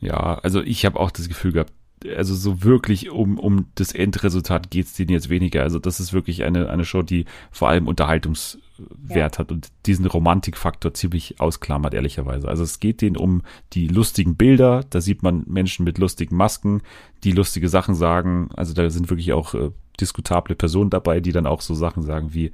[0.00, 1.72] Ja, also ich habe auch das Gefühl gehabt,
[2.16, 5.62] also so wirklich um, um das Endresultat geht es denen jetzt weniger.
[5.62, 8.62] Also das ist wirklich eine, eine Show, die vor allem Unterhaltungswert
[9.08, 9.24] ja.
[9.24, 12.48] hat und diesen Romantikfaktor ziemlich ausklammert, ehrlicherweise.
[12.48, 16.82] Also es geht denen um die lustigen Bilder, da sieht man Menschen mit lustigen Masken,
[17.24, 18.50] die lustige Sachen sagen.
[18.56, 19.70] Also da sind wirklich auch äh,
[20.00, 22.52] diskutable Personen dabei, die dann auch so Sachen sagen wie,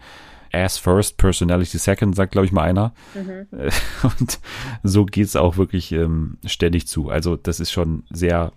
[0.53, 2.95] Ass first, Personality second, sagt, glaube ich, mal einer.
[3.15, 3.47] Mhm.
[4.19, 4.39] Und
[4.83, 7.11] so geht es auch wirklich ähm, ständig zu.
[7.11, 8.53] Also das ist schon sehr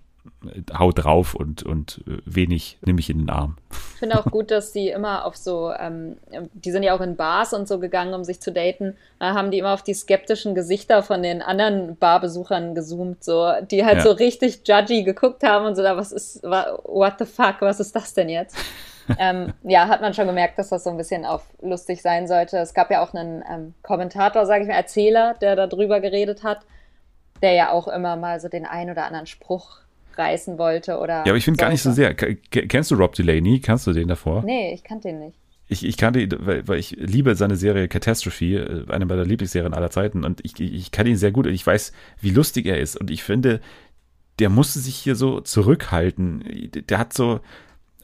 [0.77, 3.57] haut drauf und, und äh, wenig nehme ich in den Arm.
[3.93, 6.17] Ich finde auch gut, dass die immer auf so, ähm,
[6.53, 8.95] die sind ja auch in Bars und so gegangen, um sich zu daten.
[9.19, 13.83] Da haben die immer auf die skeptischen Gesichter von den anderen Barbesuchern gezoomt, so, die
[13.85, 14.03] halt ja.
[14.03, 17.95] so richtig judgy geguckt haben und so, da, was ist, what the fuck, was ist
[17.95, 18.55] das denn jetzt?
[19.17, 22.57] ähm, ja, hat man schon gemerkt, dass das so ein bisschen auf lustig sein sollte.
[22.57, 26.59] Es gab ja auch einen ähm, Kommentator, sage ich mal, Erzähler, der darüber geredet hat,
[27.41, 29.79] der ja auch immer mal so den ein oder anderen Spruch
[30.19, 31.19] reißen wollte oder.
[31.25, 32.13] Ja, aber ich finde gar nicht so sehr.
[32.13, 33.59] Kennst du Rob Delaney?
[33.59, 34.43] Kannst du den davor?
[34.43, 35.37] Nee, ich kannte den nicht.
[35.71, 39.73] Ich, ich kannte ihn, weil, weil ich liebe seine Serie Catastrophe, äh, eine meiner Lieblingsserien
[39.73, 40.25] aller Zeiten.
[40.25, 42.95] Und ich, ich kann ihn sehr gut und ich weiß, wie lustig er ist.
[42.95, 43.61] Und ich finde,
[44.39, 46.43] der musste sich hier so zurückhalten.
[46.89, 47.39] Der hat so,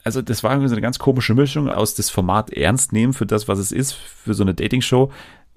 [0.04, 3.26] also das war irgendwie so eine ganz komische Mischung aus das Format ernst nehmen für
[3.26, 5.10] das, was es ist, für so eine Dating-Show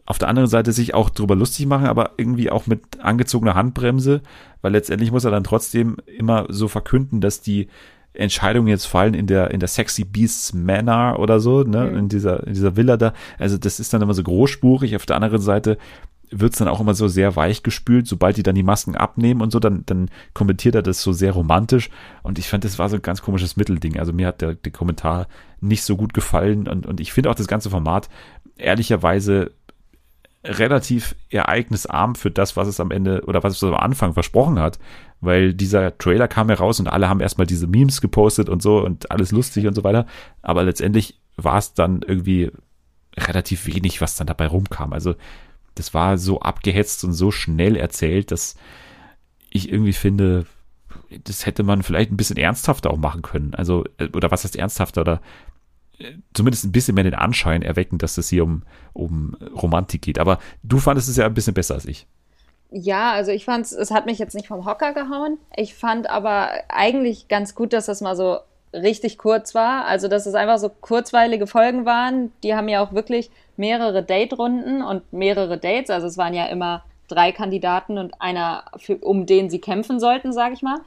[0.10, 4.22] auf der anderen Seite sich auch drüber lustig machen, aber irgendwie auch mit angezogener Handbremse,
[4.62, 7.68] weil letztendlich muss er dann trotzdem immer so verkünden, dass die
[8.14, 11.98] Entscheidungen jetzt fallen in der in der Sexy Beasts Manor oder so, ne, mhm.
[11.98, 13.14] in dieser in dieser Villa da.
[13.38, 14.96] Also das ist dann immer so großspurig.
[14.96, 15.78] Auf der anderen Seite
[16.32, 19.52] wird's dann auch immer so sehr weich gespült, sobald die dann die Masken abnehmen und
[19.52, 21.90] so, dann, dann kommentiert er das so sehr romantisch.
[22.24, 23.98] Und ich fand, das war so ein ganz komisches Mittelding.
[23.98, 25.28] Also mir hat der, der Kommentar
[25.60, 28.10] nicht so gut gefallen und, und ich finde auch das ganze Format
[28.58, 29.52] ehrlicherweise
[30.50, 34.80] relativ ereignisarm für das, was es am Ende oder was es am Anfang versprochen hat,
[35.22, 39.12] weil dieser Trailer kam heraus und alle haben erstmal diese Memes gepostet und so und
[39.12, 40.08] alles lustig und so weiter,
[40.42, 42.52] aber letztendlich war es dann irgendwie
[43.16, 44.92] relativ wenig, was dann dabei rumkam.
[44.92, 45.16] Also
[45.76, 48.56] das war so abgehetzt und so schnell erzählt, dass
[49.52, 50.46] ich irgendwie finde,
[51.24, 53.54] das hätte man vielleicht ein bisschen ernsthafter auch machen können.
[53.56, 55.22] Also, äh, oder was heißt ernsthafter oder
[56.34, 60.20] zumindest ein bisschen mehr den Anschein erwecken, dass es hier um, um Romantik geht.
[60.20, 62.08] Aber du fandest es ja ein bisschen besser als ich.
[62.72, 65.40] Ja, also ich fand es, es hat mich jetzt nicht vom Hocker gehauen.
[65.56, 68.40] Ich fand aber eigentlich ganz gut, dass das mal so
[68.74, 69.86] richtig kurz war.
[69.86, 72.32] Also, dass es einfach so kurzweilige Folgen waren.
[72.44, 75.90] Die haben ja auch wirklich mehrere Date-Runden und mehrere Dates.
[75.90, 80.32] Also, es waren ja immer drei Kandidaten und einer, für, um den sie kämpfen sollten,
[80.32, 80.80] sage ich mal.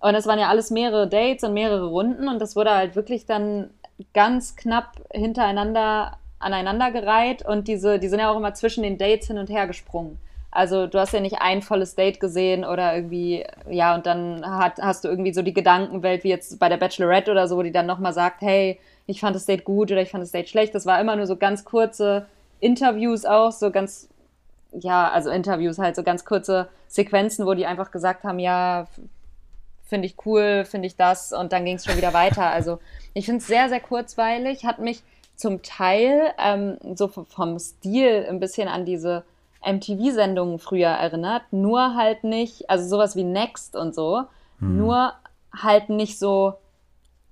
[0.00, 3.26] Und es waren ja alles mehrere Dates und mehrere Runden und das wurde halt wirklich
[3.26, 3.70] dann
[4.14, 9.38] ganz knapp hintereinander aneinandergereiht und diese, die sind ja auch immer zwischen den Dates hin
[9.38, 10.18] und her gesprungen.
[10.50, 14.80] Also du hast ja nicht ein volles Date gesehen oder irgendwie, ja, und dann hat,
[14.80, 17.86] hast du irgendwie so die Gedankenwelt, wie jetzt bei der Bachelorette oder so, die dann
[17.86, 20.74] nochmal sagt, hey, ich fand das Date gut oder ich fand das Date schlecht.
[20.74, 22.26] Das war immer nur so ganz kurze
[22.60, 24.08] Interviews auch, so ganz,
[24.72, 28.86] ja, also Interviews halt, so ganz kurze Sequenzen, wo die einfach gesagt haben, ja,
[29.88, 32.50] finde ich cool, finde ich das und dann ging es schon wieder weiter.
[32.50, 32.78] Also
[33.14, 35.02] ich finde es sehr, sehr kurzweilig, hat mich
[35.34, 39.24] zum Teil ähm, so vom Stil ein bisschen an diese
[39.64, 44.24] MTV-Sendungen früher erinnert, nur halt nicht, also sowas wie Next und so,
[44.58, 44.76] hm.
[44.76, 45.12] nur
[45.52, 46.54] halt nicht so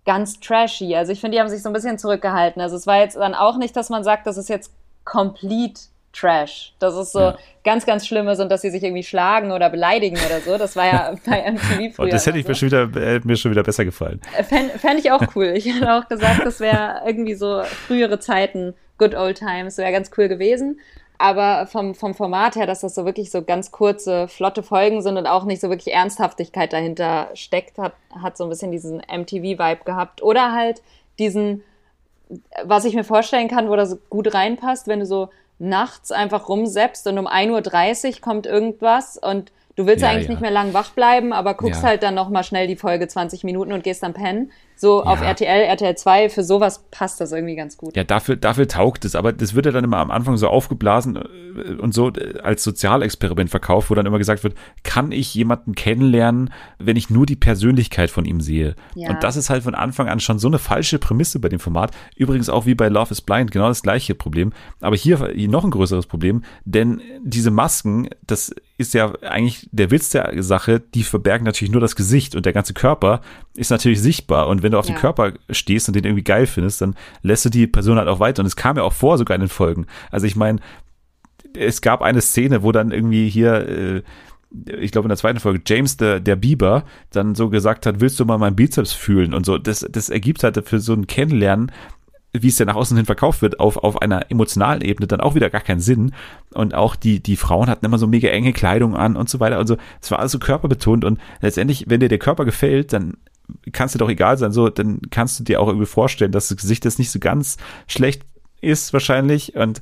[0.04, 0.94] ganz trashy.
[0.96, 2.62] Also ich finde, die haben sich so ein bisschen zurückgehalten.
[2.62, 4.72] Also es war jetzt dann auch nicht, dass man sagt, das ist jetzt
[5.04, 5.80] complete
[6.18, 6.72] Trash.
[6.78, 7.38] Das ist so ja.
[7.64, 10.56] ganz, ganz Schlimmes und dass sie sich irgendwie schlagen oder beleidigen oder so.
[10.56, 12.05] Das war ja bei MTV früher.
[12.05, 12.51] Und das hätte ich so.
[12.51, 14.20] mir, schon wieder, äh, mir schon wieder besser gefallen.
[14.36, 15.52] Äh, Fände ich auch cool.
[15.55, 20.10] Ich hätte auch gesagt, das wäre irgendwie so frühere Zeiten, good old times, wäre ganz
[20.16, 20.80] cool gewesen.
[21.18, 25.16] Aber vom, vom Format her, dass das so wirklich so ganz kurze, flotte Folgen sind
[25.16, 29.84] und auch nicht so wirklich Ernsthaftigkeit dahinter steckt, hat, hat so ein bisschen diesen MTV-Vibe
[29.84, 30.22] gehabt.
[30.22, 30.82] Oder halt
[31.18, 31.62] diesen,
[32.64, 37.06] was ich mir vorstellen kann, wo das gut reinpasst, wenn du so nachts einfach rumseppst
[37.06, 40.31] und um 1.30 Uhr kommt irgendwas und du willst ja, eigentlich ja.
[40.31, 41.89] nicht mehr lang wach bleiben, aber guckst ja.
[41.89, 44.51] halt dann nochmal schnell die Folge 20 Minuten und gehst dann pennen.
[44.78, 47.97] So auf RTL, RTL 2, für sowas passt das irgendwie ganz gut.
[47.97, 51.16] Ja, dafür, dafür taugt es, aber das wird ja dann immer am Anfang so aufgeblasen
[51.16, 55.74] äh, und so äh, als Sozialexperiment verkauft, wo dann immer gesagt wird, kann ich jemanden
[55.74, 58.77] kennenlernen, wenn ich nur die Persönlichkeit von ihm sehe?
[58.94, 59.09] Ja.
[59.09, 61.93] Und das ist halt von Anfang an schon so eine falsche Prämisse bei dem Format.
[62.15, 64.53] Übrigens auch wie bei Love is Blind, genau das gleiche Problem.
[64.82, 69.90] Aber hier, hier noch ein größeres Problem, denn diese Masken, das ist ja eigentlich der
[69.90, 73.23] Witz der Sache, die verbergen natürlich nur das Gesicht und der ganze Körper
[73.55, 74.48] ist natürlich sichtbar.
[74.48, 74.94] Und wenn du auf ja.
[74.94, 78.20] den Körper stehst und den irgendwie geil findest, dann lässt du die Person halt auch
[78.20, 78.40] weiter.
[78.40, 79.86] Und es kam ja auch vor, sogar in den Folgen.
[80.11, 80.61] Also ich meine,
[81.57, 84.03] es gab eine Szene, wo dann irgendwie hier, äh,
[84.66, 88.20] ich glaube in der zweiten Folge, James der, der Biber dann so gesagt hat, willst
[88.20, 89.57] du mal meinen Bizeps fühlen und so.
[89.57, 91.73] Das, das ergibt halt für so ein Kennenlernen
[92.42, 95.34] wie es ja nach außen hin verkauft wird, auf, auf einer emotionalen Ebene dann auch
[95.34, 96.12] wieder gar keinen Sinn.
[96.54, 99.58] Und auch die, die Frauen hatten immer so mega enge Kleidung an und so weiter.
[99.58, 103.14] Also es war also körperbetont und letztendlich, wenn dir der Körper gefällt, dann
[103.72, 106.48] kann es dir doch egal sein, so, dann kannst du dir auch irgendwie vorstellen, dass
[106.48, 108.22] das Gesicht jetzt nicht so ganz schlecht
[108.60, 109.80] ist wahrscheinlich und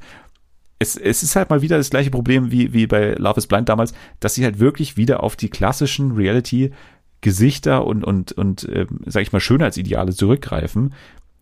[0.79, 3.69] es, es ist halt mal wieder das gleiche Problem wie, wie bei Love is Blind
[3.69, 6.73] damals, dass sie halt wirklich wieder auf die klassischen Reality
[7.21, 10.93] Gesichter und, und, und äh, sag ich mal, Schönheitsideale zurückgreifen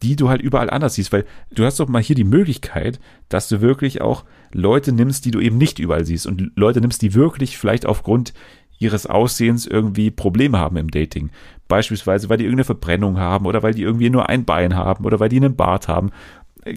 [0.03, 1.25] die du halt überall anders siehst, weil
[1.55, 5.41] du hast doch mal hier die Möglichkeit, dass du wirklich auch Leute nimmst, die du
[5.41, 8.35] eben nicht überall siehst und Leute nimmst, die wirklich vielleicht aufgrund
[8.79, 11.31] ihres Aussehens irgendwie Probleme haben im Dating.
[11.69, 15.21] Beispielsweise, weil die irgendeine Verbrennung haben oder weil die irgendwie nur ein Bein haben oder
[15.21, 16.11] weil die einen Bart haben.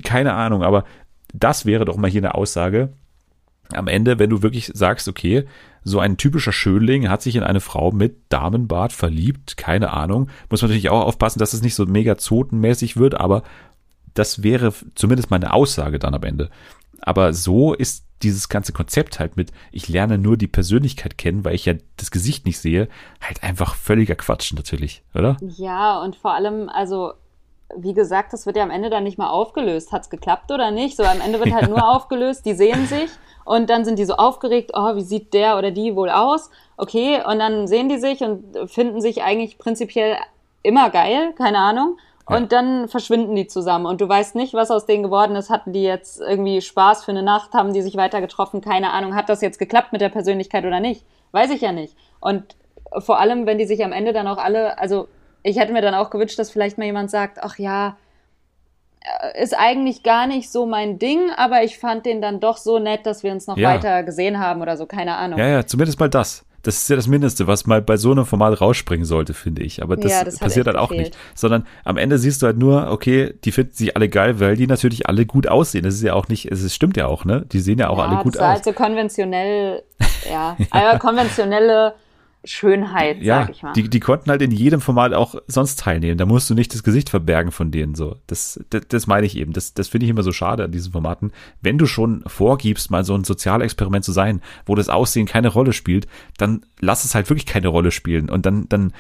[0.04, 0.86] Keine Ahnung, aber
[1.34, 2.94] das wäre doch mal hier eine Aussage,
[3.74, 5.46] am Ende, wenn du wirklich sagst, okay,
[5.86, 10.62] so ein typischer Schönling hat sich in eine Frau mit Damenbart verliebt, keine Ahnung, muss
[10.62, 13.44] man natürlich auch aufpassen, dass es nicht so mega zotenmäßig wird, aber
[14.16, 16.49] das wäre zumindest meine Aussage dann am Ende.
[17.02, 21.53] Aber so ist dieses ganze Konzept halt mit, ich lerne nur die Persönlichkeit kennen, weil
[21.53, 22.88] ich ja das Gesicht nicht sehe,
[23.22, 25.38] halt einfach völliger Quatsch natürlich, oder?
[25.41, 27.14] Ja, und vor allem, also
[27.78, 29.92] wie gesagt, das wird ja am Ende dann nicht mal aufgelöst.
[29.92, 30.98] Hat es geklappt oder nicht?
[30.98, 31.70] So am Ende wird halt ja.
[31.70, 33.10] nur aufgelöst, die sehen sich
[33.46, 36.50] und dann sind die so aufgeregt, oh, wie sieht der oder die wohl aus?
[36.78, 40.18] Okay, und dann sehen die sich und finden sich eigentlich prinzipiell
[40.64, 41.98] immer geil, keine Ahnung.
[42.28, 42.38] Ja.
[42.38, 45.52] Und dann verschwinden die zusammen und du weißt nicht, was aus denen geworden ist.
[45.52, 47.54] Hatten die jetzt irgendwie Spaß für eine Nacht?
[47.54, 48.62] Haben die sich weiter getroffen?
[48.62, 49.16] Keine Ahnung.
[49.16, 51.06] Hat das jetzt geklappt mit der Persönlichkeit oder nicht?
[51.32, 51.96] Weiß ich ja nicht.
[52.20, 52.56] Und
[52.98, 55.08] vor allem, wenn die sich am Ende dann auch alle, also
[55.46, 57.98] ich hätte mir dann auch gewünscht, dass vielleicht mal jemand sagt, ach ja,
[59.02, 62.80] äh, ist eigentlich gar nicht so mein Ding, aber ich fand den dann doch so
[62.80, 63.70] nett, dass wir uns noch ja.
[63.70, 65.38] weiter gesehen haben oder so, keine Ahnung.
[65.38, 66.44] Ja, ja, zumindest mal das.
[66.64, 69.84] Das ist ja das Mindeste, was mal bei so einem Format rausspringen sollte, finde ich.
[69.84, 71.10] Aber das, ja, das passiert halt auch gefehlt.
[71.10, 71.20] nicht.
[71.36, 74.66] Sondern am Ende siehst du halt nur, okay, die finden sich alle geil, weil die
[74.66, 75.84] natürlich alle gut aussehen.
[75.84, 77.46] Das ist ja auch nicht, es stimmt ja auch, ne?
[77.52, 78.48] Die sehen ja auch ja, alle gut das aus.
[78.48, 79.84] Halt so konventionell,
[80.28, 80.98] ja, ja.
[80.98, 81.94] konventionelle
[82.46, 83.74] Schönheit, ja, sag ich mal.
[83.74, 86.18] Die, die konnten halt in jedem Format auch sonst teilnehmen.
[86.18, 88.18] Da musst du nicht das Gesicht verbergen von denen so.
[88.28, 89.54] Das, das, das meine ich eben.
[89.54, 91.32] Das, das finde ich immer so schade an diesen Formaten.
[91.62, 95.74] Wenn du schon vorgibst, mal so ein Sozialexperiment zu sein, wo das Aussehen keine Rolle
[95.74, 96.08] spielt,
[96.38, 98.30] dann lass es halt wirklich keine Rolle spielen.
[98.30, 98.94] Und dann, dann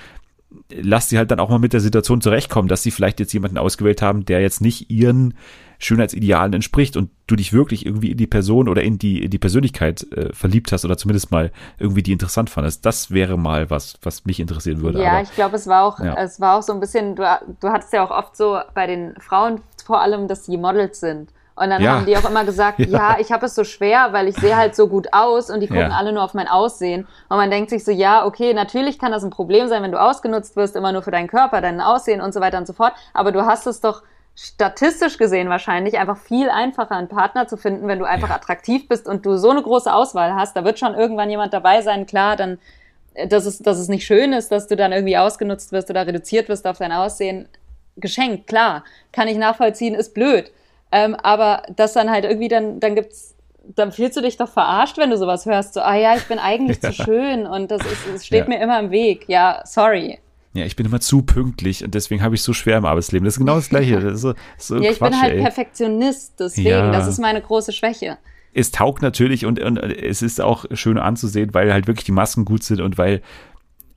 [0.71, 3.57] lass sie halt dann auch mal mit der Situation zurechtkommen, dass sie vielleicht jetzt jemanden
[3.57, 5.33] ausgewählt haben, der jetzt nicht ihren
[5.79, 9.39] Schönheitsidealen entspricht und du dich wirklich irgendwie in die Person oder in die, in die
[9.39, 12.85] Persönlichkeit äh, verliebt hast oder zumindest mal irgendwie die interessant fandest.
[12.85, 15.01] Das wäre mal was, was mich interessieren würde.
[15.01, 16.15] Ja, Aber, ich glaube, es war auch, ja.
[16.15, 17.23] es war auch so ein bisschen, du,
[17.59, 21.29] du hattest ja auch oft so bei den Frauen vor allem, dass sie Models sind.
[21.57, 21.93] Und dann ja.
[21.93, 24.55] haben die auch immer gesagt, ja, ja ich habe es so schwer, weil ich sehe
[24.55, 25.97] halt so gut aus und die gucken ja.
[25.97, 27.07] alle nur auf mein Aussehen.
[27.29, 30.01] Und man denkt sich so, ja, okay, natürlich kann das ein Problem sein, wenn du
[30.01, 32.93] ausgenutzt wirst, immer nur für deinen Körper, dein Aussehen und so weiter und so fort.
[33.13, 34.03] Aber du hast es doch
[34.35, 38.35] statistisch gesehen wahrscheinlich einfach viel einfacher, einen Partner zu finden, wenn du einfach ja.
[38.35, 40.55] attraktiv bist und du so eine große Auswahl hast.
[40.55, 42.59] Da wird schon irgendwann jemand dabei sein, klar, dann,
[43.13, 46.05] äh, dass es, dass es nicht schön ist, dass du dann irgendwie ausgenutzt wirst oder
[46.05, 47.47] reduziert wirst auf dein Aussehen.
[47.95, 48.83] Geschenkt, klar.
[49.13, 50.51] Kann ich nachvollziehen, ist blöd.
[50.91, 54.97] Ähm, aber das dann halt irgendwie dann, dann gibt's, dann fühlst du dich doch verarscht,
[54.97, 55.73] wenn du sowas hörst.
[55.73, 56.91] So, ah ja, ich bin eigentlich ja.
[56.91, 58.49] zu schön und das ist, es steht ja.
[58.49, 59.29] mir immer im Weg.
[59.29, 60.19] Ja, sorry.
[60.55, 63.25] Ja, ich bin immer zu pünktlich und deswegen habe ich so schwer im Arbeitsleben.
[63.25, 63.99] Das ist genau das Gleiche.
[64.05, 65.41] Das ist so, so ja, ich Quatsch, bin halt ey.
[65.41, 66.69] Perfektionist, deswegen.
[66.69, 66.91] Ja.
[66.91, 68.17] Das ist meine große Schwäche.
[68.53, 72.45] Es taugt natürlich und, und es ist auch schön anzusehen, weil halt wirklich die Masken
[72.45, 73.21] gut sind und weil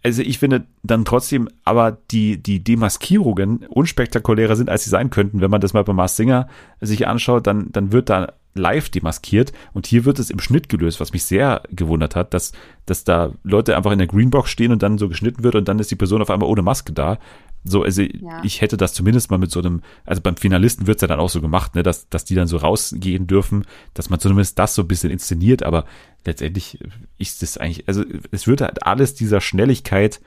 [0.04, 5.40] also ich finde dann trotzdem aber die, die Demaskierungen unspektakulärer sind, als sie sein könnten.
[5.40, 6.48] Wenn man das mal bei Mars Singer
[6.80, 11.00] sich anschaut, dann, dann wird da live demaskiert und hier wird es im Schnitt gelöst,
[11.00, 12.52] was mich sehr gewundert hat, dass,
[12.86, 15.78] dass da Leute einfach in der Greenbox stehen und dann so geschnitten wird und dann
[15.78, 17.18] ist die Person auf einmal ohne Maske da.
[17.64, 18.42] So, also ja.
[18.44, 21.28] ich hätte das zumindest mal mit so einem, also beim Finalisten wird's ja dann auch
[21.28, 23.64] so gemacht, ne, dass, dass die dann so rausgehen dürfen,
[23.94, 25.84] dass man zumindest das so ein bisschen inszeniert, aber
[26.24, 26.78] letztendlich
[27.18, 30.20] ist es eigentlich, also es wird halt alles dieser Schnelligkeit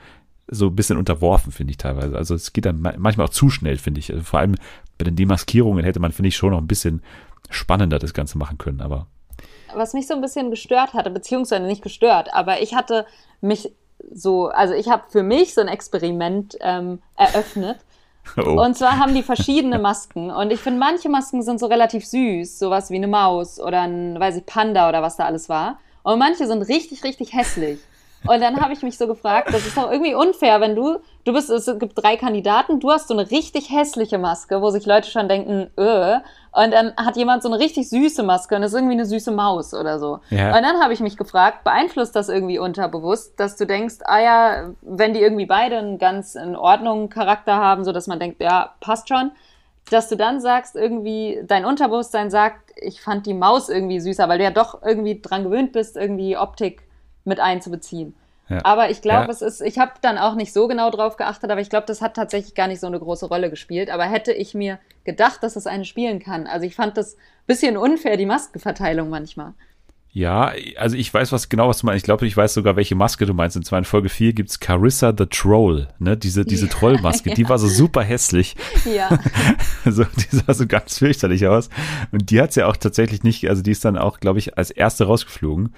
[0.48, 2.16] so ein bisschen unterworfen, finde ich teilweise.
[2.16, 4.12] Also es geht dann manchmal auch zu schnell, finde ich.
[4.12, 4.56] Also vor allem
[4.98, 7.02] bei den Demaskierungen hätte man, finde ich, schon noch ein bisschen
[7.54, 9.06] spannender das Ganze machen können, aber.
[9.74, 13.06] Was mich so ein bisschen gestört hatte, beziehungsweise nicht gestört, aber ich hatte
[13.40, 13.72] mich
[14.12, 17.78] so, also ich habe für mich so ein Experiment ähm, eröffnet.
[18.36, 18.62] Oh.
[18.62, 20.30] Und zwar haben die verschiedene Masken.
[20.30, 24.16] Und ich finde, manche Masken sind so relativ süß, sowas wie eine Maus oder ein,
[24.16, 25.80] weiß ich, Panda oder was da alles war.
[26.04, 27.80] Und manche sind richtig, richtig hässlich.
[28.26, 31.32] Und dann habe ich mich so gefragt, das ist doch irgendwie unfair, wenn du, du
[31.32, 35.10] bist, es gibt drei Kandidaten, du hast so eine richtig hässliche Maske, wo sich Leute
[35.10, 36.18] schon denken, äh,
[36.54, 39.72] und dann hat jemand so eine richtig süße Maske und ist irgendwie eine süße Maus
[39.72, 40.20] oder so.
[40.28, 40.54] Ja.
[40.54, 44.70] Und dann habe ich mich gefragt, beeinflusst das irgendwie unterbewusst, dass du denkst, ah ja,
[44.82, 48.74] wenn die irgendwie beide einen ganz in Ordnung Charakter haben, so dass man denkt, ja,
[48.80, 49.32] passt schon,
[49.90, 54.38] dass du dann sagst, irgendwie, dein Unterbewusstsein sagt, ich fand die Maus irgendwie süßer, weil
[54.38, 56.82] du ja doch irgendwie dran gewöhnt bist, irgendwie Optik
[57.24, 58.14] mit einzubeziehen.
[58.48, 58.60] Ja.
[58.64, 59.30] Aber ich glaube, ja.
[59.30, 62.02] es ist, ich habe dann auch nicht so genau drauf geachtet, aber ich glaube, das
[62.02, 63.90] hat tatsächlich gar nicht so eine große Rolle gespielt.
[63.90, 66.46] Aber hätte ich mir gedacht, dass es eine spielen kann.
[66.46, 67.16] Also ich fand das
[67.46, 69.54] bisschen unfair, die Maskenverteilung manchmal.
[70.14, 72.02] Ja, also ich weiß was genau, was du meinst.
[72.02, 73.56] Ich glaube, ich weiß sogar, welche Maske du meinst.
[73.56, 76.18] Und zwar in Folge 4 gibt's Carissa the Troll, ne?
[76.18, 77.34] Diese, diese ja, Trollmaske, ja.
[77.34, 78.54] die war so super hässlich.
[78.84, 79.08] Ja.
[79.86, 81.70] so, die sah so ganz fürchterlich aus.
[82.10, 84.70] Und die hat's ja auch tatsächlich nicht, also die ist dann auch, glaube ich, als
[84.70, 85.74] erste rausgeflogen.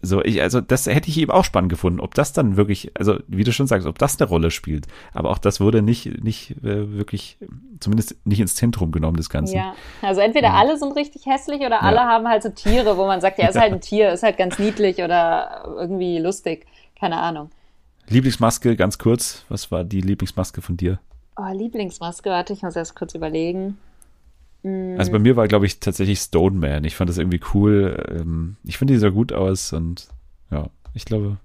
[0.00, 3.18] So, ich, also das hätte ich eben auch spannend gefunden, ob das dann wirklich, also
[3.26, 4.86] wie du schon sagst, ob das eine Rolle spielt.
[5.12, 7.36] Aber auch das wurde nicht, nicht äh, wirklich,
[7.80, 9.56] zumindest nicht ins Zentrum genommen des Ganzen.
[9.56, 10.54] Ja, also entweder ja.
[10.54, 11.80] alle sind richtig hässlich oder ja.
[11.80, 14.38] alle haben halt so Tiere, wo man sagt, ja, ist halt ein Tier, ist halt
[14.38, 16.66] ganz niedlich oder irgendwie lustig.
[16.98, 17.50] Keine Ahnung.
[18.08, 19.44] Lieblingsmaske, ganz kurz.
[19.48, 21.00] Was war die Lieblingsmaske von dir?
[21.36, 23.78] Oh, Lieblingsmaske, warte, ich muss erst kurz überlegen.
[24.98, 26.84] Also bei mir war, glaube ich, tatsächlich Stone Man.
[26.84, 28.04] Ich fand das irgendwie cool.
[28.10, 30.08] Ähm, ich finde, die sah gut aus und
[30.50, 31.38] ja, ich glaube,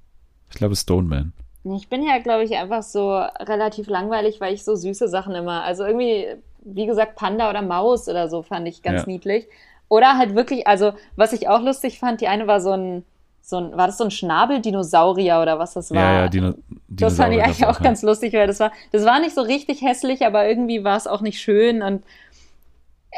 [0.49, 1.33] ich glaube Stone Man.
[1.75, 5.63] Ich bin ja, glaube ich, einfach so relativ langweilig, weil ich so süße Sachen immer.
[5.63, 6.27] Also irgendwie,
[6.63, 9.07] wie gesagt, Panda oder Maus oder so fand ich ganz ja.
[9.07, 9.47] niedlich.
[9.87, 13.03] Oder halt wirklich, also was ich auch lustig fand, die eine war so ein,
[13.41, 16.01] so ein, war das so ein Schnabel-Dinosaurier oder was das war?
[16.01, 16.53] Ja, ja, Dino
[16.87, 19.81] Das fand ich eigentlich auch ganz lustig, weil das war, das war nicht so richtig
[19.81, 22.03] hässlich, aber irgendwie war es auch nicht schön und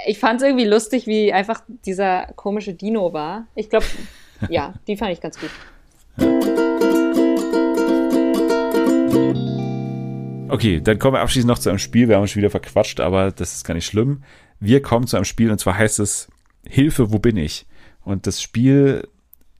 [0.06, 3.48] ich fand es irgendwie lustig, wie einfach dieser komische Dino war.
[3.56, 3.86] Ich glaube,
[4.50, 5.50] ja, die fand ich ganz gut.
[10.50, 12.08] Okay, dann kommen wir abschließend noch zu einem Spiel.
[12.08, 14.24] Wir haben uns schon wieder verquatscht, aber das ist gar nicht schlimm.
[14.60, 16.30] Wir kommen zu einem Spiel und zwar heißt es
[16.68, 17.66] Hilfe, wo bin ich?
[18.04, 19.08] Und das Spiel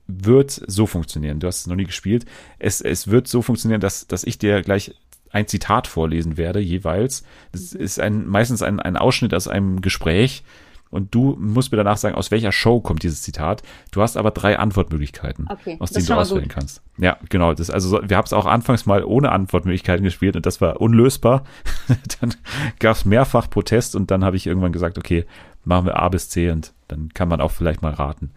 [0.06, 1.40] wird so funktionieren.
[1.40, 2.24] Du hast es noch nie gespielt.
[2.58, 4.94] Es, es wird so funktionieren, dass, dass ich dir gleich
[5.36, 7.22] ein Zitat vorlesen werde, jeweils.
[7.52, 10.42] Das ist ein, meistens ein, ein Ausschnitt aus einem Gespräch.
[10.88, 13.62] Und du musst mir danach sagen, aus welcher Show kommt dieses Zitat.
[13.90, 16.54] Du hast aber drei Antwortmöglichkeiten, okay, aus denen du auswählen gut.
[16.54, 16.80] kannst.
[16.96, 17.52] Ja, genau.
[17.52, 21.44] Das, also wir haben es auch anfangs mal ohne Antwortmöglichkeiten gespielt und das war unlösbar.
[22.20, 22.34] dann
[22.78, 25.26] gab es mehrfach Protest und dann habe ich irgendwann gesagt, okay,
[25.64, 28.30] machen wir A bis C und dann kann man auch vielleicht mal raten.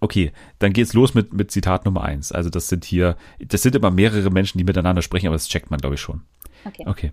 [0.00, 2.32] Okay, dann geht's los mit, mit Zitat Nummer eins.
[2.32, 5.70] Also das sind hier, das sind immer mehrere Menschen, die miteinander sprechen, aber das checkt
[5.70, 6.22] man, glaube ich, schon.
[6.64, 6.84] Okay.
[6.86, 7.12] Okay.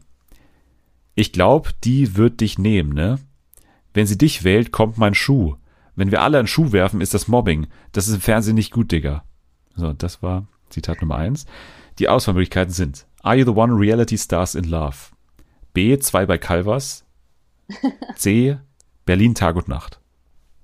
[1.15, 3.19] Ich glaube, die wird dich nehmen, ne?
[3.93, 5.55] Wenn sie dich wählt, kommt mein Schuh.
[5.95, 7.67] Wenn wir alle einen Schuh werfen, ist das Mobbing.
[7.91, 9.23] Das ist im Fernsehen nicht gut, Digga.
[9.75, 11.45] So, das war Zitat Nummer eins.
[11.99, 14.95] Die Auswahlmöglichkeiten sind Are you the one reality stars in love?
[15.73, 17.03] B, zwei bei Calvas.
[18.15, 18.57] C,
[19.05, 19.99] Berlin Tag und Nacht.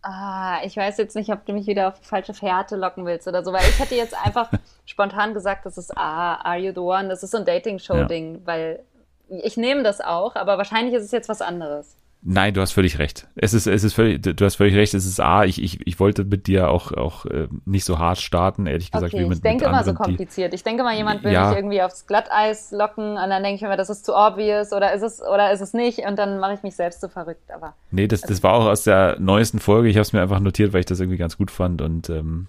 [0.05, 3.25] Ah, ich weiß jetzt nicht, ob du mich wieder auf die falsche Fährte locken willst
[3.25, 4.51] oder so, weil ich hätte jetzt einfach
[4.85, 7.07] spontan gesagt, das ist ah, Are You the One?
[7.07, 8.39] Das ist so ein Dating-Show-Ding, ja.
[8.43, 8.83] weil
[9.29, 11.95] ich nehme das auch, aber wahrscheinlich ist es jetzt was anderes.
[12.25, 13.27] Nein, du hast völlig recht.
[13.35, 14.93] Es ist, es ist völlig, du hast völlig recht.
[14.93, 15.43] Es ist A.
[15.43, 19.13] Ich, ich, ich wollte mit dir auch, auch äh, nicht so hart starten, ehrlich gesagt.
[19.13, 20.53] Okay, wie mit, ich denke mit immer so anderen, kompliziert.
[20.53, 21.49] Ich denke mal, jemand will Ja.
[21.49, 24.93] mich irgendwie aufs Glatteis locken und dann denke ich mir, das ist zu obvious oder
[24.93, 27.51] ist es oder ist es nicht und dann mache ich mich selbst so verrückt.
[27.53, 29.89] Aber Die, nee, das, das war auch aus der neuesten Folge.
[29.89, 31.81] Ich habe es mir einfach notiert, weil ich das irgendwie ganz gut fand.
[31.81, 32.47] Und ähm,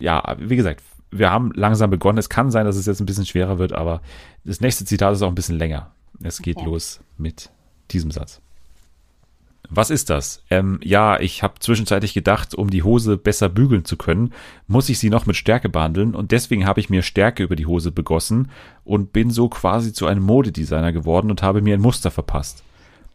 [0.00, 0.82] ja, wie gesagt,
[1.12, 2.18] wir haben langsam begonnen.
[2.18, 4.00] Es kann sein, dass es jetzt ein bisschen schwerer wird, aber
[4.44, 5.92] das nächste Zitat ist auch ein bisschen länger.
[6.24, 6.66] Es geht Okay.
[6.66, 7.50] los mit
[7.92, 8.40] diesem Satz.
[9.74, 10.44] Was ist das?
[10.50, 14.34] Ähm, ja, ich habe zwischenzeitlich gedacht, um die Hose besser bügeln zu können,
[14.66, 17.64] muss ich sie noch mit Stärke behandeln und deswegen habe ich mir Stärke über die
[17.64, 18.50] Hose begossen
[18.84, 22.62] und bin so quasi zu einem Modedesigner geworden und habe mir ein Muster verpasst.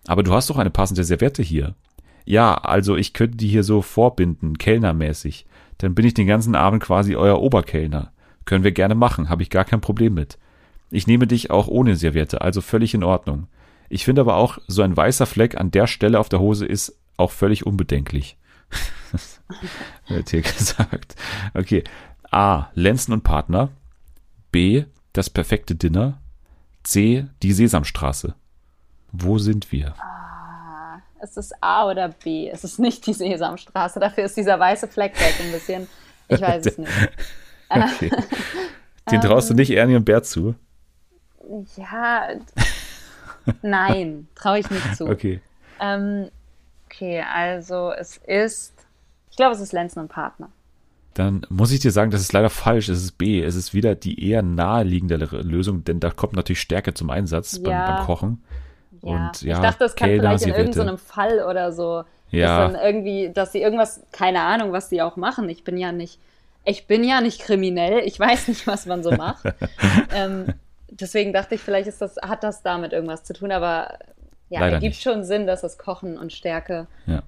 [0.07, 1.75] Aber du hast doch eine passende Serviette hier.
[2.25, 5.45] Ja, also ich könnte die hier so vorbinden, kellnermäßig.
[5.77, 8.11] Dann bin ich den ganzen Abend quasi euer Oberkellner.
[8.45, 10.39] Können wir gerne machen, habe ich gar kein Problem mit.
[10.89, 13.45] Ich nehme dich auch ohne Serviette, also völlig in Ordnung.
[13.89, 16.97] Ich finde aber auch, so ein weißer Fleck an der Stelle auf der Hose ist
[17.17, 18.37] auch völlig unbedenklich.
[20.07, 21.15] Wird hier gesagt.
[21.53, 21.83] Okay.
[22.29, 22.67] A.
[22.73, 23.69] Lenzen und Partner.
[24.51, 24.85] B.
[25.13, 26.19] Das perfekte Dinner.
[26.83, 27.27] C.
[27.41, 28.35] Die Sesamstraße.
[29.11, 29.95] Wo sind wir?
[31.21, 32.49] ist es A oder B?
[32.49, 33.99] Es ist nicht die Sesamstraße.
[33.99, 35.87] Dafür ist dieser weiße Fleck weg ein bisschen.
[36.27, 36.91] Ich weiß es nicht.
[37.69, 38.09] Okay.
[39.11, 40.55] Den traust du nicht Ernie und Bert zu?
[41.75, 42.29] Ja,
[43.61, 45.07] nein, traue ich nicht zu.
[45.07, 45.41] Okay.
[45.79, 46.29] Ähm,
[46.85, 48.73] okay, also es ist,
[49.29, 50.49] ich glaube, es ist Lenzen und Partner.
[51.13, 52.89] Dann muss ich dir sagen, das ist leider falsch.
[52.89, 53.41] Es ist B.
[53.41, 57.71] Es ist wieder die eher naheliegendere Lösung, denn da kommt natürlich Stärke zum Einsatz beim,
[57.71, 57.95] Ja.
[57.97, 58.43] beim Kochen.
[59.01, 59.09] Ja.
[59.15, 62.03] Und ja, ich dachte, das kann Kellner, vielleicht in irgendeinem Fall oder so.
[62.29, 62.59] Ja.
[62.67, 65.49] Dass dann irgendwie, dass sie irgendwas, keine Ahnung, was sie auch machen.
[65.49, 66.19] Ich bin ja nicht,
[66.65, 68.01] ich bin ja nicht kriminell.
[68.05, 69.43] Ich weiß nicht, was man so macht.
[70.13, 70.53] ähm,
[70.89, 73.97] deswegen dachte ich, vielleicht ist das, hat das damit irgendwas zu tun, aber
[74.49, 75.01] ja, Leider ergibt nicht.
[75.03, 77.23] schon Sinn, dass das Kochen und Stärke, Ja.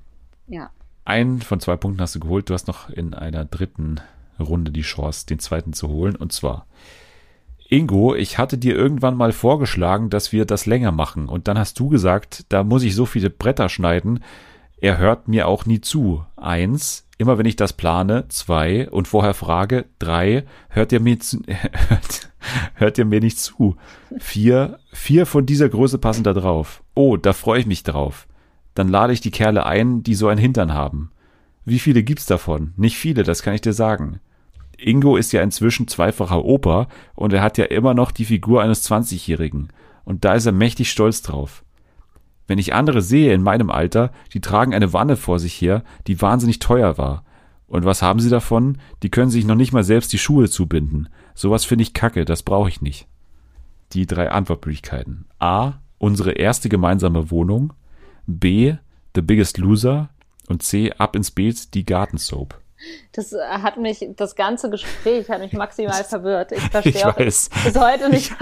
[0.47, 0.69] ja.
[1.05, 2.49] Einen von zwei Punkten hast du geholt.
[2.49, 3.99] Du hast noch in einer dritten
[4.39, 6.15] Runde die Chance, den zweiten zu holen.
[6.15, 6.67] Und zwar,
[7.67, 11.27] Ingo, ich hatte dir irgendwann mal vorgeschlagen, dass wir das länger machen.
[11.27, 14.23] Und dann hast du gesagt, da muss ich so viele Bretter schneiden.
[14.81, 16.25] Er hört mir auch nie zu.
[16.37, 18.25] Eins, immer wenn ich das plane.
[18.29, 19.85] Zwei, und vorher frage.
[19.99, 22.28] Drei, hört er mir, zu, hört,
[22.75, 23.75] hört er mir nicht zu.
[24.17, 26.83] Vier, vier von dieser Größe passen da drauf.
[26.95, 28.27] Oh, da freue ich mich drauf.
[28.75, 31.11] Dann lade ich die Kerle ein, die so einen Hintern haben.
[31.65, 32.73] Wie viele gibt's davon?
[32.77, 34.19] Nicht viele, das kann ich dir sagen.
[34.77, 38.89] Ingo ist ja inzwischen zweifacher Opa und er hat ja immer noch die Figur eines
[38.89, 39.69] 20-Jährigen.
[40.05, 41.63] Und da ist er mächtig stolz drauf.
[42.47, 46.21] Wenn ich andere sehe in meinem Alter, die tragen eine Wanne vor sich her, die
[46.21, 47.23] wahnsinnig teuer war.
[47.67, 48.79] Und was haben sie davon?
[49.03, 51.09] Die können sich noch nicht mal selbst die Schuhe zubinden.
[51.39, 53.07] Sowas finde ich kacke, das brauche ich nicht.
[53.93, 55.25] Die drei Antwortmöglichkeiten.
[55.39, 55.75] A.
[55.97, 57.71] Unsere erste gemeinsame Wohnung.
[58.27, 58.75] B.
[59.15, 60.09] The Biggest Loser.
[60.49, 60.91] Und C.
[60.97, 62.59] Ab ins Beet, die Gartensoap.
[63.13, 66.51] Das äh, hat mich, das ganze Gespräch hat mich maximal verwirrt.
[66.51, 67.49] Ich verstehe auch weiß.
[67.63, 68.33] bis heute nicht,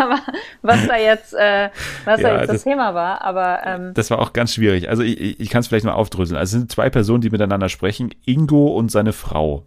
[0.64, 1.70] was da jetzt, äh,
[2.04, 3.22] was Ja, da jetzt das, das- Thema war.
[3.22, 4.90] Aber ähm, Das war auch ganz schwierig.
[4.90, 6.36] Also ich, ich, ich kann es vielleicht mal aufdröseln.
[6.40, 8.10] Also es sind zwei Personen, die miteinander sprechen.
[8.26, 9.66] Ingo und seine Frau.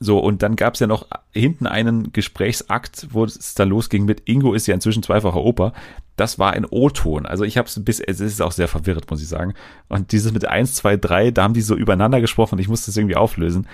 [0.00, 4.22] So, und dann gab es ja noch hinten einen Gesprächsakt, wo es dann losging mit
[4.26, 5.74] Ingo ist ja inzwischen zweifacher Opa.
[6.16, 7.26] Das war ein O-Ton.
[7.26, 9.54] Also ich habe es bis, es ist auch sehr verwirrt, muss ich sagen.
[9.88, 12.58] Und dieses mit 1, 2, 3, da haben die so übereinander gesprochen.
[12.58, 13.66] Ich musste das irgendwie auflösen.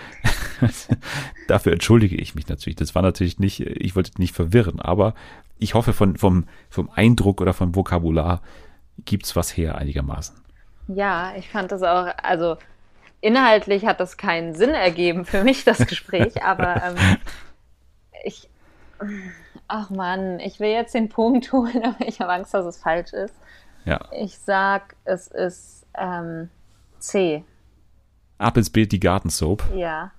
[1.48, 2.76] Dafür entschuldige ich mich natürlich.
[2.76, 5.14] Das war natürlich nicht, ich wollte nicht verwirren, aber
[5.58, 8.42] ich hoffe, von, vom, vom Eindruck oder vom Vokabular
[9.04, 10.36] gibt's was her einigermaßen.
[10.88, 12.56] ja, ich fand das auch, also
[13.20, 17.18] inhaltlich hat das keinen Sinn ergeben für mich, das Gespräch, aber ähm,
[18.24, 18.48] ich,
[19.68, 23.12] ach Mann, ich will jetzt den Punkt holen, aber ich habe Angst, dass es falsch
[23.12, 23.34] ist.
[23.84, 24.00] Ja.
[24.12, 26.50] Ich sag, es ist ähm,
[26.98, 27.44] C.
[28.38, 29.64] Ab ins Bild die Gartensoap.
[29.74, 30.12] Ja.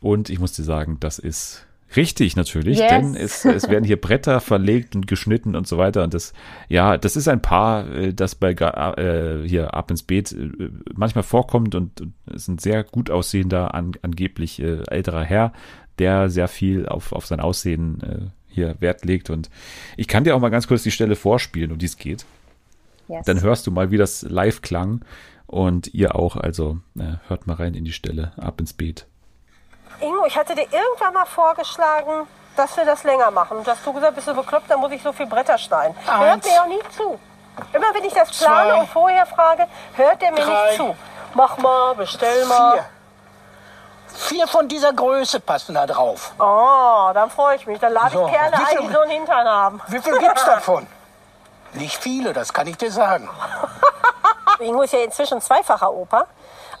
[0.00, 1.66] Und ich muss dir sagen, das ist
[1.96, 2.88] richtig natürlich, Yes.
[2.90, 6.04] denn es, es werden hier Bretter verlegt und geschnitten und so weiter.
[6.04, 6.32] Und das,
[6.68, 10.50] ja, das ist ein Paar, äh, das bei äh, hier ab ins Beet äh,
[10.94, 15.52] manchmal vorkommt und, und ist ein sehr gut aussehender, an, angeblich äh, älterer Herr,
[15.98, 19.30] der sehr viel auf, auf sein Aussehen äh, hier Wert legt.
[19.30, 19.50] Und
[19.96, 22.26] ich kann dir auch mal ganz kurz die Stelle vorspielen, um die es geht.
[23.08, 23.24] Yes.
[23.24, 25.04] Dann hörst du mal, wie das live klang.
[25.46, 29.06] Und ihr auch, also äh, hört mal rein in die Stelle, ab ins Beet.
[30.00, 33.58] Ingo, ich hatte dir irgendwann mal vorgeschlagen, dass wir das länger machen.
[33.58, 35.96] Und hast du gesagt, bist du bekloppt, dann muss ich so viel Bretter schneiden.
[36.06, 36.44] Hört Eins.
[36.46, 37.18] mir auch nie zu.
[37.72, 38.80] Immer wenn ich das plane Zwei.
[38.80, 40.66] und vorher frage, hört er mir Drei.
[40.66, 40.96] nicht zu.
[41.34, 42.72] Mach mal, bestell mal.
[42.74, 42.84] Vier.
[44.14, 46.32] Vier von dieser Größe passen da drauf.
[46.38, 47.78] Oh, dann freue ich mich.
[47.78, 49.80] Dann lade So, ich Kerle viel- ein, die so einen Hintern haben.
[49.88, 50.86] Wie viel gibt's davon?
[51.74, 53.28] Nicht viele, das kann ich dir sagen.
[54.60, 56.26] Ingo ist ja inzwischen zweifacher Opa.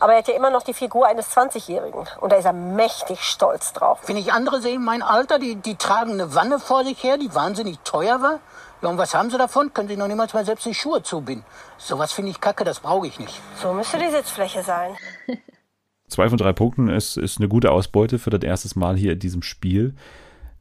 [0.00, 2.06] Aber er hat ja immer noch die Figur eines 20-Jährigen.
[2.20, 4.00] Und da ist er mächtig stolz drauf.
[4.06, 7.34] Wenn ich andere sehe, mein Alter, die, die tragen eine Wanne vor sich her, die
[7.34, 8.40] wahnsinnig teuer war.
[8.80, 9.72] Ja, und was haben sie davon?
[9.74, 11.44] Können sie noch niemals mal selbst die Schuhe zubinden.
[11.78, 13.40] Sowas finde ich kacke, das brauche ich nicht.
[13.60, 14.96] So müsste die Sitzfläche sein.
[16.08, 19.18] Zwei von drei Punkten ist, ist eine gute Ausbeute für das erste Mal hier in
[19.18, 19.94] diesem Spiel.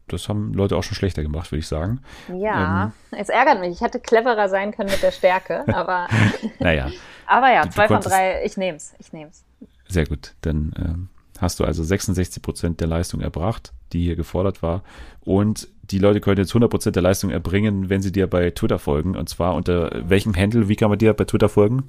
[0.07, 2.01] Das haben Leute auch schon schlechter gemacht, würde ich sagen.
[2.33, 3.71] Ja, ähm, es ärgert mich.
[3.71, 6.07] Ich hätte cleverer sein können mit der Stärke, aber.
[6.59, 6.89] naja.
[7.25, 8.93] aber ja, zwei von drei, ich nehme es.
[8.99, 9.43] Ich nehm's.
[9.87, 10.33] Sehr gut.
[10.41, 11.09] Dann ähm,
[11.39, 14.83] hast du also 66 Prozent der Leistung erbracht, die hier gefordert war.
[15.21, 18.79] Und die Leute können jetzt 100 Prozent der Leistung erbringen, wenn sie dir bei Twitter
[18.79, 19.15] folgen.
[19.15, 20.67] Und zwar unter welchem Handle?
[20.67, 21.83] Wie kann man dir bei Twitter folgen?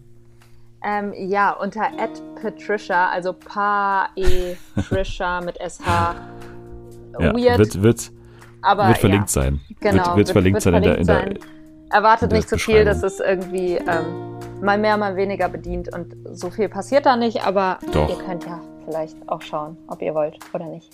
[0.84, 1.90] Ähm, ja, unter
[2.40, 4.54] Patricia, also Pa E
[4.88, 6.14] Trisha mit SH.
[7.20, 7.58] Ja, Weird.
[7.58, 8.12] Wird, wird,
[8.62, 9.42] aber, wird verlinkt ja.
[9.42, 9.60] sein.
[9.80, 11.34] Genau, wird, wird verlinkt wird sein, in der, in der,
[11.90, 16.14] Erwartet nicht zu so viel, dass es irgendwie ähm, mal mehr, mal weniger bedient und
[16.32, 18.10] so viel passiert da nicht, aber Doch.
[18.10, 20.90] ihr könnt ja vielleicht auch schauen, ob ihr wollt oder nicht.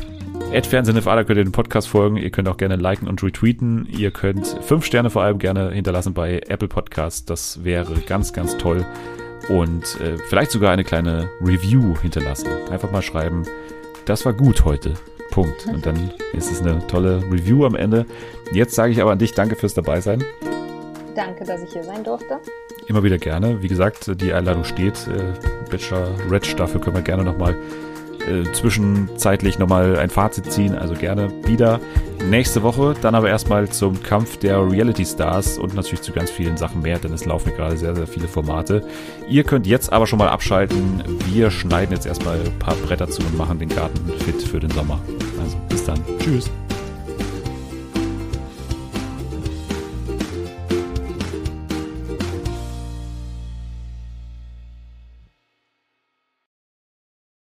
[0.52, 2.16] Ed Fernsehen könnt ihr den Podcast folgen.
[2.16, 3.86] Ihr könnt auch gerne liken und retweeten.
[3.86, 7.24] Ihr könnt fünf Sterne vor allem gerne hinterlassen bei Apple Podcasts.
[7.24, 8.84] Das wäre ganz, ganz toll
[9.48, 12.48] und äh, vielleicht sogar eine kleine Review hinterlassen.
[12.70, 13.44] Einfach mal schreiben,
[14.04, 14.94] das war gut heute.
[15.32, 15.66] Punkt.
[15.66, 18.06] Und dann ist es eine tolle Review am Ende.
[18.52, 20.22] Jetzt sage ich aber an dich, danke fürs Dabeisein.
[21.16, 22.38] Danke, dass ich hier sein durfte.
[22.86, 23.60] Immer wieder gerne.
[23.62, 25.08] Wie gesagt, die Einladung steht.
[25.08, 27.56] Äh, Bachelor Red, dafür können wir gerne nochmal
[28.28, 30.76] äh, zwischenzeitlich nochmal ein Fazit ziehen.
[30.76, 31.80] Also gerne wieder
[32.28, 32.94] nächste Woche.
[33.00, 36.98] Dann aber erstmal zum Kampf der Reality Stars und natürlich zu ganz vielen Sachen mehr,
[36.98, 38.84] denn es laufen gerade sehr, sehr viele Formate.
[39.28, 41.02] Ihr könnt jetzt aber schon mal abschalten.
[41.26, 44.70] Wir schneiden jetzt erstmal ein paar Bretter zu und machen den Garten fit für den
[44.70, 45.00] Sommer.
[45.42, 45.98] Also bis dann.
[46.18, 46.50] Tschüss.